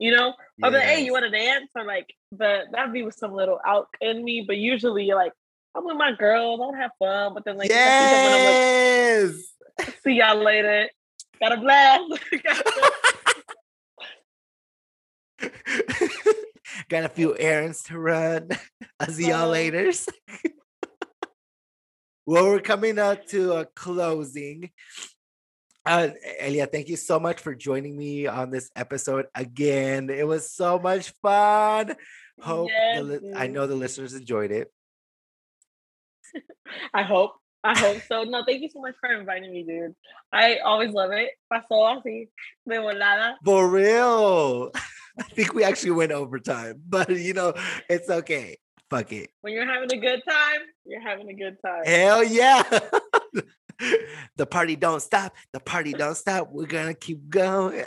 You 0.00 0.16
know, 0.16 0.34
I'll 0.62 0.72
like, 0.72 0.82
hey, 0.82 1.04
you 1.04 1.12
want 1.12 1.24
to 1.24 1.30
dance? 1.30 1.70
Or 1.76 1.84
like, 1.84 2.12
but 2.32 2.64
that'd 2.72 2.92
be 2.92 3.04
with 3.04 3.14
some 3.14 3.32
little 3.32 3.60
out 3.64 3.86
in 4.00 4.24
me. 4.24 4.44
But 4.46 4.56
usually, 4.56 5.04
you're 5.04 5.16
like, 5.16 5.32
I'm 5.76 5.84
with 5.84 5.96
my 5.96 6.12
girl. 6.12 6.60
I'll 6.60 6.74
have 6.74 6.90
fun. 6.98 7.32
But 7.34 7.44
then, 7.44 7.56
like, 7.56 7.70
if 7.70 7.76
I 7.76 8.00
see 8.00 8.08
someone, 8.10 8.40
yes. 8.42 9.54
like, 9.78 9.98
see 10.02 10.12
y'all 10.14 10.42
later. 10.42 10.88
Got 11.40 11.52
a 11.52 11.56
blast. 11.58 12.20
Got 16.88 17.04
a 17.04 17.08
few 17.08 17.36
errands 17.38 17.82
to 17.84 17.98
run. 17.98 18.50
I'll 19.00 19.08
see 19.08 19.28
y'all 19.28 19.44
Uh, 19.44 19.48
later. 19.48 19.92
Well, 22.26 22.44
we're 22.44 22.60
coming 22.60 22.98
up 22.98 23.26
to 23.28 23.52
a 23.52 23.64
closing. 23.66 24.70
Uh, 25.86 26.08
Elia, 26.40 26.66
thank 26.66 26.88
you 26.88 26.96
so 26.96 27.20
much 27.20 27.40
for 27.40 27.54
joining 27.54 27.96
me 27.96 28.26
on 28.26 28.50
this 28.50 28.70
episode 28.74 29.26
again. 29.34 30.08
It 30.08 30.26
was 30.26 30.50
so 30.50 30.78
much 30.78 31.12
fun. 31.20 31.94
Hope 32.40 32.70
Yes, 32.70 33.02
li- 33.02 33.32
I 33.36 33.46
know 33.48 33.66
the 33.66 33.74
listeners 33.74 34.14
enjoyed 34.14 34.50
it. 34.50 34.72
I 36.94 37.02
hope. 37.02 37.32
I 37.62 37.78
hope 37.78 38.02
so. 38.08 38.24
No, 38.24 38.44
thank 38.46 38.62
you 38.62 38.68
so 38.68 38.80
much 38.80 38.94
for 39.00 39.10
inviting 39.12 39.52
me, 39.52 39.62
dude. 39.62 39.94
I 40.32 40.58
always 40.58 40.90
love 40.90 41.12
it. 41.12 41.30
Pasó 41.50 41.86
así, 41.86 42.28
de 42.66 42.76
volada. 42.76 43.34
For 43.44 43.68
real. 43.68 44.70
I 45.18 45.22
think 45.22 45.54
we 45.54 45.64
actually 45.64 45.92
went 45.92 46.12
overtime, 46.12 46.82
but 46.88 47.08
you 47.08 47.34
know, 47.34 47.54
it's 47.88 48.10
okay. 48.10 48.56
Fuck 48.90 49.12
it. 49.12 49.30
When 49.40 49.52
you're 49.52 49.66
having 49.66 49.92
a 49.92 50.00
good 50.00 50.22
time, 50.28 50.60
you're 50.84 51.00
having 51.00 51.28
a 51.28 51.34
good 51.34 51.56
time. 51.64 51.84
Hell 51.84 52.22
yeah. 52.22 52.62
the 54.36 54.46
party 54.46 54.76
don't 54.76 55.00
stop. 55.00 55.34
The 55.52 55.60
party 55.60 55.92
don't 55.92 56.16
stop. 56.16 56.48
We're 56.50 56.66
gonna 56.66 56.94
keep 56.94 57.28
going. 57.28 57.84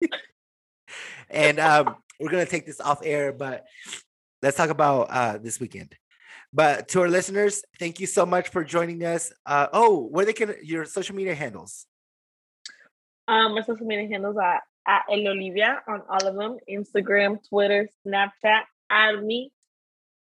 and 1.30 1.58
um, 1.60 1.96
we're 2.20 2.30
gonna 2.30 2.46
take 2.46 2.66
this 2.66 2.80
off 2.80 3.00
air, 3.04 3.32
but 3.32 3.64
let's 4.42 4.56
talk 4.56 4.70
about 4.70 5.08
uh 5.10 5.38
this 5.38 5.60
weekend. 5.60 5.94
But 6.52 6.88
to 6.88 7.00
our 7.02 7.08
listeners, 7.08 7.62
thank 7.78 7.98
you 7.98 8.06
so 8.06 8.26
much 8.26 8.48
for 8.48 8.64
joining 8.64 9.04
us. 9.04 9.32
Uh 9.46 9.68
oh, 9.72 10.06
where 10.08 10.26
they 10.26 10.32
can 10.32 10.54
your 10.62 10.84
social 10.84 11.14
media 11.14 11.34
handles. 11.34 11.86
Um, 13.28 13.54
my 13.54 13.62
social 13.62 13.86
media 13.86 14.08
handles 14.08 14.36
are 14.36 14.60
at 14.86 15.02
El 15.10 15.28
Olivia 15.28 15.80
on 15.88 16.02
all 16.08 16.26
of 16.26 16.34
them 16.34 16.58
Instagram, 16.68 17.38
Twitter, 17.48 17.88
Snapchat. 18.06 18.62
Add 18.90 19.22
me. 19.22 19.52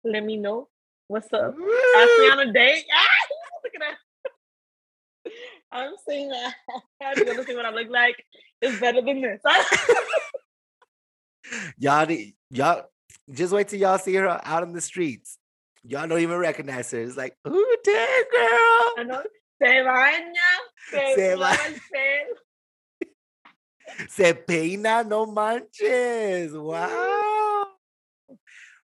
Let 0.04 0.24
me 0.24 0.36
know 0.36 0.68
what's 1.08 1.32
up. 1.32 1.54
Ask 1.54 2.10
me 2.18 2.30
on 2.30 2.40
a 2.48 2.52
date. 2.52 2.84
Ah, 2.94 3.06
look 3.64 3.74
at 3.74 3.80
that. 3.80 5.32
I'm 5.70 5.94
saying 6.06 6.28
that. 6.30 6.54
Want 7.00 7.16
to 7.18 7.44
see 7.44 7.54
what 7.54 7.64
I 7.66 7.70
look 7.70 7.88
like? 7.88 8.16
It's 8.60 8.78
better 8.80 9.00
than 9.00 9.22
this. 9.22 9.40
y'all, 11.78 12.06
y'all 12.50 12.84
just 13.30 13.52
wait 13.52 13.68
till 13.68 13.78
y'all 13.80 13.98
see 13.98 14.14
her 14.14 14.40
out 14.44 14.62
in 14.64 14.72
the 14.72 14.80
streets. 14.80 15.38
Y'all 15.84 16.06
don't 16.06 16.20
even 16.20 16.38
recognize 16.38 16.90
her. 16.90 17.00
It's 17.00 17.16
like, 17.16 17.36
ooh, 17.46 17.76
damn 17.84 17.96
I 17.96 18.94
girl. 18.96 19.04
know. 19.06 19.22
Se 19.62 19.68
baña. 19.82 20.32
Se, 20.90 21.14
Se 21.14 21.34
lava 21.36 21.56
ba- 21.56 21.64
el 21.66 21.80
pelo. 21.92 22.36
Se 24.08 24.34
peina, 24.34 25.04
no 25.06 25.26
manches. 25.26 26.52
Wow. 26.52 27.51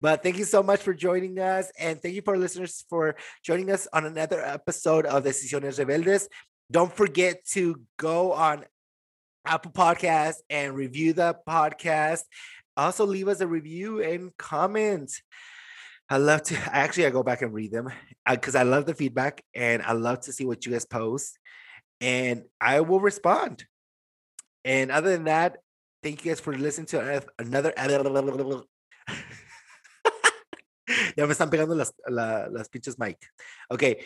But 0.02 0.24
thank 0.24 0.38
you 0.38 0.46
so 0.46 0.64
much 0.64 0.82
for 0.82 0.94
joining 0.94 1.40
us. 1.40 1.72
And 1.80 2.02
thank 2.02 2.16
you 2.16 2.22
for 2.24 2.34
our 2.34 2.40
listeners 2.40 2.84
for 2.90 3.16
joining 3.44 3.70
us 3.70 3.88
on 3.94 4.06
another 4.06 4.42
episode 4.44 5.06
of 5.06 5.24
Decisiones 5.24 5.78
Rebeldes. 5.78 6.28
Don't 6.72 6.92
forget 6.92 7.46
to 7.52 7.82
go 7.98 8.34
on 8.34 8.66
Apple 9.46 9.72
Podcast 9.72 10.36
and 10.50 10.76
review 10.76 11.14
the 11.14 11.38
podcast. 11.48 12.22
Also, 12.76 13.06
leave 13.06 13.28
us 13.28 13.42
a 13.42 13.48
review 13.48 14.02
and 14.02 14.36
comment. 14.38 15.12
I 16.10 16.18
love 16.18 16.44
to 16.44 16.56
actually 16.76 17.06
I 17.06 17.10
go 17.10 17.24
back 17.24 17.42
and 17.42 17.54
read 17.54 17.72
them 17.72 17.88
uh, 18.26 18.36
because 18.36 18.56
I 18.56 18.64
love 18.64 18.86
the 18.86 18.96
feedback 18.96 19.44
and 19.54 19.82
I 19.84 19.94
love 19.94 20.22
to 20.22 20.34
see 20.34 20.46
what 20.46 20.66
you 20.66 20.72
guys 20.72 20.86
post. 20.86 21.38
And 22.00 22.44
I 22.60 22.82
will 22.82 23.00
respond. 23.00 23.66
And 24.66 24.92
other 24.92 25.12
than 25.12 25.26
that, 25.26 25.58
thank 26.02 26.26
you 26.26 26.32
guys 26.32 26.40
for 26.40 26.56
listening 26.56 26.88
to 26.88 27.24
another. 27.38 27.72
Ya 31.16 31.26
me 31.26 31.34
están 31.34 31.50
pegando 31.50 31.76
las, 31.76 31.94
la- 32.08 32.48
las 32.50 32.70
pinches 32.70 32.98
mic. 33.00 33.18
Okay. 33.70 33.98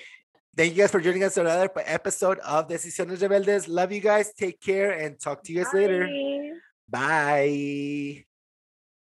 Thank 0.55 0.71
you 0.71 0.83
guys 0.83 0.91
for 0.91 1.01
joining 1.01 1.23
us 1.23 1.37
on 1.37 1.47
another 1.47 1.69
episode 1.85 2.39
of 2.39 2.69
Decisiones 2.69 3.19
Rebeldes. 3.21 3.67
Love 3.67 3.91
you 3.91 3.99
guys. 3.99 4.31
Take 4.33 4.61
care 4.61 4.91
and 4.91 5.19
talk 5.19 5.43
to 5.43 5.51
you 5.51 5.63
guys 5.63 5.73
later. 5.73 6.07
Bye. 6.87 8.23
Bye. 8.23 8.25